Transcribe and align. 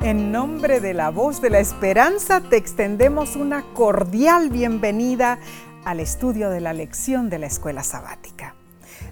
En 0.00 0.30
nombre 0.30 0.78
de 0.78 0.94
la 0.94 1.10
voz 1.10 1.42
de 1.42 1.50
la 1.50 1.58
esperanza 1.58 2.40
te 2.40 2.56
extendemos 2.56 3.34
una 3.34 3.64
cordial 3.74 4.48
bienvenida 4.48 5.40
al 5.84 5.98
estudio 5.98 6.50
de 6.50 6.60
la 6.60 6.72
lección 6.72 7.28
de 7.28 7.40
la 7.40 7.46
escuela 7.46 7.82
sabática. 7.82 8.54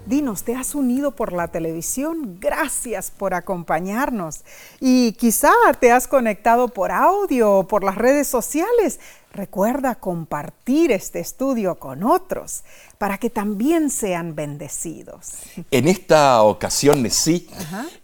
Dinos, 0.05 0.43
¿te 0.43 0.55
has 0.55 0.75
unido 0.75 1.11
por 1.11 1.33
la 1.33 1.49
televisión? 1.49 2.37
Gracias 2.39 3.11
por 3.11 3.33
acompañarnos. 3.33 4.45
Y 4.79 5.11
quizá 5.13 5.51
te 5.81 5.91
has 5.91 6.07
conectado 6.07 6.69
por 6.69 6.91
audio 6.91 7.51
o 7.51 7.67
por 7.67 7.83
las 7.83 7.95
redes 7.95 8.27
sociales. 8.27 9.01
Recuerda 9.33 9.95
compartir 9.95 10.91
este 10.91 11.19
estudio 11.19 11.75
con 11.75 12.03
otros 12.03 12.63
para 12.97 13.17
que 13.17 13.29
también 13.29 13.89
sean 13.89 14.35
bendecidos. 14.35 15.33
En 15.69 15.87
esta 15.87 16.41
ocasión, 16.41 17.07
sí, 17.11 17.47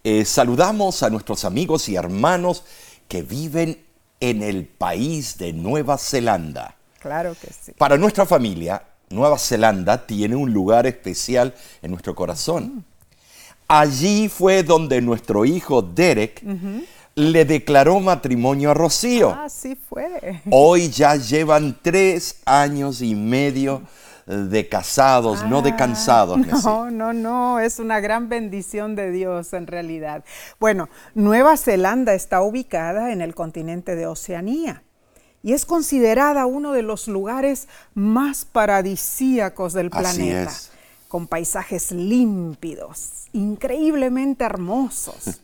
eh, 0.04 0.26
saludamos 0.26 1.02
a 1.02 1.10
nuestros 1.10 1.44
amigos 1.46 1.90
y 1.90 1.96
hermanos 1.96 2.64
que 3.08 3.24
viven 3.24 3.84
en 4.20 4.44
el 4.44 4.66
país 4.66 5.38
de 5.38 5.54
Nueva 5.54 5.98
Zelanda. 5.98 6.76
Claro 7.00 7.36
que 7.40 7.48
sí. 7.52 7.72
Para 7.78 7.98
nuestra 7.98 8.26
familia, 8.26 8.84
Nueva 9.10 9.38
Zelanda 9.38 10.06
tiene 10.06 10.36
un 10.36 10.54
lugar 10.54 10.88
especial 10.88 11.54
en 11.82 11.92
nuestro 11.92 12.16
corazón. 12.16 12.86
Allí 13.68 14.30
fue 14.30 14.64
donde 14.64 15.02
nuestro 15.02 15.46
hijo 15.46 15.82
Derek 15.82 16.44
le 17.16 17.46
declaró 17.46 18.00
matrimonio 18.00 18.72
a 18.72 18.74
Rocío. 18.74 19.30
Ah, 19.38 19.50
sí 19.50 19.76
fue. 19.76 20.42
Hoy 20.50 20.90
ya 20.90 21.16
llevan 21.16 21.78
tres 21.82 22.38
años 22.46 23.02
y 23.02 23.14
medio 23.16 23.84
de 24.26 24.70
casados, 24.70 25.44
no 25.46 25.62
de 25.62 25.72
Ah, 25.72 25.76
cansados. 25.76 26.40
No, 26.64 26.90
no, 26.90 27.14
no, 27.14 27.60
es 27.60 27.80
una 27.80 28.00
gran 28.00 28.30
bendición 28.30 28.96
de 28.96 29.12
Dios 29.12 29.52
en 29.54 29.68
realidad. 29.68 30.24
Bueno, 30.60 30.90
Nueva 31.14 31.58
Zelanda 31.58 32.14
está 32.14 32.42
ubicada 32.42 33.12
en 33.12 33.22
el 33.22 33.36
continente 33.36 33.96
de 33.96 34.08
Oceanía 34.08 34.82
y 35.44 35.52
es 35.52 35.66
considerada 35.66 36.46
uno 36.46 36.72
de 36.72 36.84
los 36.84 37.10
lugares 37.10 37.68
más 37.94 38.46
paradisíacos 38.46 39.74
del 39.74 39.90
Así 39.92 40.00
planeta, 40.22 40.50
es. 40.50 40.72
con 41.10 41.28
paisajes 41.28 41.92
límpidos, 41.92 43.28
increíblemente 43.34 44.46
hermosos. 44.46 45.42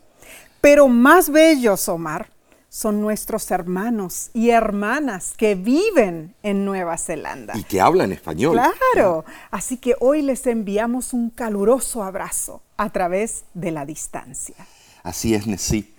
Pero 0.61 0.87
más 0.87 1.29
bellos, 1.29 1.87
Omar, 1.89 2.29
son 2.69 3.01
nuestros 3.01 3.49
hermanos 3.49 4.29
y 4.33 4.51
hermanas 4.51 5.33
que 5.35 5.55
viven 5.55 6.35
en 6.43 6.65
Nueva 6.65 6.97
Zelanda. 6.97 7.57
Y 7.57 7.63
que 7.63 7.81
hablan 7.81 8.11
español. 8.11 8.59
Claro, 8.93 9.25
así 9.49 9.77
que 9.77 9.95
hoy 9.99 10.21
les 10.21 10.45
enviamos 10.45 11.13
un 11.13 11.31
caluroso 11.31 12.03
abrazo 12.03 12.61
a 12.77 12.89
través 12.91 13.45
de 13.53 13.71
la 13.71 13.85
distancia. 13.85 14.55
Así 15.01 15.33
es, 15.33 15.47
Nesí. 15.47 15.95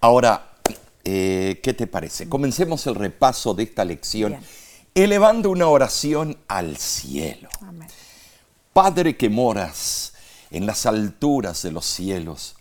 Ahora, 0.00 0.50
eh, 1.04 1.60
¿qué 1.62 1.74
te 1.74 1.86
parece? 1.86 2.28
Comencemos 2.28 2.86
el 2.86 2.96
repaso 2.96 3.54
de 3.54 3.62
esta 3.62 3.84
lección 3.84 4.32
Bien. 4.32 4.42
elevando 4.94 5.50
una 5.50 5.68
oración 5.68 6.36
al 6.48 6.76
cielo. 6.76 7.48
Amén. 7.60 7.88
Padre 8.72 9.16
que 9.16 9.28
moras 9.28 10.14
en 10.50 10.66
las 10.66 10.86
alturas 10.86 11.62
de 11.62 11.70
los 11.70 11.86
cielos, 11.86 12.56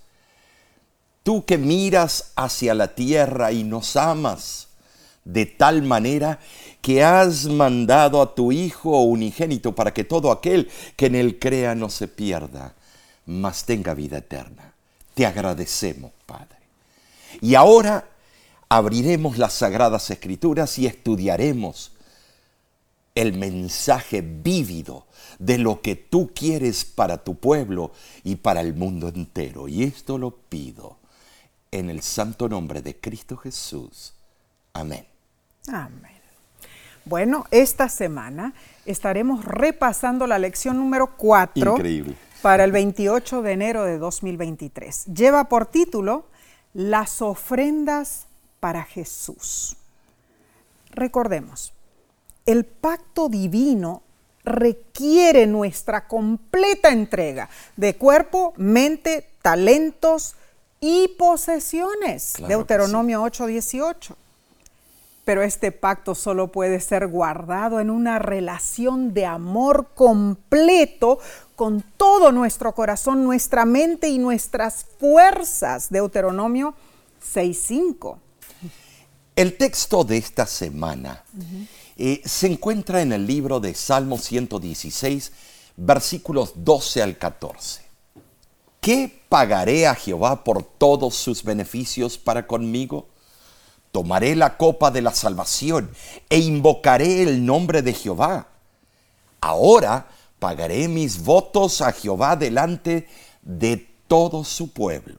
tú 1.30 1.46
que 1.46 1.60
miras 1.60 2.32
hacia 2.36 2.74
la 2.74 2.96
tierra 2.96 3.52
y 3.52 3.64
nos 3.64 3.96
amas 3.98 4.70
de 5.24 5.46
tal 5.46 5.84
manera 5.84 6.40
que 6.82 7.04
has 7.04 7.46
mandado 7.46 8.20
a 8.20 8.34
tu 8.34 8.52
Hijo 8.52 9.04
unigénito 9.04 9.76
para 9.76 9.94
que 9.94 10.04
todo 10.04 10.32
aquel 10.32 10.72
que 10.96 11.06
en 11.06 11.14
él 11.14 11.38
crea 11.38 11.76
no 11.76 11.92
se 11.92 12.08
pierda, 12.08 12.74
mas 13.28 13.64
tenga 13.66 13.94
vida 13.94 14.18
eterna. 14.18 14.74
Te 15.14 15.28
agradecemos, 15.28 16.10
Padre. 16.26 16.58
Y 17.42 17.54
ahora 17.54 18.10
abriremos 18.68 19.38
las 19.38 19.54
sagradas 19.54 20.10
escrituras 20.10 20.80
y 20.80 20.88
estudiaremos 20.88 21.92
el 23.14 23.38
mensaje 23.38 24.22
vívido 24.22 25.06
de 25.38 25.60
lo 25.60 25.82
que 25.84 25.96
tú 25.96 26.32
quieres 26.34 26.86
para 26.86 27.24
tu 27.24 27.36
pueblo 27.36 27.92
y 28.24 28.38
para 28.38 28.62
el 28.62 28.74
mundo 28.74 29.10
entero. 29.10 29.68
Y 29.68 29.84
esto 29.84 30.18
lo 30.18 30.32
pido 30.32 30.98
en 31.72 31.90
el 31.90 32.02
santo 32.02 32.50
nombre 32.50 32.82
de 32.82 32.96
Cristo 32.96 33.38
Jesús. 33.38 34.14
Amén. 34.74 35.06
Amén. 35.68 36.20
Bueno, 37.06 37.46
esta 37.52 37.90
semana 37.90 38.54
estaremos 38.86 39.46
repasando 39.46 40.28
la 40.28 40.38
lección 40.38 40.78
número 40.78 41.16
4 41.18 41.72
Increíble. 41.72 42.16
para 42.42 42.64
el 42.64 42.72
28 42.72 43.42
de 43.42 43.52
enero 43.52 43.84
de 43.84 43.98
2023. 43.98 45.06
Lleva 45.06 45.46
por 45.46 45.66
título 45.66 46.26
Las 46.74 47.22
ofrendas 47.22 48.28
para 48.60 48.84
Jesús. 48.84 49.76
Recordemos, 50.92 51.74
el 52.46 52.66
pacto 52.66 53.30
divino 53.30 54.04
requiere 54.44 55.48
nuestra 55.48 56.08
completa 56.08 56.90
entrega 56.90 57.50
de 57.76 57.96
cuerpo, 57.96 58.54
mente, 58.58 59.30
talentos 59.42 60.36
y 60.80 61.10
posesiones. 61.10 62.34
Claro 62.36 62.48
que 62.48 62.54
Deuteronomio 62.56 63.24
8:18. 63.24 64.16
Pero 65.26 65.44
este 65.44 65.72
pacto 65.72 66.16
solo 66.16 66.52
puede 66.52 66.80
ser 66.80 67.08
guardado 67.08 67.80
en 67.80 67.92
una 67.92 68.18
relación 68.18 69.14
de 69.14 69.28
amor 69.28 69.90
completo 69.94 71.20
con 71.56 71.84
todo 71.98 72.32
nuestro 72.32 72.74
corazón, 72.74 73.24
nuestra 73.24 73.66
mente 73.66 74.08
y 74.10 74.18
nuestras 74.18 74.86
fuerzas. 75.00 75.90
Deuteronomio 75.90 76.74
6:5. 77.22 78.18
El 79.36 79.56
texto 79.58 80.04
de 80.04 80.18
esta 80.18 80.46
semana 80.46 81.24
eh, 81.96 82.22
se 82.26 82.48
encuentra 82.48 83.02
en 83.02 83.14
el 83.14 83.28
libro 83.28 83.60
de 83.60 83.74
Salmo 83.74 84.18
116, 84.18 85.32
versículos 85.78 86.54
12 86.56 87.02
al 87.04 87.18
14. 87.18 87.89
¿Qué 88.80 89.24
pagaré 89.28 89.88
a 89.88 89.96
Jehová 89.96 90.44
por 90.44 90.64
todos 90.64 91.16
sus 91.16 91.44
beneficios 91.44 92.18
para 92.18 92.48
conmigo? 92.48 93.08
Tomaré 93.92 94.36
la 94.36 94.58
copa 94.58 94.92
de 94.92 95.02
la 95.02 95.14
salvación 95.14 95.92
e 96.30 96.40
invocaré 96.40 97.24
el 97.24 97.46
nombre 97.46 97.82
de 97.82 97.94
Jehová. 97.94 98.48
Ahora 99.42 100.08
pagaré 100.40 100.88
mis 100.88 101.24
votos 101.24 101.82
a 101.82 101.92
Jehová 101.92 102.36
delante 102.36 103.08
de 103.42 103.88
todo 104.08 104.44
su 104.44 104.72
pueblo. 104.72 105.18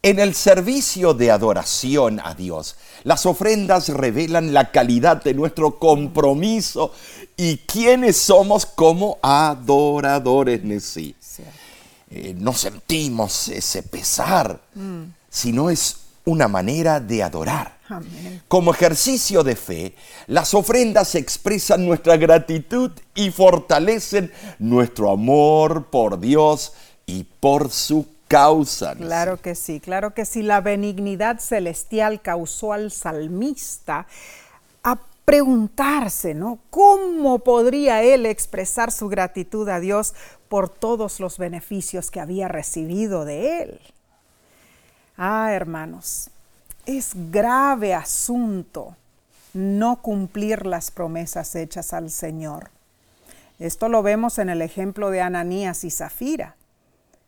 En 0.00 0.20
el 0.20 0.34
servicio 0.34 1.12
de 1.12 1.30
adoración 1.30 2.20
a 2.22 2.34
Dios, 2.34 2.76
las 3.02 3.26
ofrendas 3.26 3.88
revelan 3.88 4.54
la 4.54 4.70
calidad 4.70 5.22
de 5.22 5.34
nuestro 5.34 5.78
compromiso 5.78 6.92
y 7.36 7.58
quiénes 7.58 8.16
somos 8.16 8.64
como 8.64 9.18
adoradores, 9.22 10.62
Nesí. 10.62 11.17
Eh, 12.10 12.34
no 12.38 12.54
sentimos 12.54 13.48
ese 13.48 13.82
pesar, 13.82 14.60
sino 15.28 15.68
es 15.68 15.96
una 16.24 16.48
manera 16.48 17.00
de 17.00 17.22
adorar. 17.22 17.78
Amén. 17.88 18.42
Como 18.48 18.72
ejercicio 18.72 19.42
de 19.42 19.56
fe, 19.56 19.94
las 20.26 20.52
ofrendas 20.54 21.14
expresan 21.14 21.86
nuestra 21.86 22.16
gratitud 22.16 22.90
y 23.14 23.30
fortalecen 23.30 24.32
nuestro 24.58 25.10
amor 25.10 25.86
por 25.86 26.20
Dios 26.20 26.72
y 27.06 27.24
por 27.24 27.70
su 27.70 28.06
causa. 28.28 28.94
Claro 28.94 29.40
que 29.40 29.54
sí, 29.54 29.80
claro 29.80 30.12
que 30.14 30.24
sí. 30.24 30.42
La 30.42 30.60
benignidad 30.60 31.40
celestial 31.40 32.20
causó 32.20 32.74
al 32.74 32.90
salmista 32.90 34.06
a 34.82 34.98
preguntarse, 35.24 36.34
¿no? 36.34 36.58
¿Cómo 36.70 37.40
podría 37.40 38.02
él 38.02 38.26
expresar 38.26 38.92
su 38.92 39.08
gratitud 39.08 39.68
a 39.68 39.80
Dios 39.80 40.14
por 40.48 40.68
todos 40.68 41.20
los 41.20 41.38
beneficios 41.38 42.10
que 42.10 42.20
había 42.20 42.48
recibido 42.48 43.24
de 43.24 43.62
él? 43.62 43.80
Ah, 45.16 45.52
hermanos, 45.52 46.30
es 46.86 47.12
grave 47.30 47.94
asunto 47.94 48.96
no 49.52 50.00
cumplir 50.00 50.66
las 50.66 50.90
promesas 50.90 51.54
hechas 51.54 51.92
al 51.92 52.10
Señor. 52.10 52.70
Esto 53.58 53.88
lo 53.88 54.02
vemos 54.02 54.38
en 54.38 54.48
el 54.48 54.62
ejemplo 54.62 55.10
de 55.10 55.20
Ananías 55.20 55.84
y 55.84 55.90
Zafira. 55.90 56.54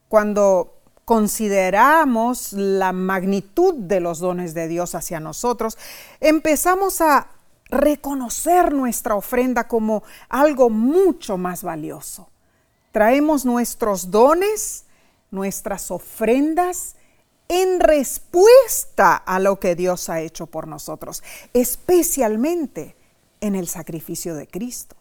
Cuando 0.08 0.76
consideramos 1.04 2.52
la 2.52 2.92
magnitud 2.92 3.74
de 3.74 4.00
los 4.00 4.20
dones 4.20 4.54
de 4.54 4.68
Dios 4.68 4.94
hacia 4.94 5.18
nosotros, 5.18 5.76
empezamos 6.20 7.00
a 7.00 7.26
reconocer 7.68 8.72
nuestra 8.72 9.16
ofrenda 9.16 9.66
como 9.66 10.04
algo 10.28 10.70
mucho 10.70 11.36
más 11.36 11.62
valioso. 11.62 12.29
Traemos 12.92 13.44
nuestros 13.44 14.10
dones, 14.10 14.84
nuestras 15.30 15.90
ofrendas 15.90 16.96
en 17.48 17.80
respuesta 17.80 19.16
a 19.16 19.40
lo 19.40 19.58
que 19.58 19.74
Dios 19.74 20.08
ha 20.08 20.20
hecho 20.20 20.46
por 20.46 20.68
nosotros, 20.68 21.22
especialmente 21.52 22.94
en 23.40 23.56
el 23.56 23.66
sacrificio 23.66 24.34
de 24.34 24.46
Cristo. 24.46 24.96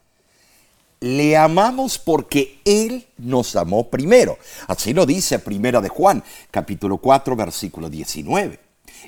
Le 1.02 1.38
amamos 1.38 1.98
porque 1.98 2.60
Él 2.66 3.08
nos 3.18 3.56
amó 3.56 3.90
primero. 3.90 4.38
Así 4.68 4.94
lo 4.94 5.06
dice 5.06 5.40
Primera 5.40 5.80
de 5.80 5.90
Juan, 5.90 6.24
capítulo 6.52 6.98
4, 6.98 7.36
versículo 7.36 7.90
19. 7.90 8.60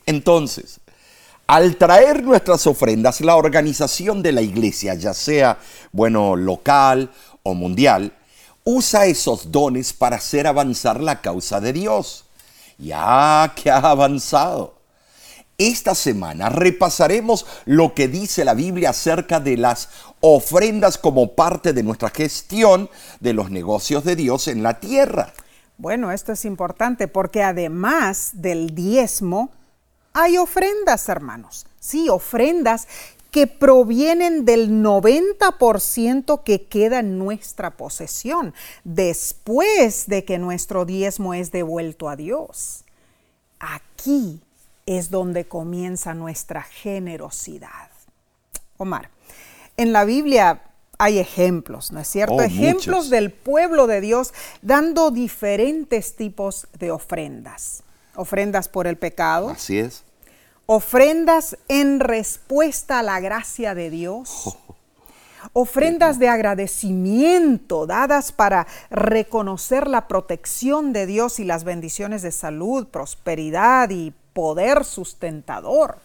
Entonces, 0.06 0.80
al 1.48 1.75
traer 1.75 2.24
nuestras 2.24 2.66
ofrendas, 2.66 3.19
la 3.19 3.36
organización 3.36 4.22
de 4.22 4.31
la 4.31 4.42
iglesia, 4.42 4.94
ya 4.94 5.13
sea, 5.13 5.57
bueno, 5.92 6.38
local 6.38 7.12
o 7.44 7.54
mundial, 7.54 8.13
usa 8.63 9.06
esos 9.06 9.52
dones 9.52 9.94
para 9.94 10.18
hacer 10.18 10.48
avanzar 10.48 11.02
la 11.02 11.22
causa 11.22 11.60
de 11.60 11.74
Dios. 11.74 12.25
Ya 12.78 13.54
que 13.56 13.69
ha 13.69 13.78
avanzado. 13.78 14.81
Esta 15.58 15.94
semana 15.94 16.50
repasaremos 16.50 17.46
lo 17.66 17.94
que 17.94 18.08
dice 18.08 18.44
la 18.44 18.56
Biblia 18.56 18.90
acerca 18.90 19.40
de 19.40 19.58
las 19.58 19.90
ofrendas 20.19 20.98
como 20.98 21.36
parte 21.36 21.74
de 21.74 21.84
nuestra 21.84 22.10
gestión 22.10 22.90
de 23.19 23.34
los 23.34 23.52
negocios 23.52 24.04
de 24.04 24.16
Dios 24.16 24.48
en 24.48 24.63
la 24.63 24.80
tierra. 24.80 25.34
Bueno, 25.78 26.12
esto 26.12 26.31
es 26.31 26.46
importante 26.46 27.08
porque 27.08 27.44
además 27.44 28.31
del 28.34 28.74
diezmo, 28.74 29.52
hay 30.13 30.38
ofrendas, 30.38 31.10
hermanos. 31.10 31.68
Sí, 31.80 32.10
ofrendas 32.10 32.88
que 33.31 33.48
provienen 33.48 34.44
del 34.44 34.69
90% 34.83 36.44
que 36.44 36.66
queda 36.66 37.00
en 37.00 37.18
nuestra 37.18 37.72
posesión 37.78 38.54
después 38.83 40.07
de 40.07 40.25
que 40.25 40.38
nuestro 40.38 40.86
diezmo 40.86 41.33
es 41.33 41.51
devuelto 41.51 42.10
a 42.10 42.18
Dios. 42.18 42.83
Aquí 43.60 44.42
es 44.86 45.10
donde 45.10 45.45
comienza 45.45 46.13
nuestra 46.13 46.63
generosidad. 46.63 47.89
Omar, 48.78 49.10
en 49.77 49.94
la 49.94 50.04
Biblia 50.04 50.63
hay 50.98 51.18
ejemplos, 51.18 51.92
¿no 51.92 52.00
es 52.00 52.07
cierto? 52.07 52.36
Oh, 52.36 52.42
ejemplos 52.42 52.86
muchos. 52.86 53.10
del 53.10 53.31
pueblo 53.31 53.88
de 53.88 54.01
Dios 54.01 54.34
dando 54.62 55.10
diferentes 55.10 56.16
tipos 56.16 56.68
de 56.77 56.92
ofrendas. 56.92 57.84
Ofrendas 58.16 58.68
por 58.68 58.88
el 58.88 58.98
pecado, 58.98 59.51
Así 59.51 59.80
es. 59.80 60.04
Ofrendas 60.74 61.58
en 61.68 62.00
respuesta 62.00 63.00
a 63.00 63.04
la 63.04 63.20
gracia 63.20 63.76
de 63.76 63.90
Dios, 63.90 64.58
ofrendas 65.52 66.18
de 66.18 66.30
agradecimiento 66.30 67.86
dadas 67.86 68.32
para 68.32 68.68
reconocer 68.90 69.90
la 69.90 70.08
protección 70.08 70.94
de 70.94 71.08
Dios 71.08 71.42
y 71.42 71.44
las 71.44 71.66
bendiciones 71.66 72.22
de 72.22 72.32
salud, 72.32 72.88
prosperidad 72.88 73.90
y 73.90 74.14
poder 74.32 74.86
sustentador. 74.86 75.98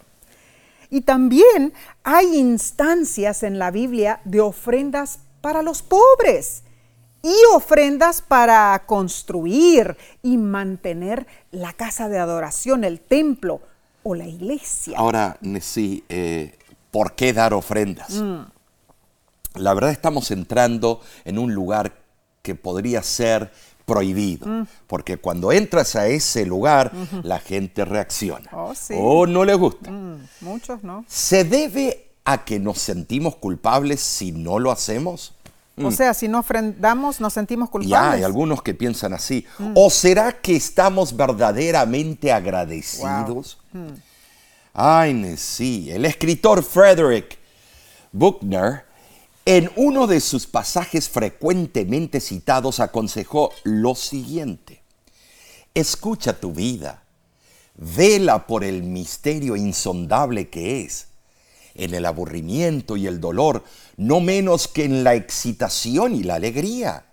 Y 0.91 1.03
también 1.03 1.73
hay 2.03 2.37
instancias 2.37 3.45
en 3.45 3.61
la 3.61 3.71
Biblia 3.71 4.21
de 4.25 4.41
ofrendas 4.41 5.21
para 5.43 5.63
los 5.63 5.83
pobres 5.83 6.65
y 7.23 7.37
ofrendas 7.55 8.21
para 8.21 8.83
construir 8.85 9.97
y 10.25 10.39
mantener 10.39 11.29
la 11.53 11.73
casa 11.73 12.09
de 12.09 12.19
adoración, 12.19 12.83
el 12.83 12.99
templo 12.99 13.61
o 14.07 14.15
la 14.15 14.27
iglesia. 14.27 14.97
Ahora, 14.97 15.37
sí, 15.61 16.05
eh, 16.09 16.57
¿por 16.93 17.15
qué 17.15 17.33
dar 17.33 17.53
ofrendas? 17.55 18.23
La 19.55 19.75
verdad 19.75 19.91
estamos 19.91 20.31
entrando 20.31 21.01
en 21.25 21.39
un 21.39 21.53
lugar 21.53 21.93
que 22.43 22.55
podría 22.55 23.03
ser 23.03 23.51
prohibido, 23.85 24.67
porque 24.87 25.17
cuando 25.17 25.51
entras 25.51 25.97
a 25.97 26.07
ese 26.07 26.47
lugar, 26.47 26.93
la 27.25 27.41
gente 27.41 27.85
reacciona. 27.85 28.49
Oh, 28.53 28.75
sí. 28.77 28.95
O 28.97 29.27
no 29.27 29.45
le 29.45 29.55
gusta. 29.55 29.91
Mm, 29.91 30.29
muchos 30.41 30.85
no. 30.85 31.05
¿Se 31.09 31.43
debe 31.43 32.07
a 32.25 32.45
que 32.45 32.61
nos 32.61 32.79
sentimos 32.79 33.37
culpables 33.37 34.01
si 34.01 34.31
no 34.31 34.61
lo 34.61 34.71
hacemos? 34.71 35.35
O 35.83 35.91
sea, 35.91 36.15
si 36.15 36.27
no 36.27 36.39
ofrendamos, 36.39 37.21
nos 37.21 37.35
sentimos 37.35 37.69
culpables. 37.69 37.93
hay 38.19 38.23
algunos 38.25 38.63
que 38.63 38.73
piensan 38.75 39.13
así. 39.13 39.45
¿O 39.75 39.91
será 39.91 40.33
que 40.41 40.57
estamos 40.57 41.15
verdaderamente 41.15 42.33
agradecidos? 42.33 43.59
Ay, 44.73 45.13
ne- 45.15 45.37
sí. 45.37 45.91
El 45.91 46.05
escritor 46.07 46.63
Frederick 46.63 47.39
Buchner, 48.13 48.85
en 49.45 49.71
uno 49.77 50.07
de 50.07 50.21
sus 50.21 50.47
pasajes 50.47 51.09
frecuentemente 51.11 52.21
citados, 52.21 52.81
aconsejó 52.81 53.53
lo 53.65 53.95
siguiente. 53.95 54.83
Escucha 55.75 56.33
tu 56.41 56.53
vida. 56.53 57.03
Vela 57.75 58.47
por 58.47 58.65
el 58.65 58.83
misterio 58.83 59.57
insondable 59.57 60.49
que 60.49 60.83
es. 60.85 61.09
En 61.77 61.95
el 61.95 62.07
aburrimiento 62.07 62.97
y 62.97 63.07
el 63.07 63.21
dolor, 63.21 63.65
no 63.97 64.21
menos 64.21 64.69
que 64.69 64.85
en 64.85 65.05
la 65.05 65.15
excitación 65.15 66.15
y 66.15 66.23
la 66.23 66.37
alegría. 66.37 67.05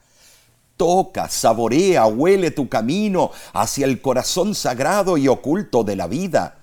Toca, 0.77 1.29
saborea, 1.29 2.05
huele 2.07 2.51
tu 2.51 2.67
camino 2.67 3.31
hacia 3.53 3.85
el 3.85 4.01
corazón 4.01 4.55
sagrado 4.55 5.17
y 5.17 5.27
oculto 5.27 5.83
de 5.83 5.95
la 5.95 6.07
vida, 6.07 6.57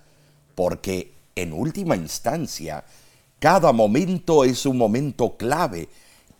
porque 0.55 1.13
en 1.37 1.53
última 1.53 1.97
instancia, 1.97 2.85
cada 3.39 3.73
momento 3.73 4.45
es 4.45 4.67
un 4.67 4.77
momento 4.77 5.37
clave 5.37 5.89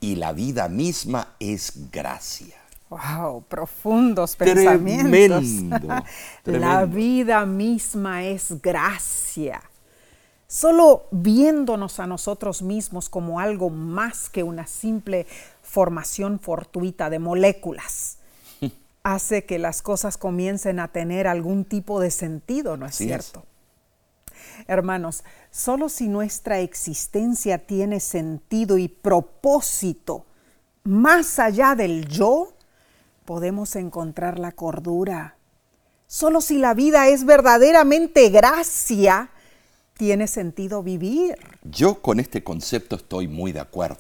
y 0.01 0.17
la 0.17 0.33
vida 0.33 0.69
misma 0.69 1.35
es 1.39 1.91
gracia. 1.91 2.57
Wow, 2.91 3.45
profundos 3.45 4.37
Tremendo, 4.37 5.39
pensamientos. 5.39 5.91
La 6.45 6.85
tremendo. 6.85 6.87
vida 6.89 7.47
misma 7.47 8.25
es 8.25 8.61
gracia. 8.61 9.63
Solo 10.51 11.07
viéndonos 11.13 12.01
a 12.01 12.09
nosotros 12.09 12.61
mismos 12.61 13.09
como 13.09 13.39
algo 13.39 13.71
más 13.71 14.29
que 14.29 14.43
una 14.43 14.67
simple 14.67 15.29
formación 15.63 16.41
fortuita 16.41 17.09
de 17.09 17.21
moléculas 17.21 18.19
hace 19.05 19.45
que 19.45 19.61
las 19.61 19.81
cosas 19.81 20.19
comiencen 20.19 20.81
a 20.81 20.89
tener 20.89 21.29
algún 21.29 21.65
tipo 21.65 22.01
de 22.01 22.11
sentido, 22.11 22.77
¿no 22.77 22.87
es 22.87 22.97
Así 22.97 23.05
es. 23.05 23.27
cierto? 23.27 23.47
Hermanos, 24.67 25.23
solo 25.53 25.89
si 25.89 26.09
nuestra 26.09 26.59
existencia 26.59 27.65
tiene 27.65 28.01
sentido 28.01 28.77
y 28.77 28.89
propósito 28.89 30.27
más 30.83 31.39
allá 31.39 31.77
del 31.77 32.09
yo, 32.09 32.55
podemos 33.25 33.77
encontrar 33.77 34.41
la 34.41 34.51
cordura. 34.51 35.37
Solo 36.09 36.41
si 36.41 36.59
la 36.59 36.75
vida 36.75 37.07
es 37.07 37.25
verdaderamente 37.25 38.31
gracia, 38.31 39.31
tiene 40.01 40.27
sentido 40.29 40.83
vivir. 40.83 41.37
Yo 41.63 42.01
con 42.01 42.21
este 42.21 42.43
concepto 42.43 42.97
estoy 42.97 43.29
muy 43.29 43.53
de 43.53 43.61
acuerdo. 43.61 43.99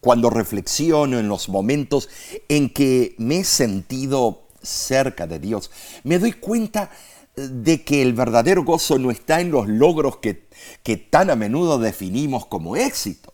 Cuando 0.00 0.30
reflexiono 0.30 1.18
en 1.18 1.26
los 1.26 1.48
momentos 1.48 2.08
en 2.48 2.70
que 2.70 3.16
me 3.18 3.38
he 3.40 3.44
sentido 3.44 4.44
cerca 4.62 5.26
de 5.26 5.40
Dios, 5.40 5.72
me 6.04 6.20
doy 6.20 6.30
cuenta 6.30 6.92
eh, 7.36 7.48
de 7.50 7.82
que 7.82 8.02
el 8.02 8.12
verdadero 8.12 8.62
gozo 8.62 9.00
no 9.00 9.10
está 9.10 9.40
en 9.40 9.50
los 9.50 9.66
logros 9.66 10.18
que, 10.18 10.46
que 10.84 10.96
tan 10.96 11.28
a 11.28 11.34
menudo 11.34 11.80
definimos 11.80 12.46
como 12.46 12.76
éxito. 12.76 13.32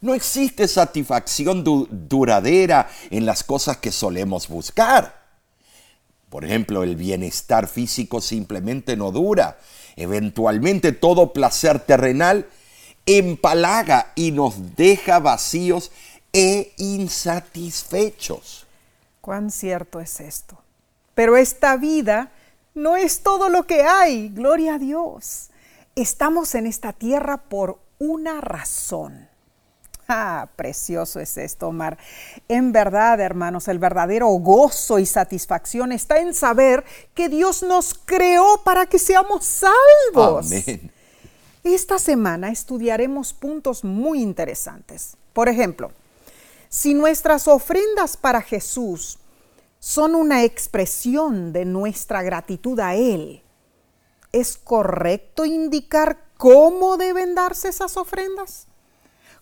No 0.00 0.14
existe 0.14 0.68
satisfacción 0.68 1.64
du- 1.64 1.88
duradera 1.90 2.88
en 3.10 3.26
las 3.26 3.42
cosas 3.42 3.78
que 3.78 3.90
solemos 3.90 4.46
buscar. 4.46 5.23
Por 6.34 6.44
ejemplo, 6.44 6.82
el 6.82 6.96
bienestar 6.96 7.68
físico 7.68 8.20
simplemente 8.20 8.96
no 8.96 9.12
dura. 9.12 9.56
Eventualmente 9.94 10.90
todo 10.90 11.32
placer 11.32 11.78
terrenal 11.78 12.48
empalaga 13.06 14.10
y 14.16 14.32
nos 14.32 14.74
deja 14.74 15.20
vacíos 15.20 15.92
e 16.32 16.72
insatisfechos. 16.76 18.66
Cuán 19.20 19.52
cierto 19.52 20.00
es 20.00 20.18
esto. 20.18 20.58
Pero 21.14 21.36
esta 21.36 21.76
vida 21.76 22.32
no 22.74 22.96
es 22.96 23.20
todo 23.20 23.48
lo 23.48 23.68
que 23.68 23.82
hay, 23.82 24.28
gloria 24.30 24.74
a 24.74 24.78
Dios. 24.80 25.50
Estamos 25.94 26.56
en 26.56 26.66
esta 26.66 26.92
tierra 26.92 27.36
por 27.36 27.78
una 28.00 28.40
razón. 28.40 29.28
Ah, 30.08 30.48
precioso 30.56 31.20
es 31.20 31.36
esto, 31.38 31.68
Omar. 31.68 31.96
En 32.48 32.72
verdad, 32.72 33.20
hermanos, 33.20 33.68
el 33.68 33.78
verdadero 33.78 34.28
gozo 34.28 34.98
y 34.98 35.06
satisfacción 35.06 35.92
está 35.92 36.18
en 36.18 36.34
saber 36.34 36.84
que 37.14 37.28
Dios 37.28 37.62
nos 37.62 37.94
creó 37.94 38.62
para 38.64 38.86
que 38.86 38.98
seamos 38.98 39.44
salvos. 39.44 40.46
Amén. 40.46 40.92
Esta 41.62 41.98
semana 41.98 42.50
estudiaremos 42.50 43.32
puntos 43.32 43.84
muy 43.84 44.20
interesantes. 44.20 45.16
Por 45.32 45.48
ejemplo, 45.48 45.90
si 46.68 46.92
nuestras 46.92 47.48
ofrendas 47.48 48.18
para 48.18 48.42
Jesús 48.42 49.18
son 49.78 50.14
una 50.14 50.44
expresión 50.44 51.54
de 51.54 51.64
nuestra 51.64 52.22
gratitud 52.22 52.78
a 52.80 52.94
Él, 52.94 53.42
¿es 54.32 54.58
correcto 54.58 55.46
indicar 55.46 56.18
cómo 56.36 56.98
deben 56.98 57.34
darse 57.34 57.68
esas 57.68 57.96
ofrendas? 57.96 58.66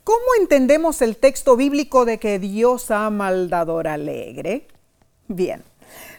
¿Cómo 0.04 0.18
entendemos 0.40 1.00
el 1.02 1.16
texto 1.16 1.56
bíblico 1.56 2.04
de 2.04 2.18
que 2.18 2.38
Dios 2.38 2.90
ama 2.90 3.28
al 3.28 3.48
dador 3.48 3.86
alegre? 3.86 4.66
Bien, 5.28 5.62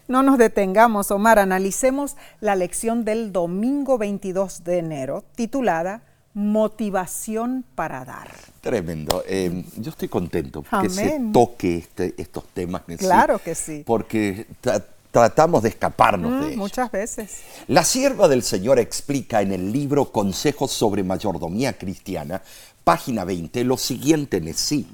no 0.08 0.24
nos 0.24 0.38
detengamos, 0.38 1.12
Omar, 1.12 1.38
analicemos 1.38 2.16
la 2.40 2.56
lección 2.56 3.04
del 3.04 3.34
domingo 3.34 3.98
22 3.98 4.64
de 4.64 4.78
enero 4.80 5.24
titulada 5.36 6.02
Motivación 6.36 7.64
para 7.76 8.04
dar. 8.06 8.28
Tremendo. 8.62 9.24
Eh, 9.28 9.64
yo 9.78 9.92
estoy 9.92 10.08
contento 10.08 10.64
porque 10.64 10.90
se 10.90 11.20
toque 11.32 11.78
este- 11.78 12.16
estos 12.18 12.46
temas. 12.56 12.82
Claro 12.98 13.38
que 13.38 13.54
sí. 13.54 13.84
Porque 13.86 14.48
ta- 14.60 14.84
tratamos 15.12 15.62
de 15.62 15.70
escaparnos 15.70 16.32
Mm, 16.32 16.40
de 16.42 16.48
ella. 16.48 16.58
muchas 16.58 16.92
veces. 16.92 17.42
La 17.68 17.84
sierva 17.84 18.28
del 18.28 18.42
Señor 18.42 18.80
explica 18.80 19.44
en 19.44 19.52
el 19.52 19.72
libro 19.72 20.12
Consejos 20.12 20.72
sobre 20.72 21.04
Mayordomía 21.04 21.74
Cristiana, 21.78 22.42
página 22.84 23.24
20, 23.26 23.64
lo 23.64 23.78
siguiente 23.78 24.38
en 24.38 24.54
sí. 24.54 24.88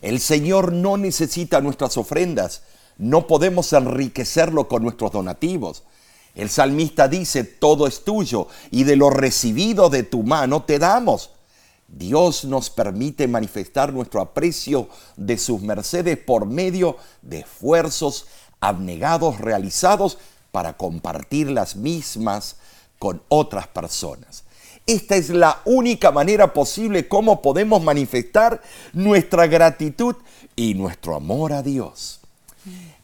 El 0.00 0.20
Señor 0.20 0.72
no 0.72 0.96
necesita 0.96 1.60
nuestras 1.60 1.96
ofrendas, 1.96 2.62
no 2.98 3.26
podemos 3.26 3.72
enriquecerlo 3.72 4.68
con 4.68 4.82
nuestros 4.82 5.12
donativos. 5.12 5.84
El 6.34 6.48
salmista 6.48 7.08
dice, 7.08 7.44
todo 7.44 7.86
es 7.86 8.04
tuyo 8.04 8.48
y 8.70 8.84
de 8.84 8.96
lo 8.96 9.10
recibido 9.10 9.90
de 9.90 10.02
tu 10.02 10.22
mano 10.22 10.62
te 10.62 10.78
damos. 10.78 11.30
Dios 11.88 12.44
nos 12.44 12.70
permite 12.70 13.28
manifestar 13.28 13.92
nuestro 13.92 14.22
aprecio 14.22 14.88
de 15.16 15.36
sus 15.36 15.60
mercedes 15.60 16.16
por 16.16 16.46
medio 16.46 16.96
de 17.20 17.40
esfuerzos 17.40 18.26
abnegados 18.60 19.40
realizados 19.40 20.16
para 20.52 20.76
compartir 20.76 21.50
las 21.50 21.76
mismas 21.76 22.56
con 22.98 23.22
otras 23.28 23.66
personas. 23.68 24.44
Esta 24.86 25.16
es 25.16 25.30
la 25.30 25.60
única 25.64 26.10
manera 26.10 26.52
posible 26.52 27.06
como 27.08 27.40
podemos 27.40 27.82
manifestar 27.82 28.60
nuestra 28.92 29.46
gratitud 29.46 30.16
y 30.56 30.74
nuestro 30.74 31.14
amor 31.14 31.52
a 31.52 31.62
Dios. 31.62 32.20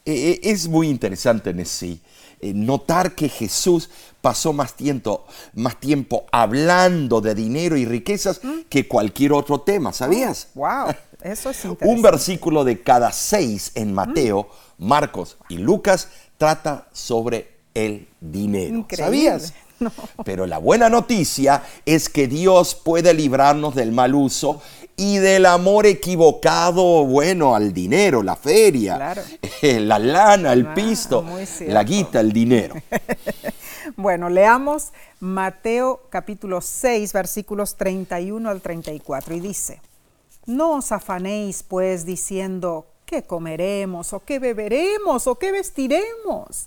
Eh, 0.04 0.40
es 0.42 0.68
muy 0.68 0.88
interesante 0.88 1.50
en 1.50 1.64
sí 1.66 2.00
eh, 2.40 2.52
notar 2.54 3.14
que 3.14 3.28
Jesús 3.28 3.90
pasó 4.20 4.52
más 4.52 4.75
tiempo, 4.75 5.26
más 5.54 5.78
tiempo 5.78 6.25
hablando 6.30 7.20
de 7.20 7.35
dinero 7.35 7.76
y 7.76 7.85
riquezas 7.85 8.40
que 8.68 8.87
cualquier 8.87 9.32
otro 9.32 9.61
tema, 9.61 9.92
¿sabías? 9.92 10.49
Wow, 10.54 10.94
eso 11.23 11.50
es 11.50 11.64
Un 11.64 11.70
interesante. 11.73 12.02
versículo 12.02 12.64
de 12.64 12.80
cada 12.80 13.12
seis 13.12 13.73
en 13.75 13.92
Mateo, 13.92 14.49
Marcos 14.78 15.37
y 15.49 15.58
Lucas 15.58 16.08
trata 16.37 16.88
sobre 16.92 17.56
el 17.75 18.08
dinero. 18.20 18.76
Increíble. 18.76 19.04
¿Sabías? 19.04 19.54
Pero 20.25 20.47
la 20.47 20.58
buena 20.58 20.88
noticia 20.88 21.62
es 21.87 22.08
que 22.08 22.26
Dios 22.28 22.75
puede 22.75 23.14
librarnos 23.14 23.75
del 23.75 23.92
mal 23.92 24.14
uso 24.14 24.61
y 24.97 25.18
del 25.18 25.47
amor 25.47 25.87
equivocado, 25.87 27.04
bueno, 27.04 27.54
al 27.54 27.73
dinero, 27.73 28.23
la 28.25 28.35
feria, 28.35 28.97
Claro. 28.97 29.23
la 29.62 29.99
lana, 29.99 30.52
el 30.52 30.66
Ah, 30.66 30.75
pisto, 30.75 31.25
la 31.66 31.85
guita, 31.85 32.20
el 32.20 32.32
dinero. 32.32 32.75
Bueno, 33.97 34.28
leamos 34.28 34.88
Mateo 35.18 36.02
capítulo 36.11 36.61
6, 36.61 37.12
versículos 37.14 37.76
31 37.76 38.50
al 38.50 38.61
34 38.61 39.35
y 39.35 39.40
dice, 39.40 39.80
No 40.44 40.73
os 40.76 40.92
afanéis 40.92 41.62
pues 41.62 42.04
diciendo, 42.04 42.87
¿qué 43.06 43.23
comeremos 43.23 44.12
o 44.12 44.20
qué 44.20 44.38
beberemos 44.38 45.26
o 45.26 45.37
qué 45.37 45.52
vestiremos? 45.52 46.66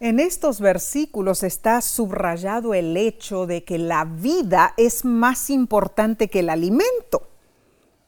En 0.00 0.20
estos 0.20 0.60
versículos 0.60 1.42
está 1.42 1.80
subrayado 1.80 2.74
el 2.74 2.96
hecho 2.96 3.46
de 3.46 3.64
que 3.64 3.78
la 3.78 4.04
vida 4.04 4.74
es 4.76 5.04
más 5.04 5.50
importante 5.50 6.28
que 6.28 6.40
el 6.40 6.50
alimento, 6.50 7.28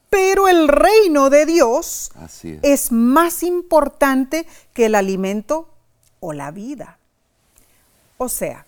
pero 0.09 0.47
el 0.47 0.67
reino 0.67 1.29
de 1.29 1.45
Dios 1.45 2.11
Así 2.15 2.51
es. 2.51 2.59
es 2.63 2.91
más 2.91 3.43
importante 3.43 4.47
que 4.73 4.87
el 4.87 4.95
alimento 4.95 5.69
o 6.19 6.33
la 6.33 6.51
vida. 6.51 6.97
O 8.17 8.29
sea, 8.29 8.65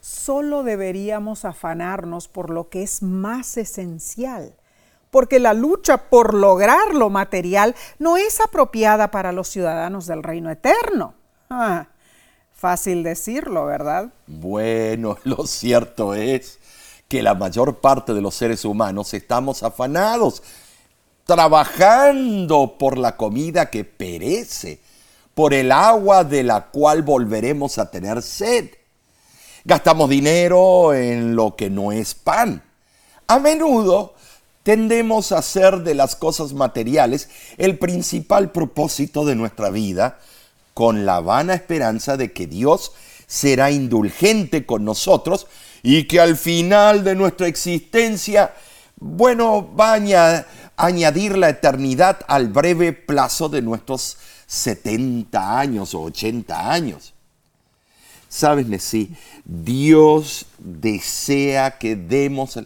solo 0.00 0.62
deberíamos 0.62 1.44
afanarnos 1.44 2.28
por 2.28 2.50
lo 2.50 2.68
que 2.68 2.82
es 2.82 3.02
más 3.02 3.56
esencial, 3.56 4.54
porque 5.10 5.38
la 5.38 5.54
lucha 5.54 6.08
por 6.10 6.34
lograr 6.34 6.94
lo 6.94 7.08
material 7.08 7.74
no 7.98 8.16
es 8.16 8.40
apropiada 8.40 9.10
para 9.10 9.32
los 9.32 9.48
ciudadanos 9.48 10.06
del 10.06 10.22
reino 10.22 10.50
eterno. 10.50 11.14
Ah, 11.50 11.86
fácil 12.58 13.04
decirlo, 13.04 13.66
¿verdad? 13.66 14.08
Bueno, 14.26 15.16
lo 15.24 15.46
cierto 15.46 16.14
es 16.14 16.58
que 17.06 17.22
la 17.22 17.34
mayor 17.34 17.76
parte 17.76 18.12
de 18.12 18.20
los 18.20 18.34
seres 18.34 18.64
humanos 18.64 19.14
estamos 19.14 19.62
afanados, 19.62 20.42
trabajando 21.24 22.76
por 22.78 22.98
la 22.98 23.16
comida 23.16 23.70
que 23.70 23.84
perece, 23.84 24.80
por 25.34 25.54
el 25.54 25.70
agua 25.70 26.24
de 26.24 26.42
la 26.42 26.66
cual 26.66 27.02
volveremos 27.02 27.78
a 27.78 27.90
tener 27.90 28.22
sed. 28.22 28.70
Gastamos 29.64 30.10
dinero 30.10 30.94
en 30.94 31.36
lo 31.36 31.54
que 31.54 31.70
no 31.70 31.92
es 31.92 32.14
pan. 32.14 32.62
A 33.28 33.38
menudo 33.38 34.14
tendemos 34.64 35.30
a 35.30 35.38
hacer 35.38 35.82
de 35.82 35.94
las 35.94 36.16
cosas 36.16 36.52
materiales 36.52 37.28
el 37.56 37.78
principal 37.78 38.50
propósito 38.50 39.24
de 39.24 39.36
nuestra 39.36 39.70
vida, 39.70 40.18
con 40.78 41.04
la 41.04 41.18
vana 41.18 41.54
esperanza 41.54 42.16
de 42.16 42.32
que 42.32 42.46
Dios 42.46 42.92
será 43.26 43.72
indulgente 43.72 44.64
con 44.64 44.84
nosotros 44.84 45.48
y 45.82 46.04
que 46.04 46.20
al 46.20 46.36
final 46.36 47.02
de 47.02 47.16
nuestra 47.16 47.48
existencia, 47.48 48.54
bueno, 49.00 49.74
va 49.74 49.90
a 49.90 49.94
aña- 49.94 50.46
añadir 50.76 51.36
la 51.36 51.48
eternidad 51.48 52.20
al 52.28 52.46
breve 52.46 52.92
plazo 52.92 53.48
de 53.48 53.60
nuestros 53.60 54.18
70 54.46 55.58
años 55.58 55.94
o 55.94 56.02
80 56.02 56.70
años. 56.70 57.12
Sabes, 58.28 58.68
Nessie, 58.68 59.10
Dios 59.44 60.46
desea 60.58 61.76
que 61.76 61.96
demos 61.96 62.56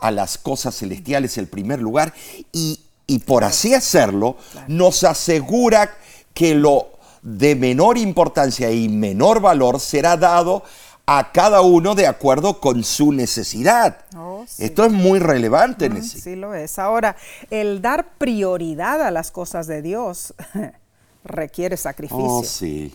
a 0.00 0.10
las 0.10 0.38
cosas 0.38 0.74
celestiales 0.74 1.36
el 1.36 1.48
primer 1.48 1.82
lugar 1.82 2.14
y, 2.50 2.80
y 3.06 3.18
por 3.18 3.44
así 3.44 3.74
hacerlo 3.74 4.38
nos 4.68 5.04
asegura 5.04 5.94
que 6.32 6.54
lo 6.54 6.91
de 7.22 7.54
menor 7.54 7.98
importancia 7.98 8.70
y 8.70 8.88
menor 8.88 9.40
valor 9.40 9.80
será 9.80 10.16
dado 10.16 10.64
a 11.06 11.32
cada 11.32 11.62
uno 11.62 11.94
de 11.94 12.06
acuerdo 12.06 12.60
con 12.60 12.84
su 12.84 13.12
necesidad. 13.12 14.04
Oh, 14.16 14.44
sí. 14.46 14.64
Esto 14.64 14.84
es 14.84 14.92
muy 14.92 15.18
relevante, 15.18 15.88
Mm. 15.90 16.02
Sí 16.02 16.36
lo 16.36 16.54
es. 16.54 16.78
Ahora, 16.78 17.16
el 17.50 17.82
dar 17.82 18.14
prioridad 18.18 19.02
a 19.02 19.10
las 19.10 19.30
cosas 19.30 19.66
de 19.66 19.82
Dios 19.82 20.34
requiere 21.24 21.76
sacrificio. 21.76 22.24
Oh, 22.24 22.44
sí. 22.44 22.94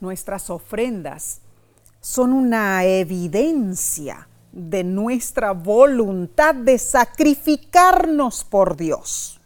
Nuestras 0.00 0.50
ofrendas 0.50 1.40
son 2.00 2.32
una 2.32 2.84
evidencia 2.84 4.26
de 4.52 4.84
nuestra 4.84 5.52
voluntad 5.52 6.54
de 6.54 6.78
sacrificarnos 6.78 8.44
por 8.44 8.76
Dios. 8.76 9.40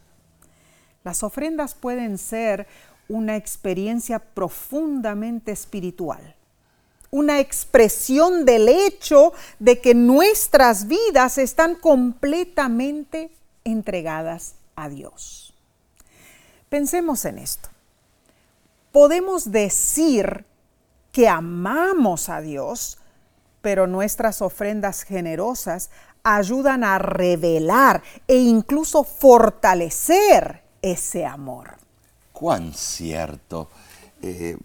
Las 1.04 1.22
ofrendas 1.22 1.74
pueden 1.74 2.18
ser 2.18 2.66
una 3.08 3.36
experiencia 3.36 4.18
profundamente 4.18 5.52
espiritual, 5.52 6.34
una 7.10 7.40
expresión 7.40 8.44
del 8.44 8.68
hecho 8.68 9.32
de 9.58 9.80
que 9.80 9.94
nuestras 9.94 10.86
vidas 10.86 11.38
están 11.38 11.76
completamente 11.76 13.30
entregadas 13.64 14.54
a 14.74 14.88
Dios. 14.88 15.54
Pensemos 16.68 17.24
en 17.24 17.38
esto. 17.38 17.68
Podemos 18.92 19.50
decir 19.50 20.44
que 21.12 21.28
amamos 21.28 22.28
a 22.28 22.40
Dios, 22.40 22.98
pero 23.62 23.86
nuestras 23.86 24.42
ofrendas 24.42 25.02
generosas 25.02 25.90
ayudan 26.22 26.82
a 26.82 26.98
revelar 26.98 28.02
e 28.26 28.36
incluso 28.36 29.04
fortalecer 29.04 30.62
ese 30.82 31.24
amor. 31.24 31.85
Cuán 32.38 32.74
cierto. 32.74 33.70
Eh, 34.20 34.58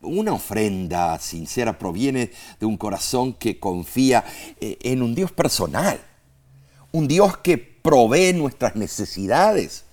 una 0.00 0.32
ofrenda 0.32 1.18
sincera 1.18 1.76
proviene 1.76 2.30
de 2.60 2.66
un 2.66 2.76
corazón 2.76 3.32
que 3.32 3.58
confía 3.58 4.24
eh, 4.60 4.78
en 4.82 5.02
un 5.02 5.12
Dios 5.12 5.32
personal, 5.32 6.00
un 6.92 7.08
Dios 7.08 7.36
que 7.38 7.58
provee 7.58 8.32
nuestras 8.32 8.76
necesidades. 8.76 9.86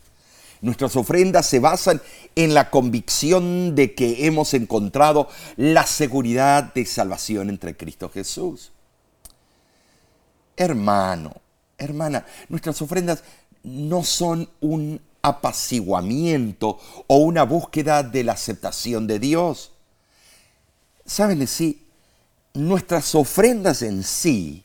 Nuestras 0.61 0.95
ofrendas 0.95 1.47
se 1.47 1.59
basan 1.59 2.03
en 2.35 2.53
la 2.53 2.69
convicción 2.69 3.73
de 3.73 3.95
que 3.95 4.27
hemos 4.27 4.53
encontrado 4.53 5.27
la 5.57 5.87
seguridad 5.87 6.71
de 6.75 6.85
salvación 6.85 7.49
entre 7.49 7.75
Cristo 7.75 8.11
Jesús. 8.11 8.71
Hermano, 10.55 11.33
hermana, 11.79 12.27
nuestras 12.47 12.79
ofrendas 12.83 13.23
no 13.63 14.03
son 14.03 14.47
un 14.61 15.01
apaciguamiento 15.23 16.77
o 17.07 17.17
una 17.17 17.43
búsqueda 17.43 18.03
de 18.03 18.23
la 18.23 18.33
aceptación 18.33 19.07
de 19.07 19.19
Dios. 19.19 19.71
Saben, 21.05 21.45
sí, 21.47 21.81
nuestras 22.53 23.15
ofrendas 23.15 23.81
en 23.81 24.03
sí 24.03 24.63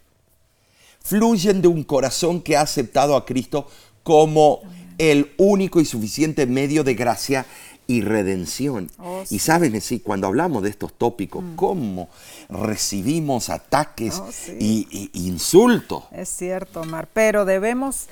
fluyen 1.02 1.62
de 1.62 1.68
un 1.68 1.84
corazón 1.84 2.42
que 2.42 2.56
ha 2.56 2.60
aceptado 2.62 3.16
a 3.16 3.24
Cristo 3.24 3.66
como 4.02 4.60
el 4.98 5.32
único 5.38 5.80
y 5.80 5.84
suficiente 5.84 6.46
medio 6.46 6.84
de 6.84 6.94
gracia 6.94 7.46
y 7.86 8.02
redención. 8.02 8.90
Oh, 8.98 9.22
Y 9.30 9.38
saben, 9.38 9.80
sí, 9.80 10.00
cuando 10.00 10.26
hablamos 10.26 10.62
de 10.62 10.68
estos 10.70 10.92
tópicos, 10.92 11.42
cómo 11.56 12.10
recibimos 12.50 13.48
ataques 13.48 14.16
Oh, 14.18 14.28
sí. 14.30 14.56
y, 14.60 15.10
y 15.14 15.26
insultos. 15.28 16.04
Es 16.12 16.28
cierto, 16.28 16.82
Omar, 16.82 17.08
pero 17.12 17.44
debemos 17.46 18.08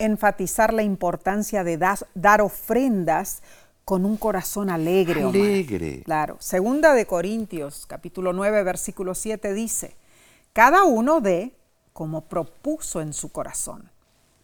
enfatizar 0.00 0.72
la 0.74 0.82
importancia 0.82 1.62
de 1.64 1.78
das- 1.78 2.06
dar 2.14 2.40
ofrendas 2.40 3.42
con 3.84 4.04
un 4.04 4.16
corazón 4.16 4.70
alegre. 4.70 5.24
Omar. 5.24 5.36
Alegre. 5.40 6.02
Claro. 6.04 6.36
Segunda 6.40 6.94
de 6.94 7.06
Corintios, 7.06 7.86
capítulo 7.86 8.32
9, 8.32 8.62
versículo 8.62 9.14
7 9.14 9.52
dice, 9.54 9.96
cada 10.52 10.84
uno 10.84 11.20
dé 11.20 11.54
como 11.92 12.22
propuso 12.22 13.00
en 13.00 13.12
su 13.12 13.30
corazón, 13.30 13.90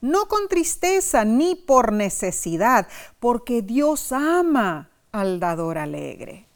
no 0.00 0.26
con 0.28 0.48
tristeza 0.48 1.24
ni 1.24 1.54
por 1.54 1.92
necesidad, 1.92 2.86
porque 3.20 3.62
Dios 3.62 4.12
ama 4.12 4.90
al 5.12 5.40
dador 5.40 5.78
alegre. 5.78 6.46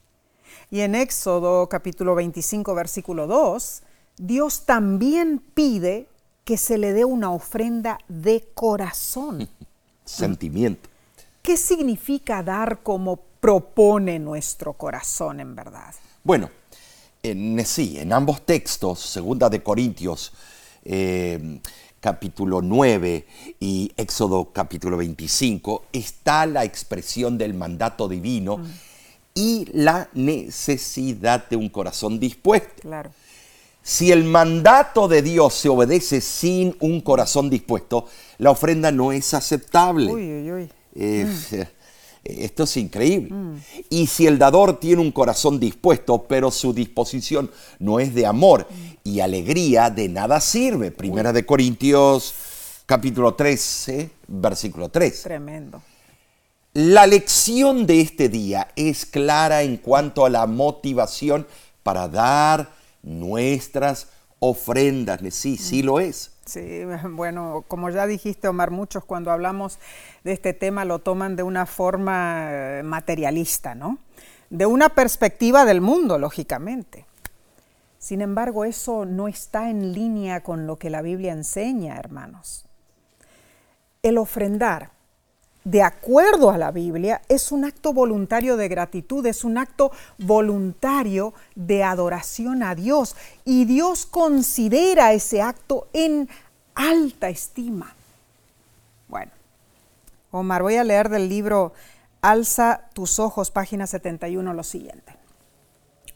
Y 0.70 0.80
en 0.80 0.94
Éxodo 0.94 1.68
capítulo 1.68 2.14
25, 2.14 2.74
versículo 2.74 3.26
2, 3.26 3.82
Dios 4.18 4.66
también 4.66 5.38
pide 5.54 6.06
que 6.44 6.56
se 6.56 6.78
le 6.78 6.92
dé 6.92 7.04
una 7.04 7.30
ofrenda 7.30 7.98
de 8.08 8.48
corazón. 8.54 9.48
Sentimiento. 10.04 10.88
¿Qué 11.42 11.56
significa 11.56 12.42
dar 12.42 12.82
como 12.82 13.20
propone 13.40 14.18
nuestro 14.18 14.74
corazón 14.74 15.40
en 15.40 15.54
verdad? 15.54 15.94
Bueno, 16.22 16.50
en, 17.22 17.64
sí, 17.64 17.98
en 17.98 18.12
ambos 18.12 18.44
textos, 18.44 19.00
Segunda 19.00 19.48
de 19.48 19.62
Corintios, 19.62 20.32
eh, 20.84 21.60
capítulo 22.00 22.62
9 22.62 23.26
y 23.60 23.92
Éxodo 23.96 24.52
capítulo 24.52 24.96
25, 24.96 25.86
está 25.92 26.46
la 26.46 26.64
expresión 26.64 27.38
del 27.38 27.54
mandato 27.54 28.08
divino 28.08 28.62
y 29.34 29.66
la 29.72 30.08
necesidad 30.14 31.48
de 31.48 31.56
un 31.56 31.68
corazón 31.68 32.18
dispuesto. 32.18 32.82
Claro. 32.82 33.10
Si 33.82 34.12
el 34.12 34.24
mandato 34.24 35.08
de 35.08 35.22
Dios 35.22 35.54
se 35.54 35.68
obedece 35.68 36.20
sin 36.20 36.76
un 36.80 37.00
corazón 37.00 37.48
dispuesto, 37.48 38.06
la 38.38 38.50
ofrenda 38.50 38.92
no 38.92 39.12
es 39.12 39.32
aceptable. 39.34 40.12
Uy, 40.12 40.32
uy, 40.32 40.52
uy. 40.52 40.70
Eh, 40.94 41.26
Esto 42.22 42.64
es 42.64 42.76
increíble. 42.76 43.34
Y 43.88 44.06
si 44.06 44.26
el 44.26 44.38
dador 44.38 44.78
tiene 44.78 45.00
un 45.00 45.12
corazón 45.12 45.58
dispuesto, 45.58 46.26
pero 46.28 46.50
su 46.50 46.74
disposición 46.74 47.50
no 47.78 47.98
es 47.98 48.14
de 48.14 48.26
amor 48.26 48.68
y 49.02 49.20
alegría, 49.20 49.88
de 49.88 50.08
nada 50.08 50.40
sirve. 50.40 50.90
Primera 50.90 51.32
de 51.32 51.46
Corintios, 51.46 52.34
capítulo 52.84 53.34
13, 53.34 54.10
versículo 54.28 54.90
3. 54.90 55.22
Tremendo. 55.22 55.82
La 56.74 57.06
lección 57.06 57.86
de 57.86 58.02
este 58.02 58.28
día 58.28 58.68
es 58.76 59.06
clara 59.06 59.62
en 59.62 59.78
cuanto 59.78 60.24
a 60.26 60.30
la 60.30 60.46
motivación 60.46 61.46
para 61.82 62.06
dar 62.06 62.79
nuestras 63.02 64.08
ofrendas. 64.38 65.20
Sí, 65.30 65.56
sí 65.56 65.82
lo 65.82 66.00
es. 66.00 66.32
Sí, 66.44 66.82
bueno, 67.10 67.64
como 67.68 67.90
ya 67.90 68.06
dijiste, 68.06 68.48
Omar, 68.48 68.70
muchos 68.70 69.04
cuando 69.04 69.30
hablamos 69.30 69.78
de 70.24 70.32
este 70.32 70.52
tema 70.52 70.84
lo 70.84 70.98
toman 70.98 71.36
de 71.36 71.42
una 71.42 71.66
forma 71.66 72.48
eh, 72.50 72.82
materialista, 72.82 73.74
¿no? 73.74 73.98
De 74.48 74.66
una 74.66 74.88
perspectiva 74.88 75.64
del 75.64 75.80
mundo, 75.80 76.18
lógicamente. 76.18 77.06
Sin 77.98 78.22
embargo, 78.22 78.64
eso 78.64 79.04
no 79.04 79.28
está 79.28 79.70
en 79.70 79.92
línea 79.92 80.42
con 80.42 80.66
lo 80.66 80.76
que 80.76 80.90
la 80.90 81.02
Biblia 81.02 81.32
enseña, 81.32 81.98
hermanos. 81.98 82.64
El 84.02 84.16
ofrendar, 84.16 84.90
de 85.70 85.82
acuerdo 85.82 86.50
a 86.50 86.58
la 86.58 86.72
Biblia, 86.72 87.22
es 87.28 87.52
un 87.52 87.64
acto 87.64 87.92
voluntario 87.92 88.56
de 88.56 88.66
gratitud, 88.66 89.24
es 89.26 89.44
un 89.44 89.56
acto 89.56 89.92
voluntario 90.18 91.32
de 91.54 91.84
adoración 91.84 92.64
a 92.64 92.74
Dios. 92.74 93.14
Y 93.44 93.66
Dios 93.66 94.04
considera 94.04 95.12
ese 95.12 95.42
acto 95.42 95.86
en 95.92 96.28
alta 96.74 97.28
estima. 97.28 97.94
Bueno, 99.06 99.30
Omar, 100.32 100.62
voy 100.62 100.74
a 100.74 100.82
leer 100.82 101.08
del 101.08 101.28
libro 101.28 101.72
Alza 102.20 102.88
tus 102.92 103.20
ojos, 103.20 103.52
página 103.52 103.86
71, 103.86 104.52
lo 104.52 104.64
siguiente. 104.64 105.14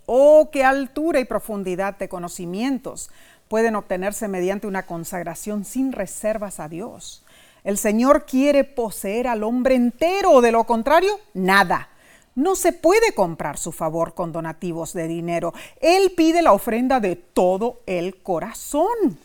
Oh, 0.06 0.48
qué 0.50 0.64
altura 0.64 1.20
y 1.20 1.26
profundidad 1.26 1.96
de 1.96 2.08
conocimientos 2.08 3.08
pueden 3.46 3.76
obtenerse 3.76 4.26
mediante 4.26 4.66
una 4.66 4.84
consagración 4.84 5.64
sin 5.64 5.92
reservas 5.92 6.58
a 6.58 6.68
Dios. 6.68 7.24
El 7.64 7.78
Señor 7.78 8.26
quiere 8.26 8.62
poseer 8.64 9.26
al 9.26 9.42
hombre 9.42 9.74
entero, 9.74 10.42
de 10.42 10.52
lo 10.52 10.64
contrario, 10.64 11.18
nada. 11.32 11.88
No 12.34 12.56
se 12.56 12.72
puede 12.72 13.14
comprar 13.14 13.56
su 13.58 13.72
favor 13.72 14.12
con 14.14 14.32
donativos 14.32 14.92
de 14.92 15.08
dinero. 15.08 15.54
Él 15.80 16.12
pide 16.16 16.42
la 16.42 16.52
ofrenda 16.52 17.00
de 17.00 17.16
todo 17.16 17.80
el 17.86 18.16
corazón. 18.22 19.18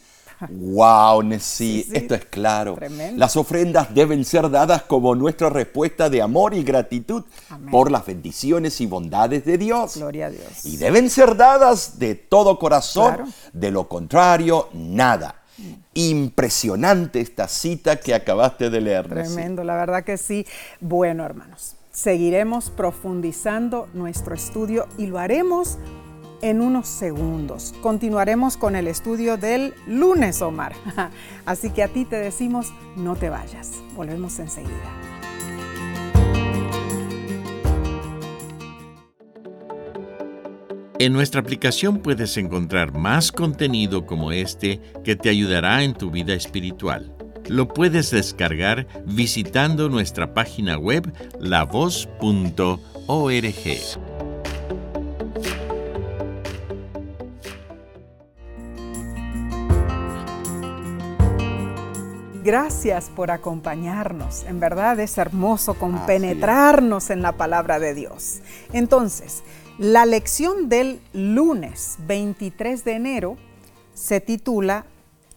Wow, 0.49 1.21
Nessie, 1.23 1.83
Sí, 1.83 1.89
sí. 1.89 1.97
esto 1.97 2.15
es 2.15 2.23
claro. 2.25 2.75
Tremendo. 2.75 3.19
Las 3.19 3.35
ofrendas 3.35 3.93
deben 3.93 4.23
ser 4.23 4.49
dadas 4.49 4.83
como 4.83 5.13
nuestra 5.15 5.49
respuesta 5.49 6.09
de 6.09 6.21
amor 6.21 6.53
y 6.53 6.63
gratitud 6.63 7.25
Amén. 7.49 7.69
por 7.71 7.91
las 7.91 8.05
bendiciones 8.05 8.79
y 8.79 8.85
bondades 8.85 9.43
de 9.43 9.57
Dios. 9.57 9.97
Gloria 9.97 10.27
a 10.27 10.29
Dios. 10.29 10.63
Y 10.65 10.77
deben 10.77 11.09
ser 11.09 11.35
dadas 11.35 11.99
de 11.99 12.15
todo 12.15 12.57
corazón. 12.57 13.15
Claro. 13.15 13.31
De 13.51 13.69
lo 13.71 13.89
contrario, 13.89 14.69
nada. 14.71 15.35
Impresionante 15.93 17.19
esta 17.19 17.47
cita 17.47 17.99
que 17.99 18.13
acabaste 18.13 18.69
de 18.69 18.81
leer. 18.81 19.07
Tremendo, 19.07 19.63
la 19.63 19.75
verdad 19.75 20.03
que 20.03 20.17
sí. 20.17 20.45
Bueno, 20.79 21.25
hermanos, 21.25 21.75
seguiremos 21.91 22.69
profundizando 22.69 23.87
nuestro 23.93 24.35
estudio 24.35 24.87
y 24.97 25.07
lo 25.07 25.19
haremos 25.19 25.77
en 26.41 26.61
unos 26.61 26.87
segundos. 26.87 27.73
Continuaremos 27.81 28.57
con 28.57 28.75
el 28.75 28.87
estudio 28.87 29.37
del 29.37 29.73
lunes, 29.87 30.41
Omar. 30.41 30.73
Así 31.45 31.69
que 31.71 31.83
a 31.83 31.87
ti 31.87 32.05
te 32.05 32.17
decimos, 32.17 32.73
no 32.95 33.15
te 33.15 33.29
vayas. 33.29 33.71
Volvemos 33.95 34.39
enseguida. 34.39 35.18
En 41.01 41.13
nuestra 41.13 41.39
aplicación 41.39 41.99
puedes 41.99 42.35
encontrar 42.35 42.93
más 42.93 43.31
contenido 43.31 44.05
como 44.05 44.33
este 44.33 44.81
que 45.05 45.15
te 45.15 45.29
ayudará 45.29 45.83
en 45.83 45.93
tu 45.93 46.11
vida 46.11 46.33
espiritual. 46.33 47.15
Lo 47.47 47.69
puedes 47.69 48.11
descargar 48.11 48.85
visitando 49.05 49.87
nuestra 49.87 50.33
página 50.33 50.77
web 50.77 51.09
lavoz.org. 51.39 52.09
Gracias 62.43 63.09
por 63.15 63.31
acompañarnos. 63.31 64.43
En 64.45 64.59
verdad 64.59 64.99
es 64.99 65.17
hermoso 65.17 65.75
compenetrarnos 65.75 67.09
en 67.09 67.21
la 67.21 67.33
palabra 67.33 67.79
de 67.79 67.93
Dios. 67.93 68.39
Entonces, 68.73 69.43
la 69.79 70.05
lección 70.05 70.67
del 70.67 70.99
lunes 71.13 71.95
23 71.99 72.83
de 72.83 72.91
enero 72.91 73.37
se 73.93 74.19
titula 74.19 74.85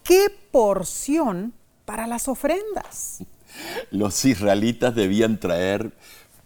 ¿Qué 0.03 0.27
porción 0.51 1.53
para 1.85 2.09
las 2.09 2.27
ofrendas? 2.27 3.23
Los 3.93 4.25
israelitas 4.25 4.97
debían 4.97 5.39
traer 5.39 5.93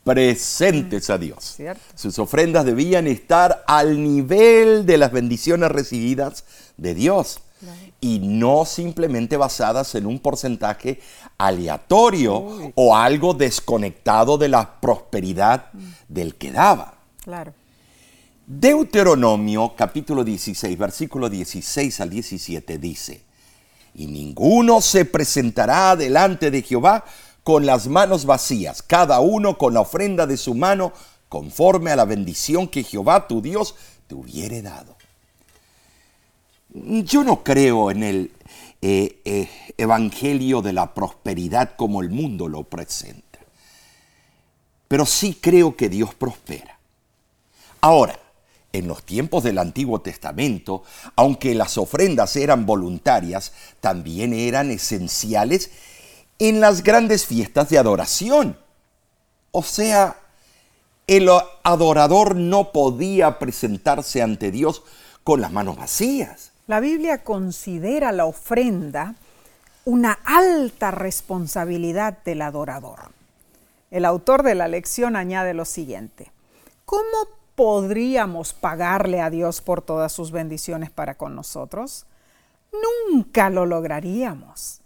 presentes 0.05 1.09
a 1.09 1.17
Dios. 1.17 1.55
Cierto. 1.57 1.83
Sus 1.95 2.19
ofrendas 2.19 2.67
debían 2.67 3.07
estar 3.07 3.65
al 3.67 4.03
nivel 4.03 4.85
de 4.85 4.99
las 4.99 5.11
bendiciones 5.11 5.71
recibidas 5.71 6.45
de 6.77 6.95
Dios 6.95 7.41
y 8.03 8.19
no 8.19 8.67
simplemente 8.67 9.39
basadas 9.39 9.95
en 9.95 10.05
un 10.05 10.19
porcentaje 10.19 11.01
aleatorio 11.39 12.73
o 12.75 12.95
algo 12.95 13.33
desconectado 13.33 14.37
de 14.37 14.49
la 14.49 14.81
prosperidad 14.81 15.71
del 16.09 16.35
que 16.35 16.53
daba. 16.53 16.99
Claro. 17.25 17.55
Deuteronomio 18.49 19.75
capítulo 19.75 20.23
16, 20.23 20.79
versículo 20.79 21.29
16 21.29 22.01
al 22.01 22.11
17 22.11 22.79
dice, 22.79 23.23
y 23.93 24.07
ninguno 24.07 24.81
se 24.81 25.05
presentará 25.05 25.97
delante 25.97 26.53
de 26.53 26.63
Jehová 26.63 27.05
con 27.43 27.67
las 27.67 27.89
manos 27.89 28.25
vacías, 28.25 28.83
cada 28.83 29.19
uno 29.19 29.59
con 29.59 29.75
la 29.75 29.81
ofrenda 29.81 30.29
de 30.29 30.37
su 30.37 30.55
mano, 30.55 30.93
conforme 31.29 31.91
a 31.91 31.97
la 31.97 32.05
bendición 32.05 32.69
que 32.69 32.85
Jehová 32.85 33.27
tu 33.27 33.43
Dios 33.43 33.75
te 34.07 34.15
hubiere 34.15 34.63
dado. 34.63 34.97
Yo 36.73 37.25
no 37.25 37.43
creo 37.43 37.91
en 37.91 38.05
el 38.05 38.31
eh, 38.81 39.23
eh, 39.25 39.51
evangelio 39.77 40.63
de 40.63 40.73
la 40.73 40.95
prosperidad 40.95 41.75
como 41.75 42.01
el 42.01 42.11
mundo 42.11 42.47
lo 42.47 42.63
presenta. 42.63 43.41
pero 44.87 45.05
sí 45.05 45.37
creo 45.41 45.75
que 45.75 45.89
Dios 45.89 46.15
prospera. 46.15 46.79
Ahora, 47.81 48.17
en 48.77 48.89
los 48.89 49.05
tiempos 49.05 49.43
del 49.45 49.59
Antiguo 49.59 50.01
Testamento, 50.01 50.83
aunque 51.17 51.55
las 51.55 51.79
ofrendas 51.79 52.37
eran 52.37 52.67
voluntarias, 52.67 53.53
también 53.81 54.33
eran 54.33 54.71
esenciales 54.71 55.71
en 56.39 56.61
las 56.61 56.83
grandes 56.83 57.27
fiestas 57.27 57.69
de 57.69 57.79
adoración. 57.79 58.59
O 59.53 59.63
sea, 59.63 60.17
el 61.07 61.29
adorador 61.63 62.37
no 62.37 62.73
podía 62.73 63.39
presentarse 63.39 64.23
ante 64.23 64.51
Dios 64.51 64.83
con 65.25 65.41
las 65.41 65.53
manos 65.53 65.77
vacías. 65.77 66.53
La 66.67 66.81
Biblia 66.81 67.23
considera 67.23 68.13
la 68.13 68.27
ofrenda 68.27 69.15
una 69.85 70.19
alta 70.25 70.91
responsabilidad 70.91 72.19
del 72.25 72.43
adorador. 72.43 73.11
El 73.93 74.05
autor 74.05 74.43
de 74.43 74.57
la 74.57 74.67
lección 74.67 75.15
añade 75.15 75.55
lo 75.55 75.65
siguiente, 75.65 76.33
¿cómo 76.85 77.29
podríamos 77.57 78.53
pagarle 78.53 79.21
a 79.21 79.31
Dios 79.31 79.61
por 79.61 79.83
todas 79.83 80.13
sus 80.13 80.31
bendiciones 80.31 80.91
para 80.91 81.17
con 81.17 81.35
nosotros? 81.35 82.07
Nunca 83.11 83.51
lo 83.51 83.67
lograríamos. 83.67 84.83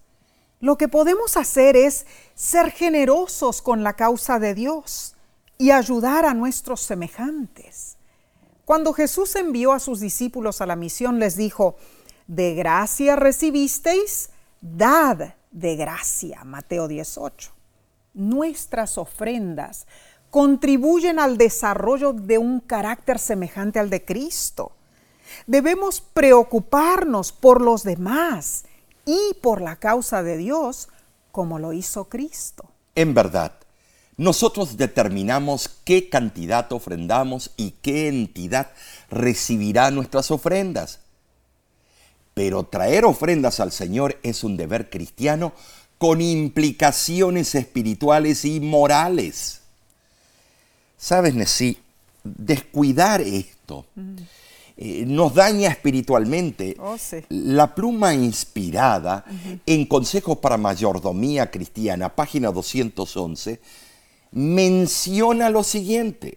Lo 0.61 0.79
que 0.79 0.89
podemos 0.89 1.37
hacer 1.37 1.77
es 1.77 2.07
ser 2.35 2.71
generosos 2.71 3.61
con 3.61 3.83
la 3.83 3.95
causa 3.95 4.39
de 4.39 4.55
Dios 4.55 5.17
y 5.59 5.73
ayudar 5.73 6.25
a 6.25 6.35
nuestros 6.35 6.81
semejantes. 6.81 7.97
Cuando 8.65 8.93
Jesús 8.93 9.35
envió 9.37 9.73
a 9.73 9.81
sus 9.81 10.01
discípulos 10.01 10.61
a 10.61 10.67
la 10.67 10.77
misión, 10.77 11.19
les 11.19 11.37
dijo, 11.37 11.77
de 12.27 12.55
gracia 12.55 13.17
recibisteis, 13.17 14.31
dad 14.61 15.35
de 15.51 15.77
gracia. 15.77 16.45
Mateo 16.45 16.87
18. 16.87 17.51
Nuestras 18.15 18.99
ofrendas 18.99 19.87
contribuyen 20.31 21.19
al 21.19 21.37
desarrollo 21.37 22.13
de 22.13 22.39
un 22.39 22.61
carácter 22.61 23.19
semejante 23.19 23.79
al 23.79 23.91
de 23.91 24.05
Cristo. 24.05 24.73
Debemos 25.47 26.01
preocuparnos 26.01 27.33
por 27.33 27.61
los 27.61 27.83
demás 27.83 28.65
y 29.05 29.35
por 29.43 29.61
la 29.61 29.77
causa 29.77 30.23
de 30.23 30.37
Dios 30.37 30.89
como 31.33 31.59
lo 31.59 31.73
hizo 31.73 32.09
Cristo. 32.09 32.65
En 32.95 33.15
verdad, 33.15 33.53
nosotros 34.17 34.77
determinamos 34.77 35.71
qué 35.85 36.09
cantidad 36.09 36.71
ofrendamos 36.73 37.53
y 37.57 37.73
qué 37.83 38.09
entidad 38.09 38.73
recibirá 39.11 39.91
nuestras 39.91 40.31
ofrendas. 40.31 41.01
Pero 42.35 42.65
traer 42.65 43.05
ofrendas 43.05 43.61
al 43.61 43.73
Señor 43.73 44.19
es 44.23 44.45
un 44.45 44.57
deber 44.57 44.91
cristiano 44.91 45.53
con 45.99 46.21
implicaciones 46.21 47.55
espirituales 47.55 48.45
y 48.45 48.61
morales. 48.61 49.60
Sabes, 51.03 51.35
Nesí, 51.35 51.79
descuidar 52.23 53.23
esto 53.23 53.87
eh, 54.77 55.05
nos 55.07 55.35
daña 55.35 55.71
espiritualmente. 55.71 56.77
Oh, 56.79 56.99
sí. 56.99 57.25
La 57.31 57.75
pluma 57.75 58.13
inspirada 58.13 59.25
en 59.65 59.87
Consejos 59.87 60.37
para 60.37 60.59
Mayordomía 60.59 61.51
Cristiana, 61.51 62.15
página 62.15 62.51
211, 62.51 63.63
menciona 64.33 65.49
lo 65.49 65.65
siguiente. 65.65 66.37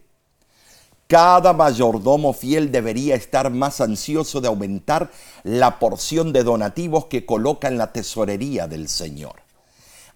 Cada 1.07 1.51
mayordomo 1.51 2.31
fiel 2.31 2.71
debería 2.71 3.15
estar 3.15 3.49
más 3.49 3.81
ansioso 3.81 4.39
de 4.39 4.47
aumentar 4.47 5.11
la 5.43 5.77
porción 5.77 6.31
de 6.31 6.43
donativos 6.43 7.07
que 7.07 7.25
coloca 7.25 7.67
en 7.67 7.77
la 7.77 7.91
tesorería 7.91 8.67
del 8.67 8.87
Señor, 8.87 9.41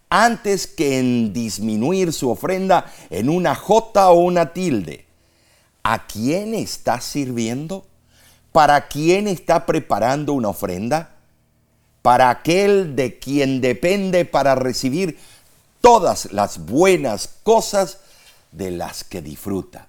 antes 0.09 0.67
que 0.67 0.99
en 0.99 1.33
disminuir 1.33 2.13
su 2.13 2.29
ofrenda 2.29 2.91
en 3.09 3.29
una 3.29 3.55
jota 3.55 4.09
o 4.09 4.19
una 4.19 4.53
tilde. 4.53 5.05
¿A 5.83 6.07
quién 6.07 6.53
está 6.53 7.01
sirviendo? 7.01 7.85
¿Para 8.51 8.87
quién 8.87 9.27
está 9.27 9.65
preparando 9.65 10.33
una 10.33 10.49
ofrenda? 10.49 11.15
Para 12.01 12.29
aquel 12.29 12.95
de 12.95 13.19
quien 13.19 13.61
depende 13.61 14.25
para 14.25 14.55
recibir 14.55 15.17
todas 15.81 16.31
las 16.31 16.65
buenas 16.65 17.29
cosas 17.43 17.99
de 18.51 18.71
las 18.71 19.03
que 19.03 19.21
disfruta. 19.21 19.87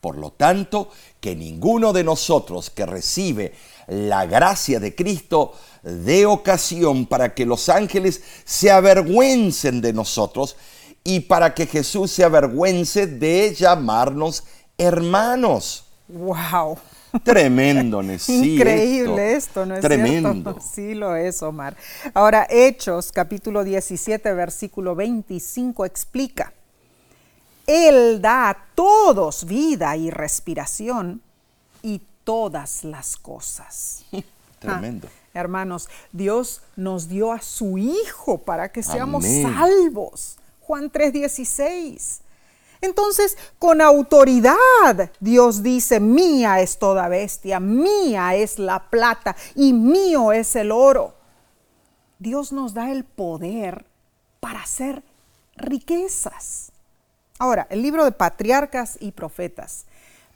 Por 0.00 0.18
lo 0.18 0.32
tanto, 0.32 0.90
que 1.20 1.34
ninguno 1.34 1.92
de 1.92 2.04
nosotros 2.04 2.68
que 2.68 2.84
recibe 2.84 3.54
la 3.86 4.26
gracia 4.26 4.78
de 4.78 4.94
Cristo 4.94 5.54
dé 5.84 6.26
ocasión 6.26 7.06
para 7.06 7.34
que 7.34 7.44
los 7.44 7.68
ángeles 7.68 8.22
se 8.44 8.70
avergüencen 8.70 9.80
de 9.80 9.92
nosotros 9.92 10.56
y 11.04 11.20
para 11.20 11.54
que 11.54 11.66
Jesús 11.66 12.10
se 12.10 12.24
avergüence 12.24 13.06
de 13.06 13.54
llamarnos 13.54 14.44
hermanos. 14.78 15.86
¡Wow! 16.08 16.78
Tremendo, 17.22 18.02
sí. 18.18 18.54
Increíble 18.54 19.36
esto, 19.36 19.64
¿no 19.66 19.76
es 19.76 19.80
Tremendo. 19.80 20.58
Sí 20.74 20.94
lo 20.94 21.14
es, 21.14 21.42
Omar. 21.42 21.76
Ahora, 22.12 22.46
Hechos, 22.50 23.12
capítulo 23.12 23.62
17, 23.62 24.32
versículo 24.32 24.94
25, 24.94 25.84
explica. 25.84 26.52
Él 27.66 28.20
da 28.20 28.50
a 28.50 28.66
todos 28.74 29.44
vida 29.44 29.96
y 29.96 30.10
respiración 30.10 31.22
y 31.82 32.02
todas 32.24 32.84
las 32.84 33.16
cosas. 33.16 34.04
Tremendo. 34.58 35.08
Ah, 35.10 35.23
hermanos, 35.34 35.88
Dios 36.12 36.62
nos 36.76 37.08
dio 37.08 37.32
a 37.32 37.42
su 37.42 37.76
Hijo 37.76 38.38
para 38.38 38.70
que 38.72 38.82
seamos 38.82 39.24
salvos. 39.24 40.38
Juan 40.60 40.90
3:16. 40.90 42.20
Entonces, 42.80 43.36
con 43.58 43.80
autoridad, 43.80 45.10
Dios 45.18 45.62
dice, 45.62 46.00
mía 46.00 46.60
es 46.60 46.78
toda 46.78 47.08
bestia, 47.08 47.58
mía 47.58 48.34
es 48.34 48.58
la 48.58 48.90
plata 48.90 49.36
y 49.54 49.72
mío 49.72 50.32
es 50.32 50.54
el 50.54 50.70
oro. 50.70 51.14
Dios 52.18 52.52
nos 52.52 52.74
da 52.74 52.90
el 52.90 53.04
poder 53.04 53.86
para 54.40 54.60
hacer 54.60 55.02
riquezas. 55.56 56.72
Ahora, 57.38 57.66
el 57.70 57.82
libro 57.82 58.04
de 58.04 58.12
Patriarcas 58.12 58.98
y 59.00 59.12
Profetas, 59.12 59.86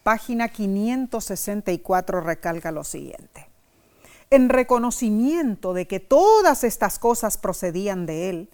página 0.03 0.49
564, 0.49 2.21
recalca 2.23 2.73
lo 2.73 2.83
siguiente. 2.83 3.48
En 4.31 4.49
reconocimiento 4.49 5.73
de 5.73 5.87
que 5.87 6.01
todas 6.01 6.65
estas 6.65 6.99
cosas 6.99 7.39
procedían 7.39 8.07
de 8.07 8.31
él, 8.31 8.51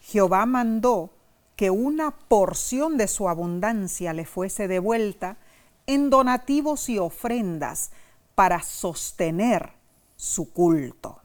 Jehová 0.00 0.44
mandó 0.44 1.10
que 1.56 1.70
una 1.70 2.10
porción 2.10 2.96
de 2.96 3.08
su 3.08 3.28
abundancia 3.28 4.12
le 4.12 4.26
fuese 4.26 4.68
devuelta 4.68 5.38
en 5.86 6.10
donativos 6.10 6.88
y 6.88 6.98
ofrendas 6.98 7.90
para 8.34 8.62
sostener 8.62 9.70
su 10.16 10.52
culto. 10.52 11.20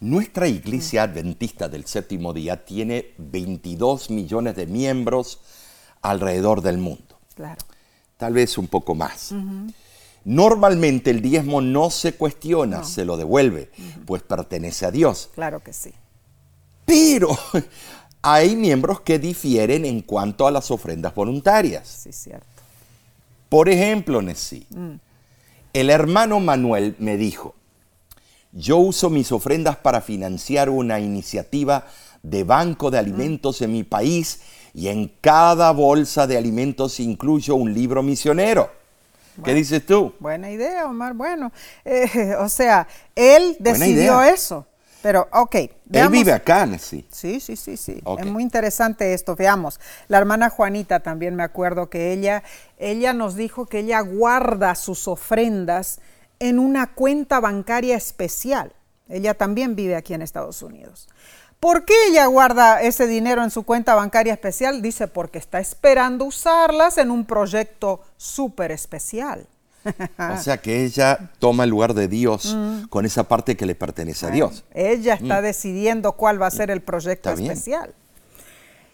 Nuestra 0.00 0.46
iglesia 0.46 1.04
adventista 1.04 1.68
del 1.68 1.84
séptimo 1.86 2.32
día 2.32 2.64
tiene 2.64 3.14
22 3.18 4.10
millones 4.10 4.54
de 4.54 4.66
miembros 4.66 5.40
alrededor 6.02 6.62
del 6.62 6.78
mundo. 6.78 7.18
Claro. 7.34 7.60
Tal 8.16 8.32
vez 8.32 8.58
un 8.58 8.68
poco 8.68 8.94
más. 8.94 9.32
Normalmente 10.28 11.08
el 11.08 11.22
diezmo 11.22 11.62
no 11.62 11.88
se 11.88 12.12
cuestiona, 12.12 12.84
se 12.84 13.06
lo 13.06 13.16
devuelve, 13.16 13.70
pues 14.04 14.22
pertenece 14.22 14.84
a 14.84 14.90
Dios. 14.90 15.30
Claro 15.34 15.62
que 15.64 15.72
sí. 15.72 15.90
Pero 16.84 17.30
hay 18.20 18.54
miembros 18.54 19.00
que 19.00 19.18
difieren 19.18 19.86
en 19.86 20.02
cuanto 20.02 20.46
a 20.46 20.50
las 20.50 20.70
ofrendas 20.70 21.14
voluntarias. 21.14 21.88
Sí, 21.88 22.12
cierto. 22.12 22.44
Por 23.48 23.70
ejemplo, 23.70 24.20
Nessie, 24.20 24.66
el 25.72 25.88
hermano 25.88 26.40
Manuel 26.40 26.94
me 26.98 27.16
dijo, 27.16 27.54
yo 28.52 28.76
uso 28.76 29.08
mis 29.08 29.32
ofrendas 29.32 29.78
para 29.78 30.02
financiar 30.02 30.68
una 30.68 31.00
iniciativa 31.00 31.86
de 32.22 32.44
banco 32.44 32.90
de 32.90 32.98
alimentos 32.98 33.62
en 33.62 33.72
mi 33.72 33.82
país 33.82 34.42
y 34.74 34.88
en 34.88 35.10
cada 35.22 35.70
bolsa 35.70 36.26
de 36.26 36.36
alimentos 36.36 37.00
incluyo 37.00 37.54
un 37.54 37.72
libro 37.72 38.02
misionero. 38.02 38.76
¿Qué 39.44 39.54
dices 39.54 39.84
tú? 39.84 40.14
Buena 40.18 40.50
idea, 40.50 40.86
Omar. 40.86 41.14
Bueno, 41.14 41.52
eh, 41.84 42.34
o 42.38 42.48
sea, 42.48 42.86
él 43.14 43.56
decidió 43.58 44.22
eso. 44.22 44.66
Pero, 45.02 45.28
ok. 45.32 45.54
Él 45.92 46.08
vive 46.08 46.32
acá, 46.32 46.66
sí. 46.78 47.06
Sí, 47.10 47.38
sí, 47.38 47.54
sí, 47.56 47.76
sí. 47.76 48.02
Es 48.18 48.26
muy 48.26 48.42
interesante 48.42 49.14
esto. 49.14 49.36
Veamos. 49.36 49.78
La 50.08 50.18
hermana 50.18 50.50
Juanita 50.50 51.00
también 51.00 51.36
me 51.36 51.44
acuerdo 51.44 51.88
que 51.88 52.12
ella, 52.12 52.42
ella 52.78 53.12
nos 53.12 53.36
dijo 53.36 53.66
que 53.66 53.80
ella 53.80 54.00
guarda 54.00 54.74
sus 54.74 55.06
ofrendas 55.06 56.00
en 56.40 56.58
una 56.58 56.94
cuenta 56.94 57.38
bancaria 57.38 57.96
especial. 57.96 58.72
Ella 59.08 59.34
también 59.34 59.76
vive 59.76 59.94
aquí 59.94 60.14
en 60.14 60.22
Estados 60.22 60.62
Unidos. 60.62 61.08
¿Por 61.60 61.84
qué 61.84 61.94
ella 62.08 62.26
guarda 62.26 62.82
ese 62.82 63.06
dinero 63.06 63.42
en 63.42 63.50
su 63.50 63.64
cuenta 63.64 63.94
bancaria 63.94 64.32
especial? 64.32 64.80
Dice, 64.80 65.08
porque 65.08 65.38
está 65.38 65.58
esperando 65.58 66.24
usarlas 66.24 66.98
en 66.98 67.10
un 67.10 67.24
proyecto 67.24 68.00
súper 68.16 68.70
especial. 68.70 69.46
o 70.18 70.36
sea 70.36 70.58
que 70.58 70.84
ella 70.84 71.30
toma 71.38 71.64
el 71.64 71.70
lugar 71.70 71.94
de 71.94 72.08
Dios 72.08 72.54
mm. 72.54 72.84
con 72.88 73.06
esa 73.06 73.24
parte 73.24 73.56
que 73.56 73.66
le 73.66 73.74
pertenece 73.74 74.26
a 74.26 74.30
Dios. 74.30 74.64
Ella 74.72 75.14
está 75.14 75.40
mm. 75.40 75.42
decidiendo 75.42 76.12
cuál 76.12 76.40
va 76.40 76.46
a 76.46 76.50
ser 76.50 76.70
el 76.70 76.80
proyecto 76.80 77.30
especial. 77.30 77.94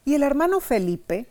Y 0.05 0.15
el 0.15 0.23
hermano 0.23 0.61
Felipe 0.61 1.27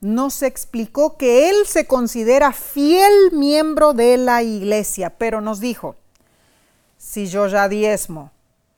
nos 0.00 0.42
explicó 0.42 1.16
que 1.16 1.48
él 1.48 1.56
se 1.66 1.86
considera 1.86 2.52
fiel 2.52 3.12
miembro 3.32 3.92
de 3.92 4.16
la 4.16 4.42
iglesia, 4.42 5.10
pero 5.10 5.40
nos 5.40 5.60
dijo, 5.60 5.94
si 6.98 7.26
yo 7.26 7.46
ya 7.46 7.68
diezmo, 7.68 8.32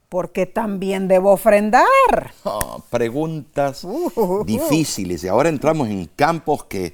¿por 0.09 0.31
qué 0.31 0.45
también 0.45 1.07
debo 1.07 1.31
ofrendar? 1.31 1.85
Oh, 2.43 2.83
preguntas 2.89 3.85
difíciles. 4.45 5.23
Y 5.23 5.27
ahora 5.27 5.49
entramos 5.49 5.89
en 5.89 6.05
campos 6.15 6.65
que 6.65 6.93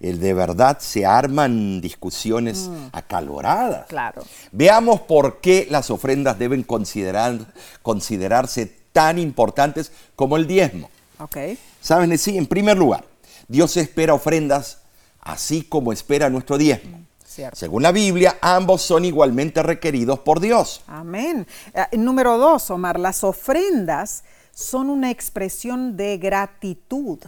eh, 0.00 0.12
de 0.14 0.34
verdad 0.34 0.78
se 0.80 1.04
arman 1.04 1.80
discusiones 1.80 2.70
acaloradas. 2.92 3.86
Claro. 3.86 4.22
Veamos 4.52 5.00
por 5.00 5.40
qué 5.40 5.66
las 5.70 5.90
ofrendas 5.90 6.38
deben 6.38 6.62
considerar, 6.62 7.38
considerarse 7.82 8.66
tan 8.92 9.18
importantes 9.18 9.92
como 10.16 10.36
el 10.36 10.46
diezmo. 10.46 10.90
Ok. 11.18 11.36
¿Saben? 11.80 12.16
Sí, 12.18 12.36
en 12.36 12.46
primer 12.46 12.76
lugar, 12.76 13.04
Dios 13.48 13.76
espera 13.76 14.14
ofrendas 14.14 14.78
así 15.20 15.62
como 15.62 15.92
espera 15.92 16.30
nuestro 16.30 16.58
diezmo. 16.58 17.01
Cierto. 17.32 17.58
Según 17.58 17.82
la 17.82 17.92
Biblia, 17.92 18.36
ambos 18.42 18.82
son 18.82 19.06
igualmente 19.06 19.62
requeridos 19.62 20.18
por 20.18 20.38
Dios. 20.38 20.82
Amén. 20.86 21.46
Eh, 21.72 21.96
número 21.96 22.36
dos, 22.36 22.70
Omar, 22.70 23.00
las 23.00 23.24
ofrendas 23.24 24.22
son 24.52 24.90
una 24.90 25.10
expresión 25.10 25.96
de 25.96 26.18
gratitud. 26.18 27.20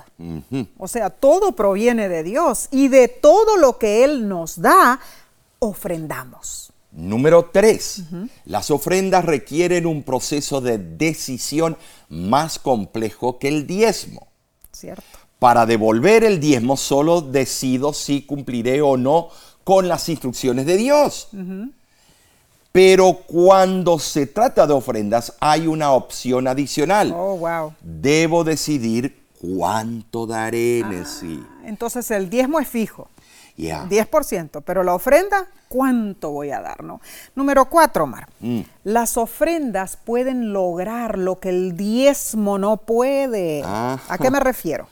O 0.77 0.89
sea, 0.89 1.09
todo 1.09 1.53
proviene 1.53 2.11
de 2.11 2.23
Dios 2.23 2.69
y 2.71 2.89
de 2.89 3.09
todo 3.09 3.57
lo 3.57 3.79
que 3.79 4.05
Él 4.05 4.29
nos 4.29 4.61
da, 4.61 5.01
ofrendamos. 5.59 6.71
Número 6.93 7.47
tres, 7.51 8.03
las 8.45 8.71
ofrendas 8.71 9.25
requieren 9.25 9.87
un 9.87 10.03
proceso 10.03 10.61
de 10.61 10.77
decisión 10.77 11.79
más 12.11 12.59
complejo 12.59 13.39
que 13.39 13.49
el 13.49 13.67
diezmo. 13.67 14.29
Cierto. 14.71 15.03
Para 15.39 15.65
devolver 15.65 16.25
el 16.25 16.41
diezmo 16.41 16.77
solo 16.77 17.23
decido 17.23 17.95
si 17.95 18.23
cumpliré 18.23 18.83
o 18.83 18.97
no 18.97 19.31
con 19.65 19.89
las 19.89 20.09
instrucciones 20.09 20.67
de 20.67 20.77
Dios. 20.77 21.29
Pero 22.73 23.21
cuando 23.27 23.99
se 23.99 24.27
trata 24.27 24.67
de 24.67 24.73
ofrendas 24.73 25.35
hay 25.41 25.67
una 25.67 25.93
opción 25.93 26.49
adicional. 26.49 27.13
Oh, 27.15 27.37
wow. 27.37 27.73
Debo 27.81 28.45
decidir 28.45 29.23
cuánto 29.41 30.27
daré 30.27 30.81
en 30.81 31.03
Ah. 31.03 31.05
sí. 31.07 31.43
Entonces 31.65 32.11
el 32.11 32.29
diezmo 32.31 32.59
es 32.61 32.69
fijo. 32.69 33.09
Ya. 33.57 33.85
10%, 33.89 34.63
pero 34.63 34.83
la 34.83 34.95
ofrenda, 34.97 35.47
¿cuánto 35.69 36.31
voy 36.33 36.51
a 36.51 36.61
dar? 36.61 36.83
No? 36.83 37.01
Número 37.37 37.67
cuatro, 37.67 38.03
Omar. 38.03 38.29
Mm. 38.41 38.63
Las 38.83 39.17
ofrendas 39.17 39.97
pueden 40.05 40.53
lograr 40.53 41.17
lo 41.17 41.39
que 41.39 41.51
el 41.51 41.77
diezmo 41.77 42.59
no 42.59 42.79
puede. 42.79 43.63
Ajá. 43.63 44.01
¿A 44.09 44.19
qué 44.19 44.29
me 44.33 44.41
refiero? 44.41 44.89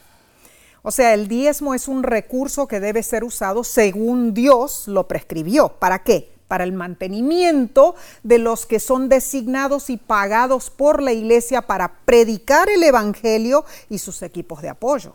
O 0.82 0.90
sea, 0.90 1.14
el 1.14 1.28
diezmo 1.28 1.74
es 1.74 1.86
un 1.86 2.02
recurso 2.02 2.66
que 2.66 2.80
debe 2.80 3.04
ser 3.04 3.22
usado 3.22 3.62
según 3.62 4.34
Dios 4.34 4.88
lo 4.88 5.06
prescribió. 5.06 5.68
¿Para 5.68 6.02
qué? 6.02 6.32
Para 6.48 6.64
el 6.64 6.72
mantenimiento 6.72 7.94
de 8.24 8.38
los 8.38 8.66
que 8.66 8.80
son 8.80 9.08
designados 9.08 9.90
y 9.90 9.96
pagados 9.96 10.70
por 10.70 11.00
la 11.00 11.12
iglesia 11.12 11.62
para 11.62 12.00
predicar 12.04 12.68
el 12.68 12.82
Evangelio 12.82 13.64
y 13.88 13.98
sus 13.98 14.22
equipos 14.22 14.60
de 14.60 14.70
apoyo. 14.70 15.14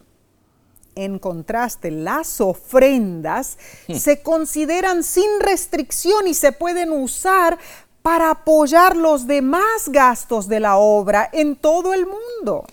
En 0.96 1.20
contraste, 1.20 1.92
las 1.92 2.42
ofrendas 2.42 3.60
se 3.94 4.24
consideran 4.24 5.04
sin 5.04 5.40
restricción 5.42 6.28
y 6.28 6.34
se 6.34 6.54
pueden 6.54 6.92
usar 6.92 7.60
para 8.02 8.32
apoyar 8.32 8.96
los 8.96 9.28
demás 9.28 9.90
gastos 9.90 10.48
de 10.48 10.62
la 10.62 10.78
obra 10.78 11.30
en 11.34 11.58
todo 11.58 11.94
el 11.94 12.08
mundo. 12.08 12.66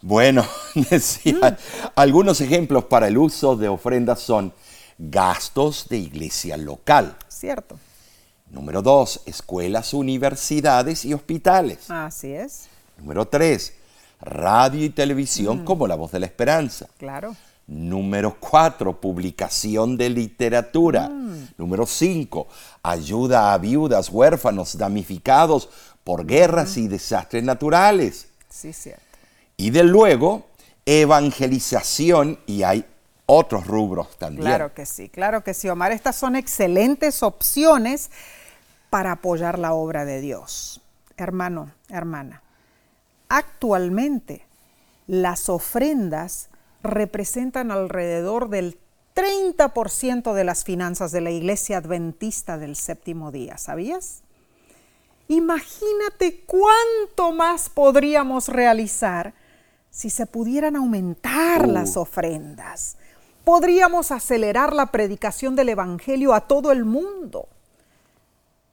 Bueno, 0.00 0.44
decía, 0.90 1.58
algunos 1.94 2.40
ejemplos 2.40 2.84
para 2.84 3.08
el 3.08 3.18
uso 3.18 3.56
de 3.56 3.68
ofrendas 3.68 4.20
son 4.20 4.52
gastos 4.98 5.88
de 5.88 5.98
iglesia 5.98 6.56
local. 6.56 7.16
¿Cierto? 7.28 7.78
Número 8.50 8.80
dos, 8.80 9.20
escuelas, 9.26 9.92
universidades 9.92 11.04
y 11.04 11.12
hospitales. 11.14 11.90
Así 11.90 12.32
es, 12.32 12.68
Número 12.96 13.26
tres, 13.28 13.74
radio 14.20 14.84
y 14.84 14.90
televisión 14.90 15.64
como 15.64 15.86
La 15.86 15.94
Voz 15.94 16.12
de 16.12 16.20
la 16.20 16.26
Esperanza. 16.26 16.86
claro. 16.98 17.34
Número 17.70 18.38
cuatro, 18.40 18.98
publicación 18.98 19.98
de 19.98 20.08
literatura. 20.08 21.10
Número 21.58 21.84
cinco, 21.84 22.48
ayuda 22.82 23.52
a 23.52 23.58
viudas, 23.58 24.08
huérfanos, 24.08 24.78
damnificados 24.78 25.68
por 26.02 26.24
guerras 26.24 26.78
y 26.78 26.88
desastres 26.88 27.44
naturales. 27.44 28.28
Sí, 28.48 28.72
cierto. 28.72 29.02
Y 29.60 29.70
de 29.70 29.82
luego, 29.82 30.46
evangelización 30.86 32.38
y 32.46 32.62
hay 32.62 32.86
otros 33.26 33.66
rubros 33.66 34.16
también. 34.16 34.42
Claro 34.42 34.72
que 34.72 34.86
sí, 34.86 35.08
claro 35.08 35.42
que 35.42 35.52
sí, 35.52 35.68
Omar. 35.68 35.90
Estas 35.92 36.14
son 36.16 36.36
excelentes 36.36 37.22
opciones 37.24 38.10
para 38.88 39.12
apoyar 39.12 39.58
la 39.58 39.74
obra 39.74 40.04
de 40.04 40.20
Dios. 40.20 40.80
Hermano, 41.16 41.72
hermana, 41.90 42.42
actualmente 43.28 44.46
las 45.08 45.48
ofrendas 45.48 46.50
representan 46.84 47.72
alrededor 47.72 48.48
del 48.48 48.78
30% 49.16 50.32
de 50.34 50.44
las 50.44 50.62
finanzas 50.62 51.10
de 51.10 51.20
la 51.20 51.32
Iglesia 51.32 51.78
Adventista 51.78 52.58
del 52.58 52.76
séptimo 52.76 53.32
día, 53.32 53.58
¿sabías? 53.58 54.22
Imagínate 55.26 56.44
cuánto 56.46 57.32
más 57.32 57.68
podríamos 57.68 58.46
realizar 58.46 59.34
si 59.98 60.10
se 60.10 60.26
pudieran 60.26 60.76
aumentar 60.76 61.66
Uh. 61.66 61.72
las 61.72 61.96
ofrendas. 61.96 62.96
Podríamos 63.44 64.12
acelerar 64.12 64.72
la 64.72 64.92
predicación 64.92 65.56
del 65.56 65.70
Evangelio 65.70 66.34
a 66.34 66.42
todo 66.42 66.70
el 66.70 66.84
mundo. 66.84 67.48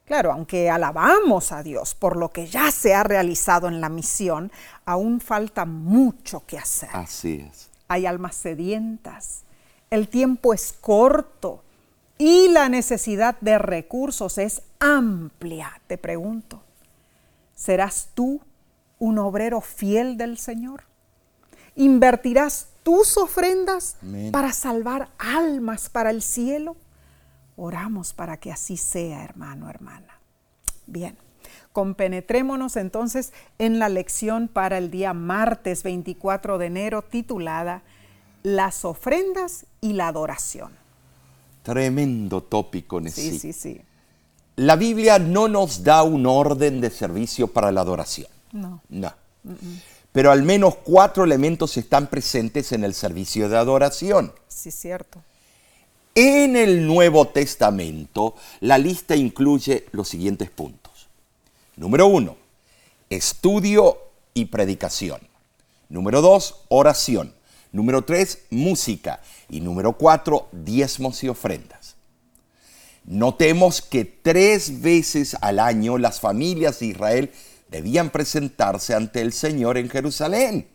Claro, 0.04 0.30
aunque 0.30 0.70
alabamos 0.70 1.50
a 1.50 1.64
Dios 1.64 1.96
por 1.96 2.16
lo 2.16 2.30
que 2.30 2.46
ya 2.46 2.70
se 2.70 2.94
ha 2.94 3.02
realizado 3.02 3.66
en 3.66 3.80
la 3.80 3.88
misión, 3.88 4.52
aún 4.84 5.20
falta 5.20 5.64
mucho 5.64 6.44
que 6.46 6.58
hacer. 6.58 6.90
Así 6.92 7.44
es. 7.50 7.70
Hay 7.88 8.06
almas 8.06 8.36
sedientas, 8.36 9.42
el 9.90 10.06
tiempo 10.06 10.54
es 10.54 10.72
corto 10.80 11.64
y 12.18 12.46
la 12.50 12.68
necesidad 12.68 13.36
de 13.40 13.58
recursos 13.58 14.38
es 14.38 14.62
amplia. 14.78 15.80
Te 15.88 15.98
pregunto, 15.98 16.62
¿serás 17.56 18.10
tú 18.14 18.40
un 19.00 19.18
obrero 19.18 19.60
fiel 19.60 20.16
del 20.16 20.38
Señor? 20.38 20.84
¿Invertirás 21.76 22.68
tus 22.82 23.16
ofrendas 23.16 23.96
Amén. 24.02 24.32
para 24.32 24.52
salvar 24.52 25.10
almas 25.18 25.88
para 25.88 26.10
el 26.10 26.22
cielo? 26.22 26.76
Oramos 27.56 28.12
para 28.12 28.38
que 28.38 28.50
así 28.50 28.76
sea, 28.76 29.22
hermano, 29.22 29.68
hermana. 29.68 30.18
Bien, 30.86 31.16
compenetrémonos 31.72 32.76
entonces 32.76 33.32
en 33.58 33.78
la 33.78 33.88
lección 33.88 34.48
para 34.48 34.78
el 34.78 34.90
día 34.90 35.12
martes 35.12 35.82
24 35.82 36.58
de 36.58 36.66
enero 36.66 37.02
titulada 37.02 37.82
Las 38.42 38.84
ofrendas 38.84 39.66
y 39.80 39.92
la 39.92 40.08
adoración. 40.08 40.72
Tremendo 41.62 42.42
tópico, 42.42 43.00
Nesí. 43.00 43.32
Sí, 43.32 43.38
sí, 43.38 43.52
sí. 43.52 43.80
La 44.56 44.76
Biblia 44.76 45.18
no 45.18 45.48
nos 45.48 45.84
da 45.84 46.02
un 46.02 46.24
orden 46.24 46.80
de 46.80 46.90
servicio 46.90 47.48
para 47.48 47.70
la 47.72 47.82
adoración. 47.82 48.28
No. 48.52 48.80
No. 48.88 49.12
Pero 50.16 50.32
al 50.32 50.44
menos 50.44 50.76
cuatro 50.76 51.24
elementos 51.24 51.76
están 51.76 52.06
presentes 52.06 52.72
en 52.72 52.84
el 52.84 52.94
servicio 52.94 53.50
de 53.50 53.58
adoración. 53.58 54.32
Sí, 54.48 54.70
cierto. 54.70 55.22
En 56.14 56.56
el 56.56 56.86
Nuevo 56.86 57.28
Testamento, 57.28 58.34
la 58.60 58.78
lista 58.78 59.14
incluye 59.14 59.84
los 59.92 60.08
siguientes 60.08 60.48
puntos. 60.48 61.08
Número 61.76 62.06
uno, 62.06 62.38
estudio 63.10 63.98
y 64.32 64.46
predicación. 64.46 65.20
Número 65.90 66.22
dos, 66.22 66.62
oración. 66.68 67.34
Número 67.70 68.00
tres, 68.00 68.38
música. 68.48 69.20
Y 69.50 69.60
número 69.60 69.98
cuatro, 69.98 70.48
diezmos 70.50 71.22
y 71.24 71.28
ofrendas. 71.28 71.94
Notemos 73.04 73.82
que 73.82 74.06
tres 74.06 74.80
veces 74.80 75.36
al 75.42 75.58
año 75.58 75.98
las 75.98 76.20
familias 76.20 76.78
de 76.78 76.86
Israel 76.86 77.32
debían 77.68 78.10
presentarse 78.10 78.94
ante 78.94 79.20
el 79.20 79.32
Señor 79.32 79.78
en 79.78 79.88
Jerusalén. 79.88 80.68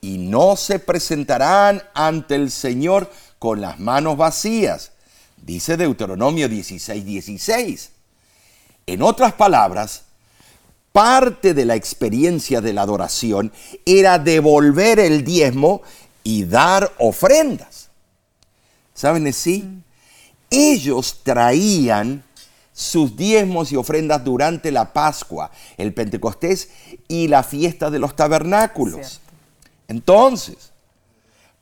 Y 0.00 0.18
no 0.18 0.56
se 0.56 0.78
presentarán 0.78 1.82
ante 1.94 2.34
el 2.34 2.50
Señor 2.50 3.10
con 3.38 3.60
las 3.60 3.78
manos 3.78 4.16
vacías, 4.16 4.92
dice 5.36 5.76
Deuteronomio 5.76 6.48
16, 6.48 7.04
16. 7.04 7.90
En 8.86 9.02
otras 9.02 9.32
palabras, 9.32 10.02
parte 10.92 11.52
de 11.54 11.64
la 11.64 11.74
experiencia 11.74 12.60
de 12.60 12.72
la 12.72 12.82
adoración 12.82 13.52
era 13.84 14.18
devolver 14.18 14.98
el 14.98 15.24
diezmo 15.24 15.82
y 16.22 16.44
dar 16.44 16.92
ofrendas. 16.98 17.90
¿Saben 18.94 19.26
así? 19.26 19.82
Ellos 20.48 21.20
traían 21.22 22.24
sus 22.76 23.16
diezmos 23.16 23.72
y 23.72 23.76
ofrendas 23.76 24.22
durante 24.22 24.70
la 24.70 24.92
Pascua, 24.92 25.50
el 25.78 25.94
Pentecostés 25.94 26.68
y 27.08 27.26
la 27.26 27.42
fiesta 27.42 27.90
de 27.90 27.98
los 27.98 28.14
tabernáculos. 28.14 29.06
Cierto. 29.06 29.32
Entonces, 29.88 30.72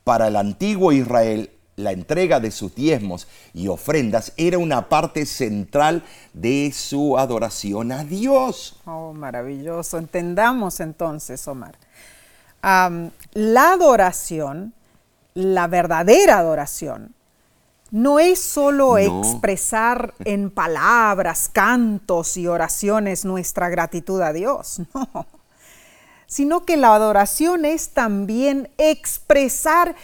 Para 0.02 0.28
el 0.28 0.36
antiguo 0.36 0.92
Israel, 0.92 1.50
la 1.76 1.92
entrega 1.92 2.38
de 2.40 2.50
sus 2.50 2.74
diezmos 2.74 3.26
y 3.54 3.68
ofrendas 3.68 4.32
era 4.36 4.58
una 4.58 4.88
parte 4.88 5.24
central 5.24 6.02
de 6.34 6.72
su 6.74 7.16
adoración 7.16 7.90
a 7.92 8.04
Dios. 8.04 8.76
Oh, 8.84 9.12
maravilloso. 9.14 9.98
Entendamos 9.98 10.80
entonces, 10.80 11.46
Omar. 11.48 11.78
la 12.62 13.72
adoración, 13.72 14.74
la 15.34 15.68
verdadera 15.68 16.38
adoración, 16.38 17.14
no 17.94 18.18
es 18.18 18.40
solo 18.40 18.98
expresar 18.98 20.14
en 20.24 20.50
palabras, 20.50 21.48
cantos 21.48 22.36
y 22.36 22.48
oraciones 22.48 23.24
nuestra 23.24 23.68
gratitud 23.68 24.20
a 24.20 24.32
Dios, 24.32 24.80
no, 24.94 25.26
sino 26.26 26.64
que 26.64 26.76
la 26.76 26.92
adoración 26.92 27.64
es 27.64 27.90
también 27.90 28.68
expresar 28.78 29.94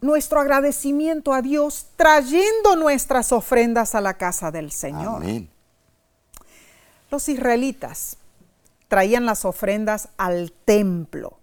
nuestro 0.00 0.40
agradecimiento 0.40 1.34
a 1.34 1.42
Dios 1.42 1.88
trayendo 1.96 2.74
nuestras 2.74 3.30
ofrendas 3.32 3.94
a 3.94 4.00
la 4.00 4.14
casa 4.14 4.50
del 4.50 4.72
Señor. 4.72 5.22
Los 7.10 7.28
israelitas 7.28 8.16
traían 8.88 9.26
las 9.26 9.44
ofrendas 9.44 10.08
al 10.16 10.52
templo. 10.64 11.36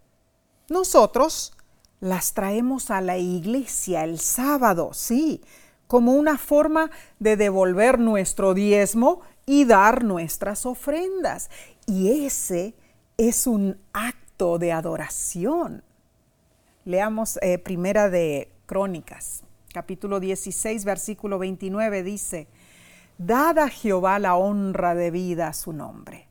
Nosotros 0.69 1.53
las 1.99 2.33
traemos 2.33 2.89
a 2.89 2.99
la 2.99 3.19
iglesia 3.19 4.03
el 4.05 4.19
sábado, 4.19 4.89
sí, 4.91 5.39
como 5.93 6.13
una 6.13 6.39
forma 6.39 6.89
de 7.19 7.37
devolver 7.37 7.99
nuestro 7.99 8.55
diezmo 8.55 9.21
y 9.45 9.65
dar 9.65 10.03
nuestras 10.03 10.65
ofrendas. 10.65 11.51
Y 11.85 12.25
ese 12.25 12.73
es 13.15 13.45
un 13.45 13.77
acto 13.93 14.57
de 14.57 14.71
adoración. 14.71 15.83
Leamos 16.83 17.37
eh, 17.43 17.59
primera 17.59 18.09
de 18.09 18.49
Crónicas, 18.65 19.43
capítulo 19.71 20.19
16, 20.19 20.83
versículo 20.83 21.37
29, 21.37 22.01
dice, 22.01 22.47
Dad 23.19 23.59
a 23.59 23.69
Jehová 23.69 24.17
la 24.17 24.33
honra 24.33 24.95
debida 24.95 25.49
a 25.49 25.53
su 25.53 25.73
nombre. 25.73 26.27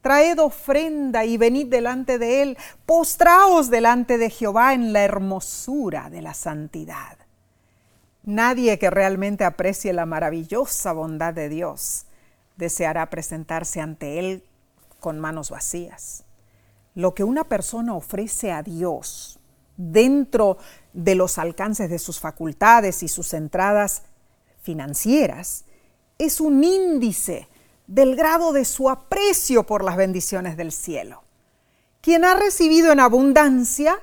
Traed 0.00 0.40
ofrenda 0.40 1.24
y 1.24 1.36
venid 1.36 1.68
delante 1.68 2.18
de 2.18 2.42
él, 2.42 2.58
postraos 2.86 3.70
delante 3.70 4.18
de 4.18 4.30
Jehová 4.30 4.74
en 4.74 4.92
la 4.92 5.04
hermosura 5.04 6.10
de 6.10 6.22
la 6.22 6.34
santidad. 6.34 7.15
Nadie 8.26 8.80
que 8.80 8.90
realmente 8.90 9.44
aprecie 9.44 9.92
la 9.92 10.04
maravillosa 10.04 10.92
bondad 10.92 11.32
de 11.32 11.48
Dios 11.48 12.06
deseará 12.56 13.08
presentarse 13.08 13.80
ante 13.80 14.18
Él 14.18 14.42
con 14.98 15.20
manos 15.20 15.50
vacías. 15.50 16.24
Lo 16.96 17.14
que 17.14 17.22
una 17.22 17.44
persona 17.44 17.94
ofrece 17.94 18.50
a 18.50 18.64
Dios 18.64 19.38
dentro 19.76 20.58
de 20.92 21.14
los 21.14 21.38
alcances 21.38 21.88
de 21.88 22.00
sus 22.00 22.18
facultades 22.18 23.04
y 23.04 23.08
sus 23.08 23.32
entradas 23.32 24.02
financieras 24.60 25.64
es 26.18 26.40
un 26.40 26.64
índice 26.64 27.46
del 27.86 28.16
grado 28.16 28.52
de 28.52 28.64
su 28.64 28.90
aprecio 28.90 29.64
por 29.66 29.84
las 29.84 29.96
bendiciones 29.96 30.56
del 30.56 30.72
cielo. 30.72 31.22
Quien 32.00 32.24
ha 32.24 32.34
recibido 32.34 32.90
en 32.90 32.98
abundancia 32.98 34.00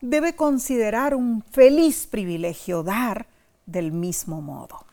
debe 0.00 0.34
considerar 0.34 1.14
un 1.14 1.44
feliz 1.52 2.08
privilegio 2.08 2.82
dar 2.82 3.29
del 3.70 3.92
mismo 3.92 4.40
modo. 4.40 4.84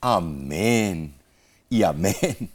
Amén 0.00 1.14
y 1.70 1.82
amén. 1.82 2.50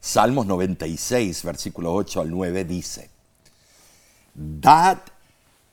Salmos 0.00 0.46
96, 0.46 1.42
versículo 1.42 1.94
8 1.94 2.20
al 2.20 2.30
9 2.30 2.64
dice, 2.64 3.10
Dad 4.34 4.98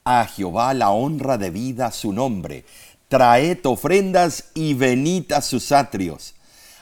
a 0.04 0.26
Jehová 0.26 0.74
la 0.74 0.92
honra 0.92 1.38
debida 1.38 1.88
a 1.88 1.92
su 1.92 2.14
nombre. 2.14 2.66
Traed 3.08 3.66
ofrendas 3.66 4.46
y 4.54 4.74
venid 4.74 5.32
a 5.34 5.42
sus 5.42 5.72
atrios. 5.72 6.34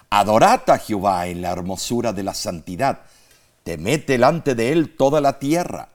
Adorad 0.10 0.69
a 0.69 0.78
Jehová 0.78 1.28
en 1.28 1.41
la 1.41 1.52
hermosura 1.52 2.13
de 2.13 2.23
la 2.23 2.34
santidad. 2.34 2.99
Temed 3.63 4.06
delante 4.06 4.56
de 4.56 4.71
él 4.71 4.95
toda 4.95 5.21
la 5.21 5.39
tierra. 5.39 5.89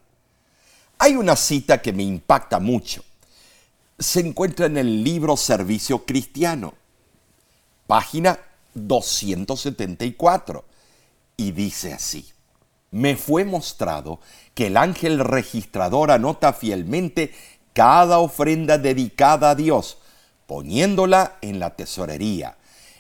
Hay 0.98 1.16
una 1.16 1.36
cita 1.36 1.80
que 1.80 1.92
me 1.92 2.02
impacta 2.02 2.58
mucho. 2.58 3.04
Se 3.98 4.20
encuentra 4.20 4.66
en 4.66 4.76
el 4.76 5.04
libro 5.04 5.36
Servicio 5.36 6.04
Cristiano, 6.04 6.74
página 7.86 8.38
274, 8.74 10.64
y 11.36 11.52
dice 11.52 11.92
así 11.92 12.34
me 12.94 13.16
fue 13.16 13.44
mostrado 13.44 14.20
que 14.54 14.68
el 14.68 14.76
ángel 14.76 15.18
registrador 15.18 16.12
anota 16.12 16.52
fielmente 16.52 17.34
cada 17.72 18.20
ofrenda 18.20 18.78
dedicada 18.78 19.50
a 19.50 19.54
Dios, 19.56 19.98
poniéndola 20.46 21.38
en 21.40 21.58
la 21.58 21.74
tesorería. 21.74 22.56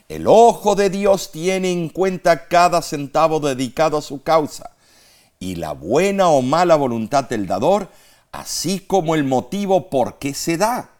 El 0.08 0.26
ojo 0.26 0.74
de 0.74 0.90
Dios 0.90 1.30
tiene 1.30 1.70
en 1.70 1.88
cuenta 1.90 2.48
cada 2.48 2.82
centavo 2.82 3.38
dedicado 3.38 3.96
a 3.96 4.02
su 4.02 4.24
causa, 4.24 4.72
y 5.38 5.54
la 5.54 5.70
buena 5.70 6.28
o 6.28 6.42
mala 6.42 6.74
voluntad 6.74 7.28
del 7.28 7.46
dador, 7.46 7.88
así 8.34 8.80
como 8.80 9.14
el 9.14 9.22
motivo 9.22 9.88
por 9.88 10.18
qué 10.18 10.34
se 10.34 10.56
da. 10.56 10.90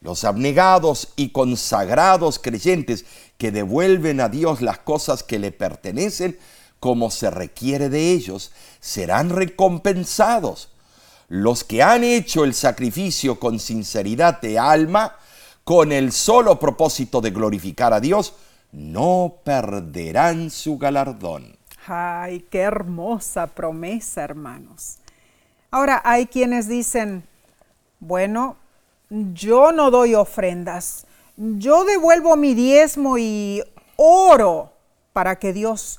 Los 0.00 0.22
abnegados 0.22 1.08
y 1.16 1.30
consagrados 1.30 2.38
creyentes 2.38 3.04
que 3.36 3.50
devuelven 3.50 4.20
a 4.20 4.28
Dios 4.28 4.62
las 4.62 4.78
cosas 4.78 5.24
que 5.24 5.40
le 5.40 5.50
pertenecen, 5.50 6.38
como 6.78 7.10
se 7.10 7.30
requiere 7.30 7.88
de 7.88 8.12
ellos, 8.12 8.52
serán 8.80 9.30
recompensados. 9.30 10.68
Los 11.28 11.64
que 11.64 11.82
han 11.82 12.04
hecho 12.04 12.44
el 12.44 12.54
sacrificio 12.54 13.40
con 13.40 13.58
sinceridad 13.58 14.40
de 14.40 14.58
alma, 14.58 15.16
con 15.64 15.90
el 15.90 16.12
solo 16.12 16.60
propósito 16.60 17.20
de 17.20 17.30
glorificar 17.30 17.92
a 17.92 18.00
Dios, 18.00 18.34
no 18.70 19.34
perderán 19.44 20.50
su 20.50 20.78
galardón. 20.78 21.56
Ay, 21.86 22.46
qué 22.50 22.60
hermosa 22.60 23.48
promesa, 23.48 24.22
hermanos. 24.22 24.98
Ahora, 25.72 26.00
hay 26.04 26.26
quienes 26.26 26.68
dicen, 26.68 27.24
bueno, 27.98 28.56
yo 29.08 29.72
no 29.72 29.90
doy 29.90 30.14
ofrendas, 30.14 31.06
yo 31.36 31.84
devuelvo 31.84 32.36
mi 32.36 32.54
diezmo 32.54 33.18
y 33.18 33.64
oro 33.96 34.72
para 35.12 35.36
que 35.36 35.52
Dios 35.52 35.98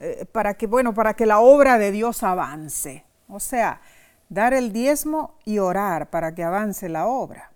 eh, 0.00 0.26
para 0.30 0.52
que, 0.52 0.66
bueno, 0.66 0.92
para 0.92 1.14
que 1.14 1.24
la 1.24 1.40
obra 1.40 1.78
de 1.78 1.90
Dios 1.90 2.22
avance. 2.22 3.04
O 3.28 3.40
sea, 3.40 3.80
dar 4.28 4.52
el 4.52 4.70
diezmo 4.70 5.34
y 5.46 5.58
orar 5.58 6.10
para 6.10 6.34
que 6.34 6.42
avance 6.42 6.90
la 6.90 7.06
obra. 7.06 7.50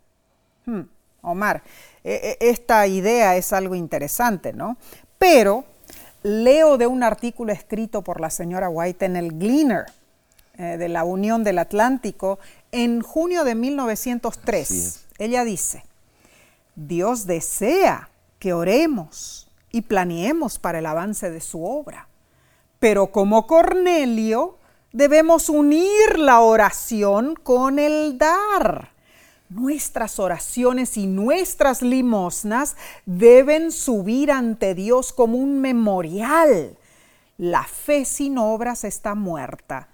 Hmm, 0.64 0.82
Omar, 1.20 1.62
e, 2.02 2.38
e, 2.40 2.48
esta 2.48 2.86
idea 2.86 3.36
es 3.36 3.52
algo 3.52 3.74
interesante, 3.74 4.54
¿no? 4.54 4.78
Pero 5.18 5.64
leo 6.22 6.78
de 6.78 6.86
un 6.86 7.02
artículo 7.02 7.52
escrito 7.52 8.02
por 8.02 8.18
la 8.18 8.30
señora 8.30 8.70
White 8.70 9.04
en 9.04 9.16
el 9.16 9.38
Gleaner 9.38 9.84
eh, 10.60 10.76
de 10.76 10.88
la 10.88 11.04
Unión 11.04 11.44
del 11.44 11.60
Atlántico 11.60 12.40
en 12.72 13.00
junio 13.00 13.44
de 13.44 13.54
1903. 13.54 15.06
Ella 15.18 15.44
dice, 15.44 15.84
Dios 16.74 17.26
desea 17.26 18.10
que 18.40 18.52
oremos 18.52 19.48
y 19.70 19.82
planeemos 19.82 20.58
para 20.58 20.80
el 20.80 20.86
avance 20.86 21.30
de 21.30 21.40
su 21.40 21.64
obra. 21.64 22.08
Pero 22.80 23.12
como 23.12 23.46
Cornelio, 23.46 24.58
debemos 24.92 25.48
unir 25.48 26.18
la 26.18 26.40
oración 26.40 27.36
con 27.36 27.78
el 27.78 28.18
dar. 28.18 28.90
Nuestras 29.50 30.18
oraciones 30.18 30.96
y 30.96 31.06
nuestras 31.06 31.82
limosnas 31.82 32.76
deben 33.06 33.70
subir 33.70 34.32
ante 34.32 34.74
Dios 34.74 35.12
como 35.12 35.38
un 35.38 35.60
memorial. 35.60 36.76
La 37.36 37.62
fe 37.62 38.04
sin 38.04 38.38
obras 38.38 38.82
está 38.82 39.14
muerta 39.14 39.86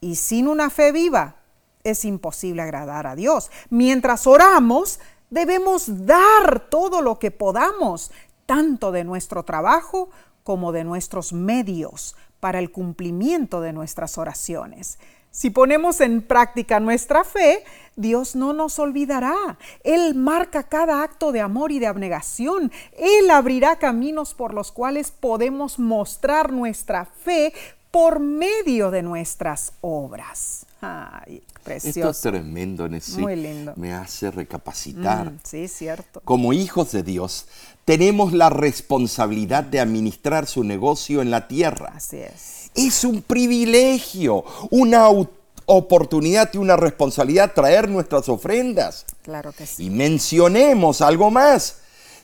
y 0.00 0.16
sin 0.16 0.48
una 0.48 0.70
fe 0.70 0.92
viva 0.92 1.36
es 1.84 2.04
imposible 2.04 2.62
agradar 2.62 3.06
a 3.06 3.14
Dios. 3.14 3.50
Mientras 3.70 4.26
oramos, 4.26 5.00
debemos 5.30 6.06
dar 6.06 6.68
todo 6.68 7.00
lo 7.00 7.18
que 7.18 7.30
podamos, 7.30 8.10
tanto 8.44 8.92
de 8.92 9.04
nuestro 9.04 9.44
trabajo 9.44 10.10
como 10.42 10.72
de 10.72 10.84
nuestros 10.84 11.32
medios, 11.32 12.16
para 12.40 12.58
el 12.58 12.70
cumplimiento 12.70 13.60
de 13.60 13.72
nuestras 13.72 14.18
oraciones. 14.18 14.98
Si 15.36 15.50
ponemos 15.50 16.00
en 16.00 16.22
práctica 16.22 16.80
nuestra 16.80 17.22
fe, 17.22 17.62
Dios 17.94 18.34
no 18.36 18.54
nos 18.54 18.78
olvidará. 18.78 19.58
Él 19.84 20.14
marca 20.14 20.62
cada 20.62 21.02
acto 21.02 21.30
de 21.30 21.40
amor 21.40 21.72
y 21.72 21.78
de 21.78 21.86
abnegación. 21.86 22.72
Él 22.96 23.30
abrirá 23.30 23.76
caminos 23.76 24.32
por 24.32 24.54
los 24.54 24.72
cuales 24.72 25.10
podemos 25.10 25.78
mostrar 25.78 26.52
nuestra 26.52 27.04
fe 27.04 27.52
por 27.96 28.20
medio 28.20 28.90
de 28.90 29.00
nuestras 29.00 29.72
obras. 29.80 30.66
Ay, 30.82 31.42
precioso. 31.64 32.00
Esto 32.00 32.10
es 32.10 32.20
tremendo, 32.20 32.86
Muy 33.16 33.36
lindo. 33.36 33.72
Me 33.76 33.94
hace 33.94 34.30
recapacitar. 34.30 35.32
Mm, 35.32 35.38
sí, 35.42 35.66
cierto. 35.66 36.20
Como 36.22 36.52
hijos 36.52 36.92
de 36.92 37.02
Dios, 37.02 37.46
tenemos 37.86 38.34
la 38.34 38.50
responsabilidad 38.50 39.64
de 39.64 39.80
administrar 39.80 40.46
su 40.46 40.62
negocio 40.62 41.22
en 41.22 41.30
la 41.30 41.48
tierra. 41.48 41.94
Así 41.96 42.18
es. 42.18 42.70
Es 42.74 43.02
un 43.02 43.22
privilegio, 43.22 44.44
una 44.70 45.08
oportunidad 45.64 46.50
y 46.52 46.58
una 46.58 46.76
responsabilidad 46.76 47.54
traer 47.54 47.88
nuestras 47.88 48.28
ofrendas. 48.28 49.06
Claro 49.22 49.52
que 49.52 49.64
sí. 49.64 49.86
Y 49.86 49.90
mencionemos 49.90 51.00
algo 51.00 51.30
más. 51.30 51.78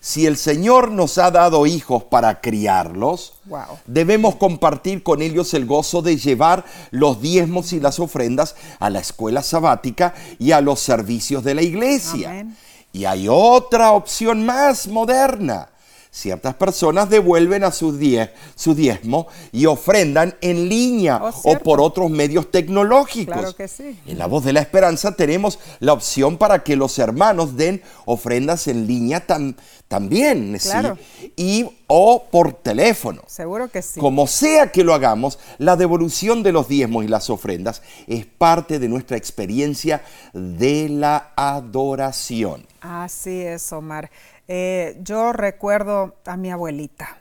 Si 0.04 0.26
el 0.26 0.36
Señor 0.36 0.90
nos 0.90 1.16
ha 1.18 1.30
dado 1.30 1.64
hijos 1.64 2.02
para 2.02 2.40
criarlos, 2.40 3.34
Wow. 3.44 3.78
debemos 3.86 4.34
compartir 4.34 5.04
con 5.04 5.22
ellos 5.22 5.54
el 5.54 5.64
gozo 5.64 6.02
de 6.02 6.16
llevar 6.16 6.64
los 6.90 7.22
diezmos 7.22 7.72
y 7.72 7.78
las 7.78 8.00
ofrendas 8.00 8.56
a 8.80 8.90
la 8.90 8.98
escuela 8.98 9.44
sabática 9.44 10.12
y 10.40 10.50
a 10.50 10.60
los 10.60 10.80
servicios 10.80 11.44
de 11.44 11.54
la 11.54 11.62
iglesia. 11.62 12.30
Amén. 12.30 12.56
Y 12.92 13.04
hay 13.04 13.28
otra 13.28 13.92
opción 13.92 14.44
más 14.44 14.88
moderna. 14.88 15.68
Ciertas 16.14 16.54
personas 16.56 17.08
devuelven 17.08 17.64
a 17.64 17.72
sus 17.72 17.98
die- 17.98 18.28
su 18.54 18.74
diezmo 18.74 19.28
y 19.50 19.64
ofrendan 19.64 20.36
en 20.42 20.68
línea 20.68 21.18
Oh, 21.22 21.32
o 21.44 21.58
por 21.60 21.80
otros 21.80 22.10
medios 22.10 22.50
tecnológicos. 22.50 23.34
Claro 23.34 23.56
que 23.56 23.66
sí. 23.66 23.98
En 24.06 24.18
la 24.18 24.26
voz 24.26 24.44
de 24.44 24.52
la 24.52 24.60
esperanza 24.60 25.16
tenemos 25.16 25.58
la 25.80 25.94
opción 25.94 26.36
para 26.36 26.62
que 26.62 26.76
los 26.76 26.98
hermanos 26.98 27.56
den 27.56 27.80
ofrendas 28.04 28.68
en 28.68 28.86
línea 28.86 29.26
tam- 29.26 29.54
también, 29.88 30.58
¿sí? 30.60 30.68
Claro. 30.68 30.98
Y 31.34 31.66
o 31.86 32.24
por 32.30 32.52
teléfono. 32.54 33.22
Seguro 33.26 33.68
que 33.70 33.80
sí. 33.80 33.98
Como 33.98 34.26
sea 34.26 34.70
que 34.70 34.84
lo 34.84 34.92
hagamos, 34.92 35.38
la 35.56 35.76
devolución 35.76 36.42
de 36.42 36.52
los 36.52 36.68
diezmos 36.68 37.04
y 37.06 37.08
las 37.08 37.30
ofrendas 37.30 37.80
es 38.06 38.26
parte 38.26 38.78
de 38.78 38.88
nuestra 38.88 39.16
experiencia 39.16 40.02
de 40.34 40.90
la 40.90 41.32
adoración. 41.36 42.66
Así 42.82 43.40
es, 43.42 43.72
Omar. 43.72 44.10
Eh, 44.48 44.98
yo 45.02 45.32
recuerdo 45.32 46.16
a 46.24 46.36
mi 46.36 46.50
abuelita. 46.50 47.18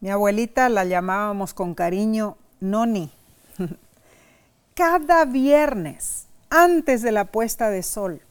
Mi 0.00 0.10
abuelita 0.10 0.68
la 0.68 0.84
llamábamos 0.84 1.54
con 1.54 1.74
cariño 1.74 2.36
Noni. 2.60 3.10
Cada 4.74 5.24
viernes, 5.24 6.26
antes 6.50 7.02
de 7.02 7.12
la 7.12 7.26
puesta 7.26 7.70
de 7.70 7.82
sol, 7.82 8.22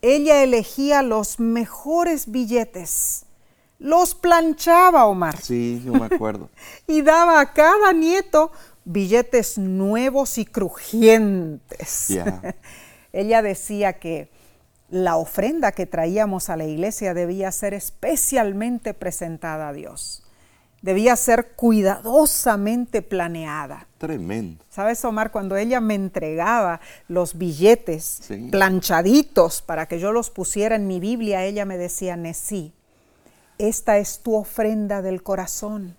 ella 0.00 0.42
elegía 0.42 1.02
los 1.02 1.38
mejores 1.38 2.30
billetes. 2.30 3.24
Los 3.78 4.14
planchaba, 4.14 5.06
Omar. 5.06 5.40
Sí, 5.40 5.82
yo 5.84 5.92
me 5.92 6.06
acuerdo. 6.06 6.50
y 6.86 7.02
daba 7.02 7.40
a 7.40 7.52
cada 7.52 7.92
nieto 7.92 8.52
billetes 8.84 9.58
nuevos 9.58 10.38
y 10.38 10.44
crujientes. 10.44 12.08
Ella 13.12 13.42
decía 13.42 13.94
que 13.94 14.30
la 14.92 15.16
ofrenda 15.16 15.72
que 15.72 15.86
traíamos 15.86 16.50
a 16.50 16.56
la 16.58 16.64
iglesia 16.64 17.14
debía 17.14 17.50
ser 17.50 17.72
especialmente 17.72 18.92
presentada 18.92 19.68
a 19.68 19.72
Dios. 19.72 20.22
Debía 20.82 21.16
ser 21.16 21.52
cuidadosamente 21.56 23.00
planeada. 23.00 23.86
Tremendo. 23.96 24.62
¿Sabes, 24.68 25.02
Omar? 25.06 25.30
Cuando 25.30 25.56
ella 25.56 25.80
me 25.80 25.94
entregaba 25.94 26.80
los 27.08 27.38
billetes 27.38 28.04
Sí. 28.22 28.48
planchaditos 28.50 29.62
para 29.62 29.86
que 29.86 29.98
yo 29.98 30.12
los 30.12 30.28
pusiera 30.28 30.76
en 30.76 30.86
mi 30.86 31.00
Biblia, 31.00 31.42
ella 31.42 31.64
me 31.64 31.78
decía, 31.78 32.16
Nesí, 32.18 32.74
esta 33.56 33.96
es 33.96 34.18
tu 34.18 34.34
ofrenda 34.34 35.00
del 35.00 35.22
corazón. 35.22 35.96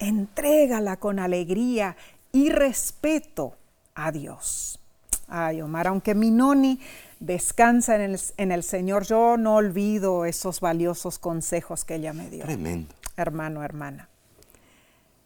Entrégala 0.00 0.98
con 0.98 1.18
alegría 1.18 1.96
y 2.30 2.50
respeto 2.50 3.54
a 3.94 4.12
Dios. 4.12 4.80
Ay, 5.28 5.62
Omar, 5.62 5.86
aunque 5.86 6.14
mi 6.14 6.30
noni 6.30 6.78
descansa 7.20 7.96
en 7.96 8.02
el, 8.02 8.20
en 8.36 8.52
el 8.52 8.62
Señor, 8.62 9.04
yo 9.04 9.36
no 9.36 9.56
olvido 9.56 10.24
esos 10.24 10.60
valiosos 10.60 11.18
consejos 11.18 11.84
que 11.84 11.96
ella 11.96 12.12
me 12.12 12.30
dio 12.30 12.44
Tremendo. 12.44 12.94
hermano, 13.16 13.62
hermana. 13.62 14.08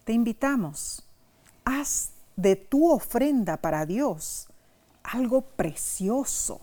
Te 0.03 0.13
invitamos, 0.13 1.03
haz 1.65 2.09
de 2.35 2.55
tu 2.55 2.91
ofrenda 2.91 3.57
para 3.57 3.85
Dios 3.85 4.47
algo 5.03 5.41
precioso, 5.41 6.61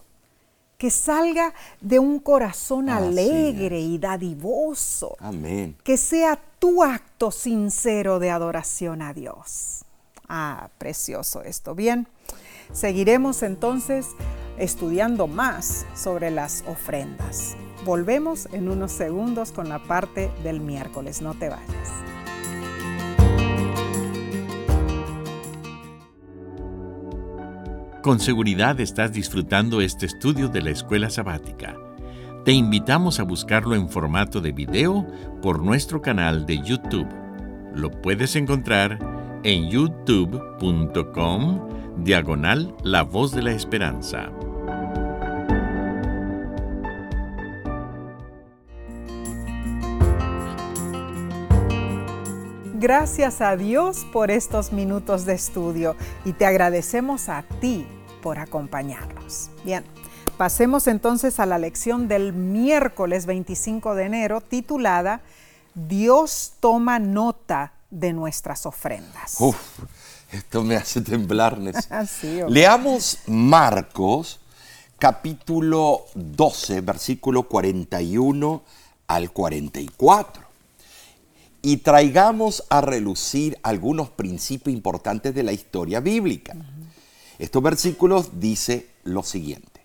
que 0.78 0.90
salga 0.90 1.52
de 1.80 1.98
un 1.98 2.18
corazón 2.20 2.88
alegre 2.88 3.80
y 3.80 3.98
dadivoso, 3.98 5.16
Amén. 5.20 5.76
que 5.84 5.96
sea 5.98 6.40
tu 6.58 6.82
acto 6.82 7.30
sincero 7.30 8.18
de 8.18 8.30
adoración 8.30 9.02
a 9.02 9.12
Dios. 9.12 9.84
Ah, 10.26 10.70
precioso 10.78 11.42
esto. 11.42 11.74
Bien, 11.74 12.06
seguiremos 12.72 13.42
entonces 13.42 14.06
estudiando 14.60 15.26
más 15.26 15.86
sobre 15.94 16.30
las 16.30 16.62
ofrendas. 16.68 17.56
Volvemos 17.84 18.46
en 18.52 18.68
unos 18.68 18.92
segundos 18.92 19.52
con 19.52 19.68
la 19.68 19.82
parte 19.82 20.30
del 20.44 20.60
miércoles. 20.60 21.22
No 21.22 21.34
te 21.34 21.48
vayas. 21.48 21.90
Con 28.02 28.20
seguridad 28.20 28.80
estás 28.80 29.12
disfrutando 29.12 29.80
este 29.80 30.06
estudio 30.06 30.48
de 30.48 30.62
la 30.62 30.70
escuela 30.70 31.10
sabática. 31.10 31.76
Te 32.44 32.52
invitamos 32.52 33.20
a 33.20 33.24
buscarlo 33.24 33.74
en 33.74 33.90
formato 33.90 34.40
de 34.40 34.52
video 34.52 35.06
por 35.42 35.62
nuestro 35.62 36.00
canal 36.00 36.46
de 36.46 36.62
YouTube. 36.62 37.08
Lo 37.74 37.90
puedes 37.90 38.36
encontrar 38.36 38.98
en 39.42 39.68
youtube.com 39.70 41.60
diagonal 41.98 42.74
La 42.82 43.02
Voz 43.02 43.32
de 43.32 43.42
la 43.42 43.52
Esperanza. 43.52 44.30
Gracias 52.80 53.42
a 53.42 53.58
Dios 53.58 54.06
por 54.10 54.30
estos 54.30 54.72
minutos 54.72 55.26
de 55.26 55.34
estudio 55.34 55.96
y 56.24 56.32
te 56.32 56.46
agradecemos 56.46 57.28
a 57.28 57.42
ti 57.60 57.86
por 58.22 58.38
acompañarnos. 58.38 59.50
Bien, 59.66 59.84
pasemos 60.38 60.86
entonces 60.86 61.40
a 61.40 61.44
la 61.44 61.58
lección 61.58 62.08
del 62.08 62.32
miércoles 62.32 63.26
25 63.26 63.94
de 63.94 64.04
enero 64.04 64.40
titulada 64.40 65.20
Dios 65.74 66.54
toma 66.58 66.98
nota 66.98 67.74
de 67.90 68.14
nuestras 68.14 68.64
ofrendas. 68.64 69.36
Uf, 69.40 69.58
esto 70.32 70.64
me 70.64 70.76
hace 70.76 71.02
temblar. 71.02 71.58
Sí. 72.08 72.40
Leamos 72.48 73.18
Marcos 73.26 74.40
capítulo 74.98 76.06
12, 76.14 76.80
versículo 76.80 77.42
41 77.42 78.62
al 79.06 79.30
44. 79.32 80.49
Y 81.62 81.78
traigamos 81.78 82.64
a 82.70 82.80
relucir 82.80 83.58
algunos 83.62 84.10
principios 84.10 84.74
importantes 84.74 85.34
de 85.34 85.42
la 85.42 85.52
historia 85.52 86.00
bíblica. 86.00 86.54
Estos 87.38 87.62
versículos 87.62 88.40
dice 88.40 88.88
lo 89.04 89.22
siguiente. 89.22 89.80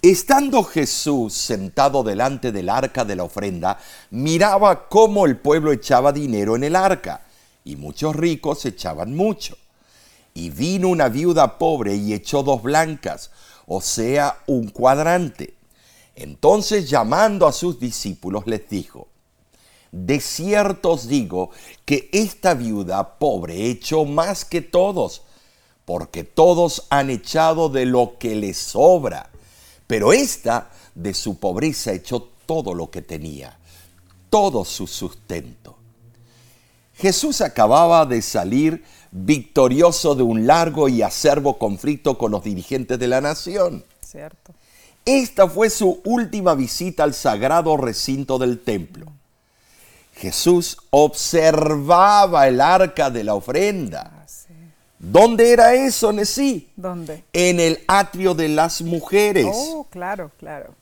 Estando 0.00 0.62
Jesús 0.62 1.34
sentado 1.34 2.04
delante 2.04 2.52
del 2.52 2.68
arca 2.68 3.04
de 3.04 3.16
la 3.16 3.24
ofrenda, 3.24 3.78
miraba 4.10 4.88
cómo 4.88 5.26
el 5.26 5.38
pueblo 5.38 5.72
echaba 5.72 6.12
dinero 6.12 6.54
en 6.54 6.62
el 6.64 6.76
arca, 6.76 7.22
y 7.64 7.74
muchos 7.74 8.14
ricos 8.14 8.64
echaban 8.64 9.16
mucho. 9.16 9.58
Y 10.34 10.50
vino 10.50 10.88
una 10.88 11.08
viuda 11.08 11.58
pobre 11.58 11.96
y 11.96 12.14
echó 12.14 12.44
dos 12.44 12.62
blancas, 12.62 13.32
o 13.66 13.80
sea, 13.80 14.38
un 14.46 14.68
cuadrante. 14.68 15.54
Entonces 16.14 16.88
llamando 16.88 17.46
a 17.46 17.52
sus 17.52 17.80
discípulos 17.80 18.46
les 18.46 18.68
dijo, 18.68 19.08
de 19.92 20.20
cierto 20.20 20.92
os 20.92 21.08
digo 21.08 21.50
que 21.84 22.08
esta 22.12 22.54
viuda 22.54 23.18
pobre 23.18 23.70
echó 23.70 24.04
más 24.04 24.44
que 24.44 24.60
todos, 24.60 25.22
porque 25.84 26.24
todos 26.24 26.86
han 26.90 27.10
echado 27.10 27.68
de 27.68 27.86
lo 27.86 28.18
que 28.18 28.34
les 28.34 28.58
sobra, 28.58 29.30
pero 29.86 30.12
esta 30.12 30.70
de 30.94 31.14
su 31.14 31.38
pobreza 31.38 31.92
echó 31.92 32.28
todo 32.44 32.74
lo 32.74 32.90
que 32.90 33.02
tenía, 33.02 33.58
todo 34.30 34.64
su 34.64 34.86
sustento. 34.86 35.76
Jesús 36.94 37.40
acababa 37.40 38.04
de 38.06 38.20
salir 38.22 38.84
victorioso 39.10 40.14
de 40.14 40.24
un 40.24 40.46
largo 40.46 40.88
y 40.88 41.02
acerbo 41.02 41.56
conflicto 41.56 42.18
con 42.18 42.32
los 42.32 42.42
dirigentes 42.42 42.98
de 42.98 43.08
la 43.08 43.20
nación. 43.20 43.84
¿Cierto? 44.04 44.52
Esta 45.04 45.48
fue 45.48 45.70
su 45.70 46.00
última 46.04 46.54
visita 46.54 47.04
al 47.04 47.14
sagrado 47.14 47.76
recinto 47.76 48.38
del 48.38 48.58
templo. 48.58 49.06
Jesús 50.18 50.76
observaba 50.90 52.48
el 52.48 52.60
arca 52.60 53.10
de 53.10 53.24
la 53.24 53.34
ofrenda. 53.34 54.10
Ah, 54.14 54.24
sí. 54.26 54.48
¿Dónde 54.98 55.52
era 55.52 55.74
eso, 55.74 56.12
Nesí? 56.12 56.70
¿Dónde? 56.76 57.24
En 57.32 57.60
el 57.60 57.84
atrio 57.86 58.34
de 58.34 58.48
las 58.48 58.82
mujeres. 58.82 59.46
Oh, 59.52 59.86
claro, 59.88 60.30
claro. 60.38 60.74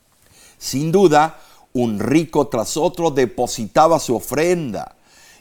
Sin 0.59 0.91
duda, 0.91 1.37
un 1.75 1.99
rico 2.01 2.47
tras 2.49 2.77
otro 2.79 3.11
depositaba 3.11 3.99
su 4.01 4.17
ofrenda 4.17 4.95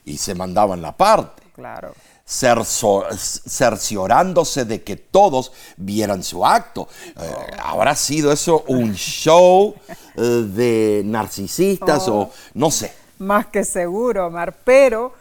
y 0.03 0.17
se 0.17 0.35
mandaban 0.35 0.81
la 0.81 0.91
parte, 0.95 1.43
Claro. 1.55 1.93
cerzo- 2.27 3.05
cerciorándose 3.17 4.65
de 4.65 4.83
que 4.83 4.97
todos 4.97 5.53
vieran 5.77 6.21
su 6.21 6.45
acto. 6.45 6.89
Eh, 7.17 7.33
¿Habrá 7.63 7.95
sido 7.95 8.31
eso 8.33 8.65
un 8.67 8.93
show 8.93 9.73
eh, 10.17 10.21
de 10.21 11.01
narcisistas 11.05 12.09
o 12.09 12.29
no 12.55 12.69
sé? 12.71 12.91
Más 13.19 13.47
que 13.47 13.63
seguro, 13.63 14.27
Omar. 14.27 14.55
Pero 14.63 15.13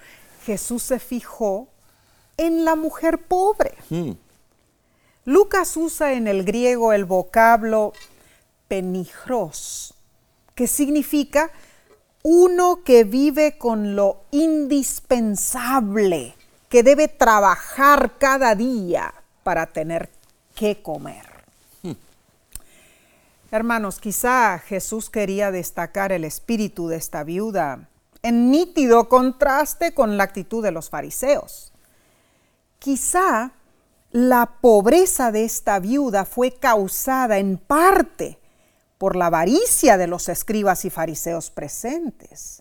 Jesús 0.45 0.82
se 0.82 0.99
fijó 0.99 1.68
en 2.36 2.64
la 2.64 2.74
mujer 2.74 3.18
pobre. 3.18 3.74
Mm, 3.90 4.12
Lucas 5.24 5.76
usa 5.76 6.12
en 6.12 6.28
el 6.28 6.45
griego 6.45 6.92
el 6.92 7.05
vocablo 7.05 7.92
penijros, 8.68 9.95
que 10.55 10.66
significa 10.66 11.51
uno 12.22 12.82
que 12.84 13.05
vive 13.05 13.59
con 13.59 13.97
lo 13.97 14.22
indispensable, 14.30 16.34
que 16.68 16.82
debe 16.82 17.09
trabajar 17.09 18.18
cada 18.18 18.55
día 18.55 19.12
para 19.42 19.66
tener 19.66 20.09
que 20.55 20.82
comer. 20.82 21.34
Hermanos, 23.55 24.00
quizá 24.00 24.59
Jesús 24.59 25.11
quería 25.11 25.52
destacar 25.52 26.11
el 26.11 26.24
espíritu 26.24 26.88
de 26.88 26.96
esta 26.96 27.22
viuda 27.22 27.88
en 28.20 28.50
nítido 28.50 29.09
contraste 29.09 29.94
con 29.94 30.16
la 30.16 30.24
actitud 30.24 30.61
de 30.61 30.72
los 30.72 30.90
fariseos. 30.90 31.72
Quizá 32.80 33.52
la 34.11 34.59
pobreza 34.61 35.30
de 35.30 35.44
esta 35.44 35.78
viuda 35.78 36.24
fue 36.24 36.50
causada 36.50 37.38
en 37.38 37.57
parte 37.57 38.40
por 38.98 39.14
la 39.14 39.26
avaricia 39.26 39.98
de 39.98 40.09
los 40.09 40.28
escribas 40.28 40.84
y 40.84 40.90
fariseos 40.90 41.50
presentes. 41.52 42.61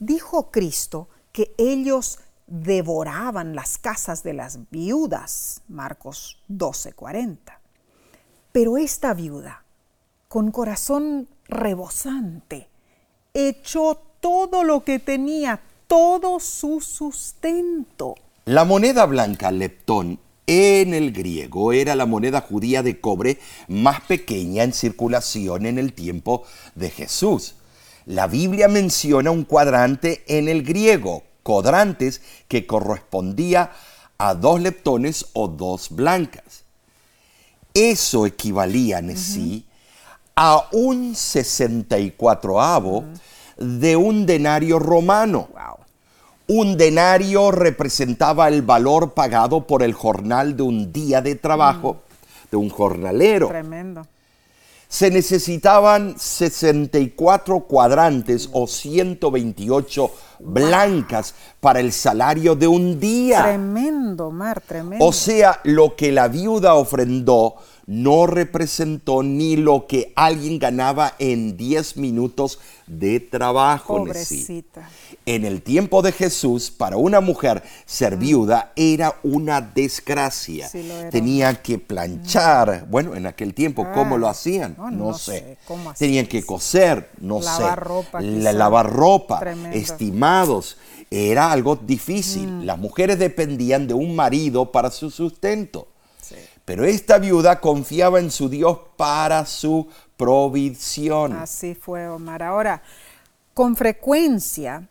Dijo 0.00 0.50
Cristo 0.50 1.08
que 1.30 1.54
ellos 1.56 2.18
devoraban 2.48 3.54
las 3.54 3.78
casas 3.78 4.24
de 4.24 4.32
las 4.32 4.58
viudas, 4.72 5.62
Marcos 5.68 6.42
12:40. 6.48 7.60
Pero 8.50 8.76
esta 8.76 9.14
viuda, 9.14 9.63
con 10.28 10.50
corazón 10.50 11.28
rebosante, 11.48 12.68
echó 13.32 14.00
todo 14.20 14.64
lo 14.64 14.84
que 14.84 14.98
tenía, 14.98 15.60
todo 15.86 16.40
su 16.40 16.80
sustento. 16.80 18.14
La 18.46 18.64
moneda 18.64 19.06
blanca 19.06 19.50
leptón 19.50 20.18
en 20.46 20.92
el 20.92 21.12
griego 21.12 21.72
era 21.72 21.94
la 21.94 22.06
moneda 22.06 22.42
judía 22.42 22.82
de 22.82 23.00
cobre 23.00 23.38
más 23.68 24.02
pequeña 24.02 24.62
en 24.62 24.72
circulación 24.72 25.66
en 25.66 25.78
el 25.78 25.92
tiempo 25.92 26.44
de 26.74 26.90
Jesús. 26.90 27.54
La 28.06 28.26
Biblia 28.26 28.68
menciona 28.68 29.30
un 29.30 29.44
cuadrante 29.44 30.24
en 30.26 30.48
el 30.48 30.62
griego, 30.62 31.22
cuadrantes, 31.42 32.20
que 32.48 32.66
correspondía 32.66 33.72
a 34.18 34.34
dos 34.34 34.60
leptones 34.60 35.26
o 35.32 35.48
dos 35.48 35.88
blancas. 35.90 36.64
Eso 37.72 38.26
equivalía 38.26 38.98
en 38.98 39.16
sí 39.16 39.66
a 40.36 40.68
un 40.72 41.14
64 41.14 42.60
avo 42.60 43.04
de 43.56 43.96
un 43.96 44.26
denario 44.26 44.78
romano. 44.78 45.48
Un 46.46 46.76
denario 46.76 47.50
representaba 47.50 48.48
el 48.48 48.62
valor 48.62 49.14
pagado 49.14 49.66
por 49.66 49.82
el 49.82 49.94
jornal 49.94 50.56
de 50.56 50.62
un 50.62 50.92
día 50.92 51.22
de 51.22 51.36
trabajo 51.36 51.94
mm. 51.94 52.50
de 52.50 52.56
un 52.56 52.68
jornalero. 52.68 53.48
Tremendo. 53.48 54.06
Se 54.86 55.10
necesitaban 55.10 56.14
64 56.18 57.60
cuadrantes 57.60 58.48
o 58.52 58.66
128 58.66 60.10
blancas 60.40 61.34
para 61.58 61.80
el 61.80 61.92
salario 61.92 62.54
de 62.54 62.68
un 62.68 63.00
día. 63.00 63.42
Tremendo, 63.42 64.30
Mar, 64.30 64.60
tremendo. 64.60 65.04
O 65.04 65.12
sea, 65.12 65.60
lo 65.64 65.96
que 65.96 66.12
la 66.12 66.28
viuda 66.28 66.74
ofrendó 66.74 67.56
no 67.86 68.26
representó 68.26 69.22
ni 69.22 69.56
lo 69.56 69.86
que 69.86 70.12
alguien 70.16 70.58
ganaba 70.58 71.14
en 71.18 71.56
10 71.56 71.96
minutos 71.98 72.58
de 72.86 73.20
trabajo. 73.20 73.98
Pobrecita. 73.98 74.88
En 75.26 75.44
el 75.44 75.62
tiempo 75.62 76.02
de 76.02 76.12
Jesús, 76.12 76.70
para 76.70 76.96
una 76.96 77.20
mujer 77.20 77.62
ser 77.86 78.16
viuda 78.16 78.72
era 78.76 79.18
una 79.22 79.60
desgracia. 79.60 80.70
Tenía 81.10 81.62
que 81.62 81.78
planchar. 81.78 82.86
Bueno, 82.90 83.14
en 83.14 83.26
aquel 83.26 83.54
tiempo, 83.54 83.86
¿cómo 83.94 84.18
lo 84.18 84.28
hacían? 84.28 84.76
No, 84.92 85.16
sé. 85.16 85.56
Tenían 85.98 86.26
que 86.26 86.42
coser, 86.42 87.10
no 87.20 87.40
lavar 87.40 87.78
sé. 87.78 87.84
Ropa, 87.84 88.20
lavar 88.20 88.90
ropa. 88.90 89.40
Estimados. 89.72 90.76
Era 91.10 91.52
algo 91.52 91.76
difícil. 91.76 92.50
Mm. 92.50 92.64
Las 92.64 92.78
mujeres 92.78 93.18
dependían 93.18 93.86
de 93.86 93.94
un 93.94 94.16
marido 94.16 94.72
para 94.72 94.90
su 94.90 95.10
sustento. 95.10 95.88
Pero 96.64 96.84
esta 96.84 97.18
viuda 97.18 97.60
confiaba 97.60 98.20
en 98.20 98.30
su 98.30 98.48
Dios 98.48 98.78
para 98.96 99.44
su 99.44 99.86
provisión. 100.16 101.34
Así 101.34 101.74
fue, 101.74 102.08
Omar. 102.08 102.42
Ahora, 102.42 102.82
con 103.52 103.76
frecuencia 103.76 104.88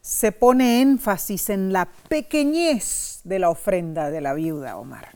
se 0.00 0.32
pone 0.32 0.80
énfasis 0.80 1.50
en 1.50 1.72
la 1.72 1.88
pequeñez 2.08 3.20
de 3.24 3.38
la 3.38 3.50
ofrenda 3.50 4.10
de 4.10 4.20
la 4.20 4.34
viuda, 4.34 4.76
Omar. 4.76 5.08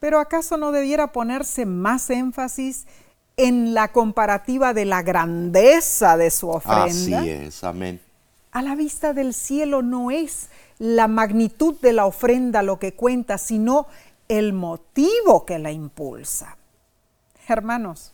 Pero 0.00 0.20
¿acaso 0.20 0.58
no 0.58 0.70
debiera 0.70 1.12
ponerse 1.12 1.64
más 1.64 2.10
énfasis 2.10 2.86
en 3.38 3.72
la 3.72 3.90
comparativa 3.90 4.74
de 4.74 4.84
la 4.84 5.02
grandeza 5.02 6.18
de 6.18 6.30
su 6.30 6.50
ofrenda? 6.50 6.84
Así 7.20 7.30
es, 7.30 7.64
amén. 7.64 8.00
A 8.52 8.62
la 8.62 8.76
vista 8.76 9.14
del 9.14 9.32
cielo 9.32 9.82
no 9.82 10.10
es 10.10 10.50
la 10.78 11.08
magnitud 11.08 11.74
de 11.80 11.92
la 11.92 12.06
ofrenda 12.06 12.62
lo 12.62 12.78
que 12.78 12.92
cuenta, 12.92 13.38
sino 13.38 13.86
el 14.38 14.52
motivo 14.52 15.46
que 15.46 15.58
la 15.58 15.70
impulsa. 15.70 16.56
Hermanos, 17.46 18.12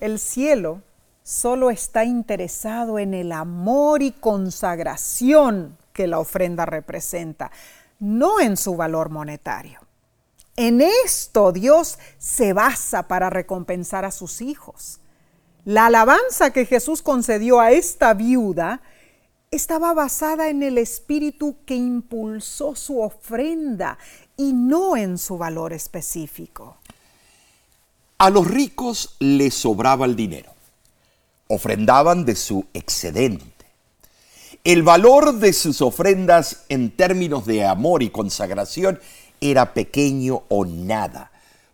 el 0.00 0.18
cielo 0.18 0.82
solo 1.24 1.70
está 1.70 2.04
interesado 2.04 2.98
en 2.98 3.14
el 3.14 3.32
amor 3.32 4.02
y 4.02 4.12
consagración 4.12 5.76
que 5.92 6.06
la 6.06 6.18
ofrenda 6.18 6.66
representa, 6.66 7.50
no 7.98 8.40
en 8.40 8.56
su 8.56 8.76
valor 8.76 9.10
monetario. 9.10 9.80
En 10.56 10.80
esto 10.80 11.50
Dios 11.50 11.98
se 12.18 12.52
basa 12.52 13.08
para 13.08 13.30
recompensar 13.30 14.04
a 14.04 14.12
sus 14.12 14.40
hijos. 14.40 15.00
La 15.64 15.86
alabanza 15.86 16.52
que 16.52 16.66
Jesús 16.66 17.02
concedió 17.02 17.58
a 17.58 17.72
esta 17.72 18.14
viuda 18.14 18.82
estaba 19.50 19.94
basada 19.94 20.48
en 20.48 20.62
el 20.62 20.78
espíritu 20.78 21.56
que 21.64 21.74
impulsó 21.74 22.74
su 22.76 23.00
ofrenda 23.00 23.98
y 24.36 24.52
no 24.52 24.96
en 24.96 25.18
su 25.18 25.38
valor 25.38 25.72
específico. 25.72 26.76
A 28.18 28.30
los 28.30 28.46
ricos 28.46 29.16
les 29.18 29.54
sobraba 29.54 30.06
el 30.06 30.16
dinero. 30.16 30.52
Ofrendaban 31.48 32.24
de 32.24 32.36
su 32.36 32.66
excedente. 32.72 33.54
El 34.64 34.82
valor 34.82 35.34
de 35.34 35.52
sus 35.52 35.82
ofrendas 35.82 36.64
en 36.68 36.90
términos 36.90 37.44
de 37.44 37.66
amor 37.66 38.02
y 38.02 38.10
consagración 38.10 38.98
era 39.40 39.74
pequeño 39.74 40.44
o 40.48 40.64
nada, 40.64 41.32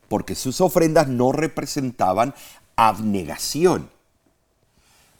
porque 0.09 0.35
sus 0.35 0.61
ofrendas 0.61 1.07
no 1.07 1.31
representaban 1.31 2.35
abnegación. 2.75 3.91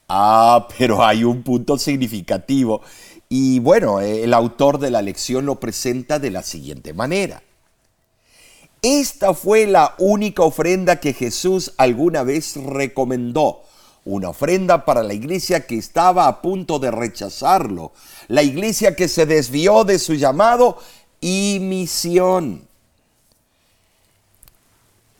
Ah, 0.09 0.67
pero 0.77 1.05
hay 1.05 1.23
un 1.23 1.45
punto 1.45 1.79
significativo 1.79 2.83
y 3.33 3.61
bueno, 3.61 4.01
el 4.01 4.35
autor 4.35 4.81
de 4.81 4.91
la 4.91 5.03
lección 5.03 5.47
lo 5.47 5.61
presenta 5.61 6.19
de 6.19 6.33
la 6.33 6.43
siguiente 6.43 6.93
manera. 6.93 7.45
Esta 8.83 9.35
fue 9.35 9.69
la 9.69 9.95
única 9.99 10.43
ofrenda 10.43 10.99
que 10.99 11.13
Jesús 11.13 11.73
alguna 11.77 12.25
vez 12.25 12.57
recomendó. 12.57 13.63
Una 14.05 14.31
ofrenda 14.31 14.85
para 14.85 15.05
la 15.05 15.15
iglesia 15.15 15.65
que 15.65 15.79
estaba 15.79 16.27
a 16.27 16.43
punto 16.43 16.81
de 16.81 16.91
rechazarlo. 16.91 17.93
La 18.27 18.43
iglesia 18.43 18.97
que 18.97 19.07
se 19.07 19.27
desvió 19.27 19.85
de 19.85 20.01
su 20.01 20.15
llamado 20.15 20.79
y 21.21 21.59
misión. 21.61 22.67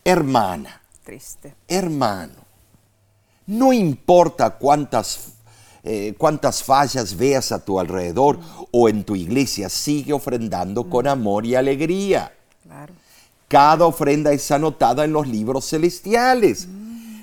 Hermana. 0.03 0.81
Triste. 1.05 1.55
Hermano. 1.69 2.41
No 3.47 3.71
importa 3.71 4.57
cuántas 4.57 5.35
eh, 5.83 6.13
cuántas 6.17 6.63
fallas 6.63 7.17
veas 7.17 7.51
a 7.51 7.63
tu 7.63 7.79
alrededor 7.79 8.39
o 8.71 8.87
en 8.87 9.03
tu 9.03 9.15
iglesia, 9.15 9.67
sigue 9.69 10.13
ofrendando 10.13 10.89
con 10.89 11.07
amor 11.07 11.45
y 11.45 11.55
alegría. 11.55 12.33
Cada 13.47 13.85
ofrenda 13.85 14.31
es 14.31 14.49
anotada 14.51 15.03
en 15.05 15.13
los 15.13 15.27
libros 15.27 15.67
celestiales. 15.67 16.67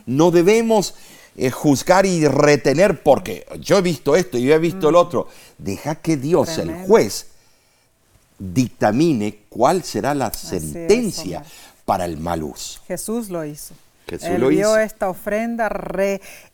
No 0.07 0.31
debemos 0.31 0.95
eh, 1.37 1.51
juzgar 1.51 2.05
y 2.05 2.27
retener 2.27 3.03
porque 3.03 3.47
yo 3.61 3.79
he 3.79 3.83
visto 3.83 4.17
esto 4.17 4.37
y 4.39 4.43
yo 4.43 4.55
he 4.55 4.59
visto 4.59 4.89
el 4.89 4.97
otro. 4.97 5.29
Deja 5.57 5.95
que 5.95 6.17
Dios, 6.17 6.59
el 6.59 6.75
juez, 6.83 7.29
dictamine 8.39 9.39
cuál 9.49 9.85
será 9.85 10.15
la 10.15 10.33
sentencia 10.33 11.45
para 11.85 12.05
el 12.05 12.19
mal 12.19 12.43
uso. 12.43 12.81
Jesús 12.89 13.29
lo 13.29 13.45
hizo. 13.45 13.75
Jesús 14.09 14.29
él 14.29 14.41
lo 14.41 14.49
vio 14.49 14.77
esta 14.77 15.09
ofrenda, 15.09 15.71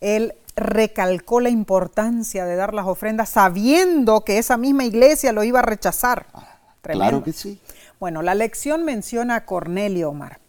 él 0.01 0.35
recalcó 0.55 1.39
la 1.39 1.49
importancia 1.49 2.45
de 2.45 2.55
dar 2.55 2.73
las 2.73 2.87
ofrendas 2.87 3.29
sabiendo 3.29 4.21
que 4.21 4.37
esa 4.37 4.57
misma 4.57 4.85
iglesia 4.85 5.33
lo 5.33 5.43
iba 5.43 5.59
a 5.59 5.63
rechazar. 5.63 6.27
Ah, 6.33 6.57
claro 6.81 7.23
que 7.23 7.33
sí. 7.33 7.59
Bueno, 7.99 8.21
la 8.21 8.35
lección 8.35 8.83
menciona 8.83 9.35
a 9.35 9.45
Cornelio 9.45 10.09
Omar. 10.09 10.39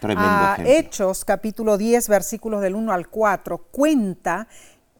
Tremendo 0.00 0.30
Hechos 0.64 1.24
capítulo 1.24 1.76
10 1.76 2.08
versículos 2.08 2.62
del 2.62 2.74
1 2.74 2.92
al 2.92 3.08
4 3.08 3.58
cuenta 3.70 4.48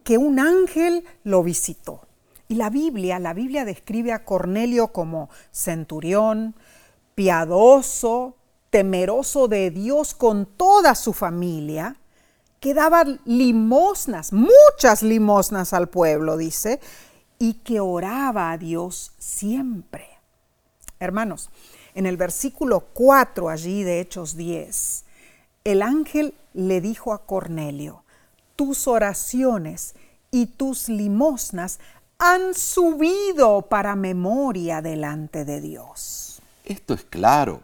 que 0.04 0.18
un 0.18 0.38
ángel 0.38 1.04
lo 1.24 1.42
visitó. 1.42 2.02
Y 2.48 2.56
la 2.56 2.68
Biblia, 2.68 3.18
la 3.18 3.32
Biblia 3.32 3.64
describe 3.64 4.12
a 4.12 4.24
Cornelio 4.24 4.88
como 4.88 5.30
centurión, 5.52 6.54
piadoso, 7.14 8.36
temeroso 8.70 9.48
de 9.48 9.70
Dios 9.70 10.14
con 10.14 10.46
toda 10.46 10.94
su 10.94 11.12
familia, 11.12 11.96
que 12.60 12.74
daba 12.74 13.04
limosnas, 13.24 14.32
muchas 14.32 15.02
limosnas 15.02 15.72
al 15.72 15.88
pueblo, 15.88 16.36
dice, 16.36 16.78
y 17.38 17.54
que 17.54 17.80
oraba 17.80 18.52
a 18.52 18.58
Dios 18.58 19.12
siempre. 19.18 20.06
Hermanos, 20.98 21.48
en 21.94 22.04
el 22.06 22.18
versículo 22.18 22.80
4 22.92 23.48
allí 23.48 23.82
de 23.82 24.00
Hechos 24.00 24.36
10, 24.36 25.04
el 25.64 25.82
ángel 25.82 26.34
le 26.52 26.82
dijo 26.82 27.14
a 27.14 27.24
Cornelio, 27.24 28.04
tus 28.56 28.86
oraciones 28.86 29.94
y 30.30 30.46
tus 30.46 30.90
limosnas 30.90 31.80
han 32.18 32.52
subido 32.54 33.62
para 33.62 33.96
memoria 33.96 34.82
delante 34.82 35.46
de 35.46 35.62
Dios. 35.62 36.42
Esto 36.64 36.92
es 36.92 37.04
claro 37.04 37.62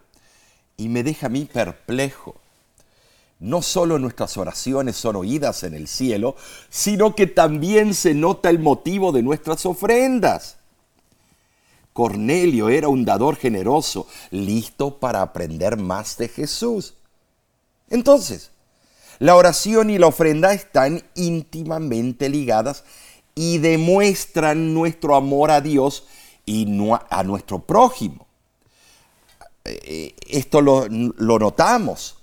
y 0.75 0.89
me 0.89 1.03
deja 1.03 1.27
a 1.27 1.29
mí 1.29 1.45
perplejo. 1.45 2.35
No 3.39 3.61
solo 3.61 3.99
nuestras 3.99 4.37
oraciones 4.37 4.95
son 4.95 5.15
oídas 5.15 5.63
en 5.63 5.73
el 5.73 5.87
cielo, 5.87 6.35
sino 6.69 7.15
que 7.15 7.27
también 7.27 7.93
se 7.93 8.13
nota 8.13 8.49
el 8.49 8.59
motivo 8.59 9.11
de 9.11 9.21
nuestras 9.21 9.65
ofrendas. 9.65 10.57
Cornelio 11.93 12.69
era 12.69 12.89
un 12.89 13.05
dador 13.05 13.35
generoso, 13.35 14.07
listo 14.31 14.99
para 14.99 15.21
aprender 15.21 15.77
más 15.77 16.17
de 16.17 16.27
Jesús. 16.27 16.95
Entonces, 17.89 18.51
la 19.19 19.35
oración 19.35 19.89
y 19.89 19.97
la 19.97 20.07
ofrenda 20.07 20.53
están 20.53 21.03
íntimamente 21.15 22.29
ligadas 22.29 22.83
y 23.33 23.59
demuestran 23.59 24.73
nuestro 24.73 25.15
amor 25.15 25.51
a 25.51 25.61
Dios 25.61 26.05
y 26.45 26.67
a 27.09 27.23
nuestro 27.23 27.59
prójimo. 27.59 28.27
Eh, 29.65 30.15
esto 30.27 30.61
lo, 30.61 30.87
notamos. 30.89 32.16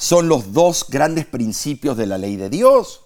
Son 0.00 0.28
los 0.28 0.52
dos 0.52 0.86
grandes 0.88 1.26
principios 1.26 1.96
de 1.96 2.06
la 2.06 2.18
ley 2.18 2.36
de 2.36 2.48
Dios. 2.48 3.02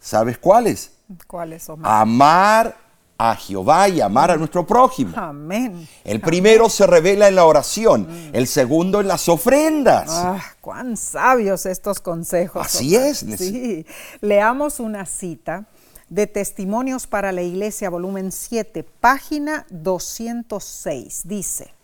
¿Sabes 0.00 0.38
cuáles? 0.38 0.92
¿Cuáles, 1.26 1.68
Amar 1.82 2.74
a 3.18 3.36
Jehová 3.36 3.90
y 3.90 4.00
amar 4.00 4.30
a 4.30 4.36
nuestro 4.36 4.66
prójimo. 4.66 5.12
Amén. 5.16 5.86
El 6.02 6.22
primero 6.22 6.70
se 6.70 6.86
revela 6.86 7.28
en 7.28 7.34
la 7.34 7.44
oración, 7.44 8.08
el 8.32 8.46
segundo 8.46 9.02
en 9.02 9.08
las 9.08 9.28
ofrendas. 9.28 10.08
Ah, 10.08 10.42
cuán 10.62 10.96
sabios 10.96 11.66
estos 11.66 12.00
consejos. 12.00 12.64
Así 12.64 12.96
es. 12.96 13.18
Sí. 13.18 13.84
Leamos 14.22 14.80
una 14.80 15.04
cita 15.04 15.66
de 16.08 16.26
Testimonios 16.26 17.06
para 17.06 17.32
la 17.32 17.42
Iglesia, 17.42 17.90
volumen 17.90 18.32
7, 18.32 18.82
página 18.82 19.66
206. 19.68 21.22
Dice, 21.26 21.74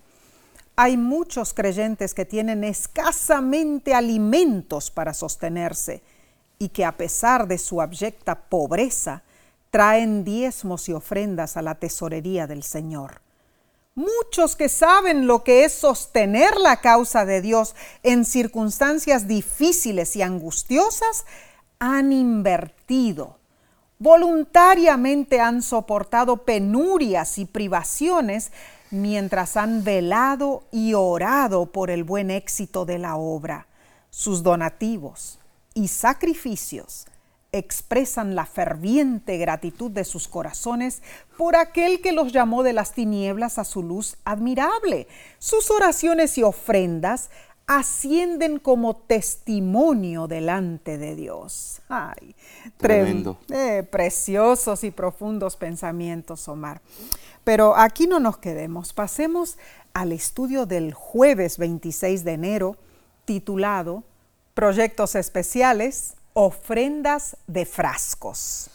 hay 0.76 0.96
muchos 0.96 1.54
creyentes 1.54 2.14
que 2.14 2.24
tienen 2.24 2.64
escasamente 2.64 3.94
alimentos 3.94 4.90
para 4.90 5.14
sostenerse 5.14 6.02
y 6.58 6.70
que 6.70 6.84
a 6.84 6.96
pesar 6.96 7.46
de 7.46 7.58
su 7.58 7.80
abyecta 7.80 8.34
pobreza, 8.34 9.22
traen 9.70 10.24
diezmos 10.24 10.88
y 10.88 10.92
ofrendas 10.92 11.56
a 11.56 11.62
la 11.62 11.74
tesorería 11.74 12.46
del 12.46 12.62
Señor. 12.62 13.20
Muchos 13.96 14.56
que 14.56 14.68
saben 14.68 15.26
lo 15.26 15.44
que 15.44 15.64
es 15.64 15.72
sostener 15.72 16.56
la 16.56 16.80
causa 16.80 17.24
de 17.24 17.40
Dios 17.40 17.74
en 18.02 18.24
circunstancias 18.24 19.28
difíciles 19.28 20.16
y 20.16 20.22
angustiosas, 20.22 21.24
han 21.78 22.12
invertido, 22.12 23.38
voluntariamente 23.98 25.40
han 25.40 25.62
soportado 25.62 26.38
penurias 26.38 27.38
y 27.38 27.44
privaciones 27.44 28.52
mientras 28.90 29.56
han 29.56 29.84
velado 29.84 30.64
y 30.70 30.94
orado 30.94 31.66
por 31.66 31.90
el 31.90 32.04
buen 32.04 32.30
éxito 32.30 32.84
de 32.84 32.98
la 32.98 33.16
obra. 33.16 33.66
Sus 34.10 34.42
donativos 34.42 35.38
y 35.74 35.88
sacrificios 35.88 37.06
expresan 37.52 38.34
la 38.34 38.46
ferviente 38.46 39.38
gratitud 39.38 39.90
de 39.90 40.04
sus 40.04 40.26
corazones 40.26 41.02
por 41.38 41.54
aquel 41.54 42.00
que 42.00 42.12
los 42.12 42.32
llamó 42.32 42.62
de 42.64 42.72
las 42.72 42.92
tinieblas 42.92 43.58
a 43.58 43.64
su 43.64 43.82
luz 43.82 44.16
admirable. 44.24 45.06
Sus 45.38 45.70
oraciones 45.70 46.36
y 46.36 46.42
ofrendas 46.42 47.30
ascienden 47.66 48.58
como 48.58 48.96
testimonio 48.96 50.26
delante 50.26 50.98
de 50.98 51.14
Dios. 51.14 51.80
Ay, 51.88 52.34
tremendo. 52.76 53.38
Eh, 53.48 53.86
preciosos 53.90 54.84
y 54.84 54.90
profundos 54.90 55.56
pensamientos, 55.56 56.46
Omar. 56.48 56.82
Pero 57.44 57.76
aquí 57.76 58.06
no 58.06 58.20
nos 58.20 58.38
quedemos, 58.38 58.94
pasemos 58.94 59.58
al 59.92 60.12
estudio 60.12 60.64
del 60.64 60.94
jueves 60.94 61.58
26 61.58 62.24
de 62.24 62.32
enero 62.32 62.76
titulado 63.26 64.02
Proyectos 64.54 65.14
Especiales 65.14 66.14
ofrendas 66.32 67.36
de 67.46 67.66
frascos. 67.66 68.70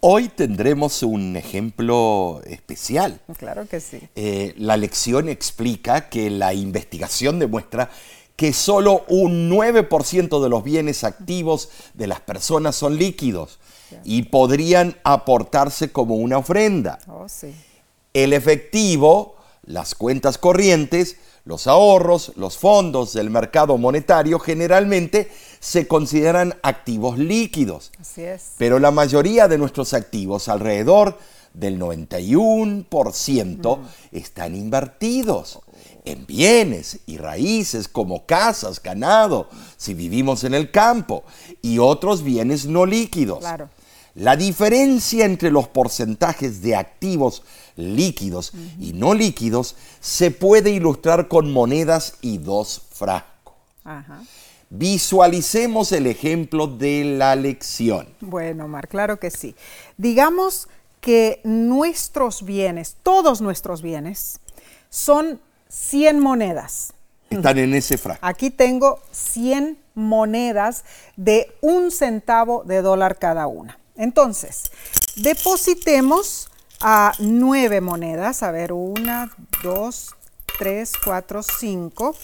Hoy 0.00 0.28
tendremos 0.28 1.02
un 1.02 1.36
ejemplo 1.36 2.40
especial. 2.46 3.20
Claro 3.36 3.66
que 3.66 3.80
sí. 3.80 4.00
Eh, 4.14 4.54
la 4.58 4.76
lección 4.76 5.28
explica 5.28 6.08
que 6.08 6.30
la 6.30 6.54
investigación 6.54 7.38
demuestra 7.38 7.90
que 8.36 8.52
solo 8.52 9.04
un 9.08 9.50
9% 9.50 10.42
de 10.42 10.48
los 10.48 10.62
bienes 10.62 11.04
activos 11.04 11.70
de 11.94 12.06
las 12.06 12.20
personas 12.20 12.76
son 12.76 12.96
líquidos 12.96 13.58
y 14.04 14.22
podrían 14.24 14.96
aportarse 15.04 15.90
como 15.90 16.16
una 16.16 16.38
ofrenda. 16.38 16.98
Oh, 17.08 17.28
sí. 17.28 17.54
El 18.14 18.32
efectivo, 18.32 19.36
las 19.64 19.94
cuentas 19.94 20.38
corrientes, 20.38 21.18
los 21.44 21.66
ahorros, 21.66 22.32
los 22.36 22.56
fondos 22.56 23.12
del 23.12 23.28
mercado 23.28 23.76
monetario 23.76 24.38
generalmente 24.38 25.30
se 25.60 25.86
consideran 25.86 26.54
activos 26.62 27.18
líquidos. 27.18 27.92
Así 28.00 28.22
es. 28.22 28.52
Pero 28.56 28.78
la 28.78 28.90
mayoría 28.90 29.46
de 29.48 29.58
nuestros 29.58 29.92
activos, 29.92 30.48
alrededor 30.48 31.18
del 31.52 31.78
91%, 31.78 33.78
están 34.12 34.54
invertidos 34.54 35.60
en 36.04 36.24
bienes 36.26 37.00
y 37.06 37.18
raíces 37.18 37.88
como 37.88 38.26
casas, 38.26 38.82
ganado, 38.82 39.48
si 39.76 39.94
vivimos 39.94 40.44
en 40.44 40.54
el 40.54 40.70
campo, 40.70 41.24
y 41.62 41.78
otros 41.78 42.22
bienes 42.22 42.66
no 42.66 42.86
líquidos. 42.86 43.40
Claro. 43.40 43.68
La 44.14 44.36
diferencia 44.36 45.24
entre 45.24 45.50
los 45.50 45.66
porcentajes 45.66 46.62
de 46.62 46.76
activos 46.76 47.42
líquidos 47.76 48.52
y 48.78 48.92
no 48.92 49.12
líquidos 49.12 49.74
se 50.00 50.30
puede 50.30 50.70
ilustrar 50.70 51.26
con 51.26 51.52
monedas 51.52 52.14
y 52.20 52.38
dos 52.38 52.82
frascos. 52.92 53.54
Visualicemos 54.70 55.90
el 55.92 56.06
ejemplo 56.06 56.68
de 56.68 57.04
la 57.04 57.34
lección. 57.34 58.08
Bueno, 58.20 58.68
Mar, 58.68 58.86
claro 58.88 59.18
que 59.18 59.30
sí. 59.30 59.56
Digamos 59.96 60.68
que 61.00 61.40
nuestros 61.44 62.44
bienes, 62.44 62.96
todos 63.02 63.40
nuestros 63.40 63.82
bienes, 63.82 64.40
son 64.90 65.40
100 65.68 66.20
monedas. 66.20 66.92
Están 67.30 67.58
en 67.58 67.74
ese 67.74 67.98
frasco. 67.98 68.24
Aquí 68.24 68.50
tengo 68.50 69.00
100 69.10 69.76
monedas 69.94 70.84
de 71.16 71.52
un 71.60 71.90
centavo 71.90 72.62
de 72.64 72.80
dólar 72.80 73.18
cada 73.18 73.48
una. 73.48 73.78
Entonces, 73.96 74.70
depositemos 75.16 76.50
a 76.80 77.12
nueve 77.18 77.80
monedas. 77.80 78.42
A 78.42 78.50
ver, 78.50 78.72
una, 78.72 79.30
dos, 79.62 80.14
tres, 80.58 80.92
cuatro, 81.02 81.42
cinco, 81.42 82.16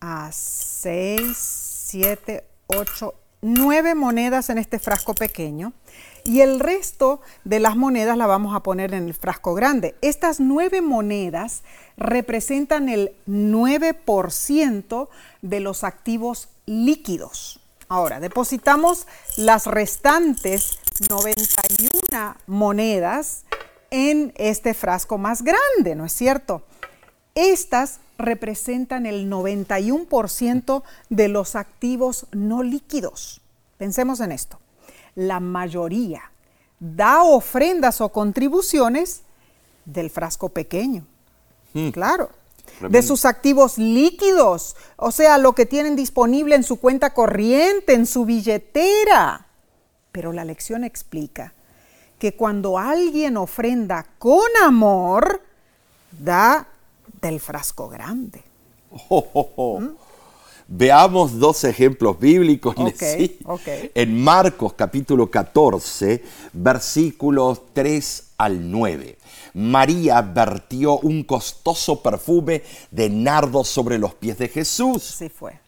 a 0.00 0.30
seis, 0.32 1.36
siete, 1.36 2.44
ocho, 2.66 3.14
nueve 3.40 3.94
monedas 3.94 4.50
en 4.50 4.58
este 4.58 4.78
frasco 4.78 5.14
pequeño. 5.14 5.72
Y 6.24 6.40
el 6.40 6.60
resto 6.60 7.20
de 7.44 7.58
las 7.58 7.76
monedas 7.76 8.16
la 8.16 8.26
vamos 8.26 8.54
a 8.54 8.62
poner 8.62 8.94
en 8.94 9.08
el 9.08 9.14
frasco 9.14 9.54
grande. 9.54 9.96
Estas 10.02 10.38
nueve 10.38 10.80
monedas 10.80 11.64
representan 11.96 12.88
el 12.88 13.12
9% 13.26 15.08
de 15.42 15.60
los 15.60 15.82
activos 15.82 16.48
líquidos. 16.64 17.61
Ahora, 17.92 18.20
depositamos 18.20 19.06
las 19.36 19.66
restantes 19.66 20.78
91 21.10 22.36
monedas 22.46 23.44
en 23.90 24.32
este 24.36 24.72
frasco 24.72 25.18
más 25.18 25.42
grande, 25.42 25.94
¿no 25.94 26.06
es 26.06 26.14
cierto? 26.14 26.62
Estas 27.34 28.00
representan 28.16 29.04
el 29.04 29.30
91% 29.30 30.82
de 31.10 31.28
los 31.28 31.54
activos 31.54 32.24
no 32.32 32.62
líquidos. 32.62 33.42
Pensemos 33.76 34.20
en 34.20 34.32
esto. 34.32 34.58
La 35.14 35.38
mayoría 35.38 36.32
da 36.80 37.22
ofrendas 37.22 38.00
o 38.00 38.08
contribuciones 38.08 39.20
del 39.84 40.08
frasco 40.08 40.48
pequeño. 40.48 41.04
Hmm. 41.74 41.90
Claro 41.90 42.41
de 42.88 43.02
sus 43.02 43.24
activos 43.24 43.78
líquidos, 43.78 44.76
o 44.96 45.12
sea, 45.12 45.38
lo 45.38 45.54
que 45.54 45.66
tienen 45.66 45.96
disponible 45.96 46.54
en 46.54 46.64
su 46.64 46.80
cuenta 46.80 47.14
corriente, 47.14 47.94
en 47.94 48.06
su 48.06 48.24
billetera. 48.24 49.46
Pero 50.10 50.32
la 50.32 50.44
lección 50.44 50.84
explica 50.84 51.54
que 52.18 52.34
cuando 52.34 52.78
alguien 52.78 53.36
ofrenda 53.36 54.06
con 54.18 54.46
amor, 54.64 55.42
da 56.10 56.68
del 57.20 57.40
frasco 57.40 57.88
grande. 57.88 58.42
Oh, 59.08 59.26
oh, 59.32 59.50
oh. 59.56 59.80
Veamos 60.68 61.38
dos 61.38 61.64
ejemplos 61.64 62.18
bíblicos. 62.18 62.74
En 63.94 64.22
Marcos 64.22 64.72
capítulo 64.74 65.30
14, 65.30 66.22
versículos 66.52 67.62
3 67.72 68.24
al 68.38 68.70
9. 68.70 69.18
María 69.54 70.22
vertió 70.22 70.98
un 70.98 71.24
costoso 71.24 72.02
perfume 72.02 72.62
de 72.90 73.10
nardo 73.10 73.64
sobre 73.64 73.98
los 73.98 74.14
pies 74.14 74.38
de 74.38 74.48
Jesús. 74.48 75.02
Sí 75.02 75.28
fue. 75.28 75.60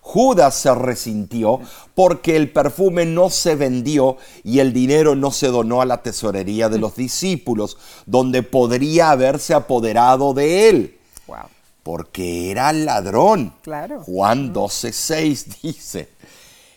Judas 0.00 0.54
se 0.56 0.74
resintió 0.74 1.60
porque 1.94 2.36
el 2.36 2.50
perfume 2.52 3.06
no 3.06 3.30
se 3.30 3.54
vendió 3.54 4.18
y 4.42 4.58
el 4.58 4.74
dinero 4.74 5.14
no 5.14 5.30
se 5.30 5.46
donó 5.46 5.80
a 5.80 5.86
la 5.86 6.02
tesorería 6.02 6.68
de 6.68 6.78
los 6.78 6.94
discípulos, 6.96 7.78
donde 8.04 8.42
podría 8.42 9.10
haberse 9.10 9.54
apoderado 9.54 10.34
de 10.34 10.68
él, 10.68 10.98
Wow. 11.26 11.38
porque 11.82 12.50
era 12.50 12.70
ladrón. 12.74 13.54
Claro. 13.62 14.02
Juan 14.02 14.52
12:6 14.52 15.62
dice, 15.62 16.10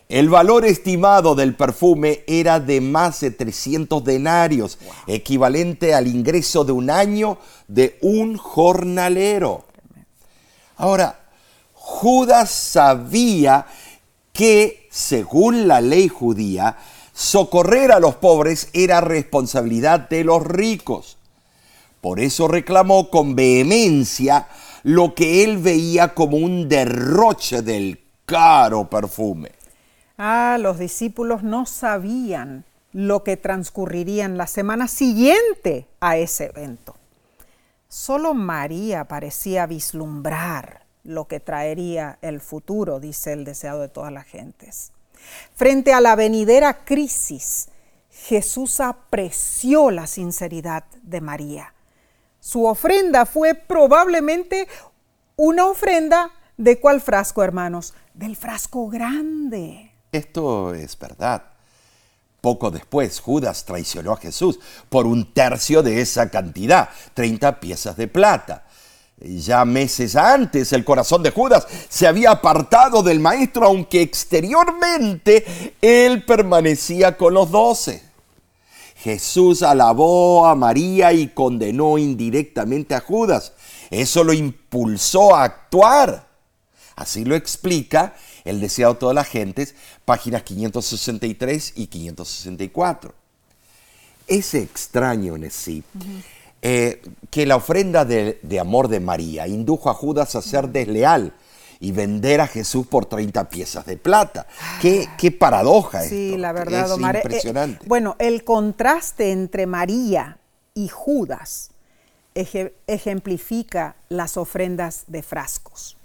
el 0.10 0.30
valor 0.30 0.66
estimado 0.66 1.36
del 1.36 1.56
perfume 1.56 2.24
era 2.28 2.62
de 2.62 2.80
más 2.80 3.20
de 3.20 3.32
300 3.32 4.04
denarios, 4.04 4.78
equivalente 5.06 5.94
al 5.94 6.08
ingreso 6.08 6.64
de 6.64 6.72
un 6.72 6.90
año 6.90 7.38
de 7.68 7.98
un 8.02 8.38
jornalero. 8.38 9.66
Ahora, 10.78 11.20
Judas 11.74 12.52
sabía 12.52 13.66
que, 14.32 14.88
según 14.90 15.68
la 15.68 15.82
ley 15.82 16.08
judía, 16.08 16.78
socorrer 17.14 17.92
a 17.92 18.00
los 18.00 18.16
pobres 18.16 18.70
era 18.72 19.02
responsabilidad 19.02 20.08
de 20.08 20.24
los 20.24 20.42
ricos. 20.46 21.18
Por 22.00 22.22
eso 22.22 22.48
reclamó 22.48 23.10
con 23.10 23.36
vehemencia 23.36 24.48
lo 24.84 25.16
que 25.16 25.44
él 25.44 25.58
veía 25.58 26.14
como 26.14 26.38
un 26.38 26.70
derroche 26.70 27.62
del 27.62 28.00
caro 28.26 28.90
perfume. 28.90 29.57
Ah, 30.18 30.58
los 30.60 30.80
discípulos 30.80 31.44
no 31.44 31.66
sabían 31.66 32.66
lo 32.92 33.24
que 33.24 33.38
transcurriría 33.38 34.26
en 34.26 34.38
la 34.38 34.48
semana 34.48 34.88
siguiente 34.88 35.88
a 36.00 36.18
ese 36.18 36.46
evento. 36.46 36.96
Solo 37.88 38.34
María 38.34 39.06
parecía 39.06 39.68
vislumbrar 39.68 40.86
lo 41.04 41.28
que 41.28 41.40
traería 41.40 42.18
el 42.22 42.42
futuro, 42.42 43.00
dice 43.00 43.34
el 43.34 43.46
deseado 43.46 43.82
de 43.82 43.90
todas 43.90 44.12
las 44.12 44.26
gentes. 44.26 44.92
Frente 45.56 45.94
a 45.94 46.02
la 46.02 46.16
venidera 46.16 46.84
crisis, 46.84 47.70
Jesús 48.10 48.80
apreció 48.80 49.92
la 49.92 50.08
sinceridad 50.08 50.86
de 51.04 51.22
María. 51.22 51.74
Su 52.40 52.66
ofrenda 52.66 53.26
fue 53.26 53.54
probablemente 53.54 54.68
una 55.36 55.68
ofrenda 55.68 56.32
de 56.58 56.80
cuál 56.80 57.02
frasco, 57.02 57.44
hermanos? 57.44 57.94
Del 58.14 58.36
frasco 58.36 58.88
grande. 58.88 59.87
Esto 60.12 60.74
es 60.74 60.98
verdad. 60.98 61.44
Poco 62.42 62.72
después, 62.72 63.20
Judas 63.20 63.66
traicionó 63.66 64.14
a 64.14 64.18
Jesús 64.18 64.60
por 64.90 65.06
un 65.06 65.34
tercio 65.34 65.84
de 65.84 66.02
esa 66.02 66.30
cantidad, 66.30 66.90
30 67.14 67.60
piezas 67.60 67.98
de 67.98 68.08
plata. 68.08 68.66
Ya 69.20 69.66
meses 69.66 70.16
antes, 70.16 70.72
el 70.74 70.86
corazón 70.86 71.24
de 71.24 71.32
Judas 71.32 71.68
se 71.90 72.06
había 72.06 72.32
apartado 72.32 73.02
del 73.02 73.20
maestro, 73.20 73.66
aunque 73.66 74.02
exteriormente 74.02 75.76
él 75.82 76.24
permanecía 76.24 77.18
con 77.18 77.34
los 77.34 77.50
doce. 77.50 78.04
Jesús 78.98 79.64
alabó 79.64 80.46
a 80.46 80.56
María 80.56 81.14
y 81.14 81.30
condenó 81.30 81.98
indirectamente 81.98 82.94
a 82.94 83.00
Judas. 83.00 83.54
Eso 83.90 84.24
lo 84.24 84.34
impulsó 84.34 85.36
a 85.36 85.44
actuar. 85.46 86.28
Así 86.96 87.26
lo 87.26 87.36
explica 87.36 88.16
el 88.50 88.60
deseado 88.62 88.94
de 88.94 89.00
todas 89.00 89.16
las 89.16 89.28
gentes, 89.28 89.76
páginas 90.06 90.44
563 90.44 91.74
y 91.76 91.88
564. 91.88 93.14
Es 94.28 94.54
extraño 94.54 95.36
en 95.36 95.50
sí 95.52 95.84
eh, 96.62 97.02
que 97.30 97.46
la 97.46 97.56
ofrenda 97.56 98.04
de, 98.06 98.40
de 98.42 98.60
amor 98.60 98.88
de 98.88 99.00
María 99.00 99.48
indujo 99.48 99.90
a 99.90 99.94
Judas 99.94 100.36
a 100.36 100.42
ser 100.42 100.70
desleal 100.70 101.34
y 101.80 101.92
vender 101.92 102.42
a 102.42 102.48
Jesús 102.48 102.88
por 102.88 103.06
30 103.06 103.48
piezas 103.50 103.86
de 103.86 103.98
plata. 103.98 104.48
Qué, 104.82 105.08
qué 105.18 105.32
paradoja 105.32 106.02
Sí, 106.02 106.30
esto. 106.30 106.38
la 106.40 106.52
verdad, 106.52 106.86
es 106.86 106.92
Omar. 106.92 107.16
eh, 107.16 107.20
impresionante. 107.24 107.86
bueno, 107.88 108.16
el 108.20 108.44
contraste 108.44 109.32
entre 109.32 109.68
María 109.68 110.40
y 110.74 110.88
Judas 110.90 111.70
eje- 112.36 112.74
ejemplifica 112.88 113.96
las 114.10 114.38
ofrendas 114.38 115.04
de 115.08 115.22
frascos. 115.24 115.97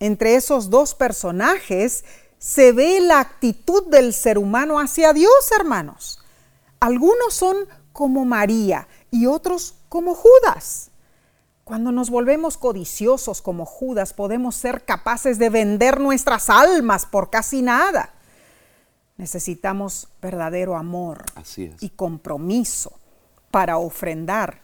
Entre 0.00 0.36
esos 0.36 0.70
dos 0.70 0.94
personajes 0.94 2.04
se 2.38 2.72
ve 2.72 3.00
la 3.00 3.20
actitud 3.20 3.86
del 3.86 4.12
ser 4.12 4.38
humano 4.38 4.78
hacia 4.78 5.12
Dios, 5.12 5.32
hermanos. 5.58 6.20
Algunos 6.80 7.34
son 7.34 7.56
como 7.92 8.24
María 8.24 8.88
y 9.10 9.26
otros 9.26 9.74
como 9.88 10.14
Judas. 10.14 10.90
Cuando 11.64 11.90
nos 11.90 12.10
volvemos 12.10 12.58
codiciosos 12.58 13.42
como 13.42 13.64
Judas, 13.64 14.12
podemos 14.12 14.54
ser 14.54 14.84
capaces 14.84 15.38
de 15.38 15.50
vender 15.50 15.98
nuestras 15.98 16.48
almas 16.50 17.06
por 17.06 17.30
casi 17.30 17.62
nada. 17.62 18.12
Necesitamos 19.16 20.08
verdadero 20.20 20.76
amor 20.76 21.24
y 21.80 21.88
compromiso 21.88 22.92
para 23.50 23.78
ofrendar 23.78 24.60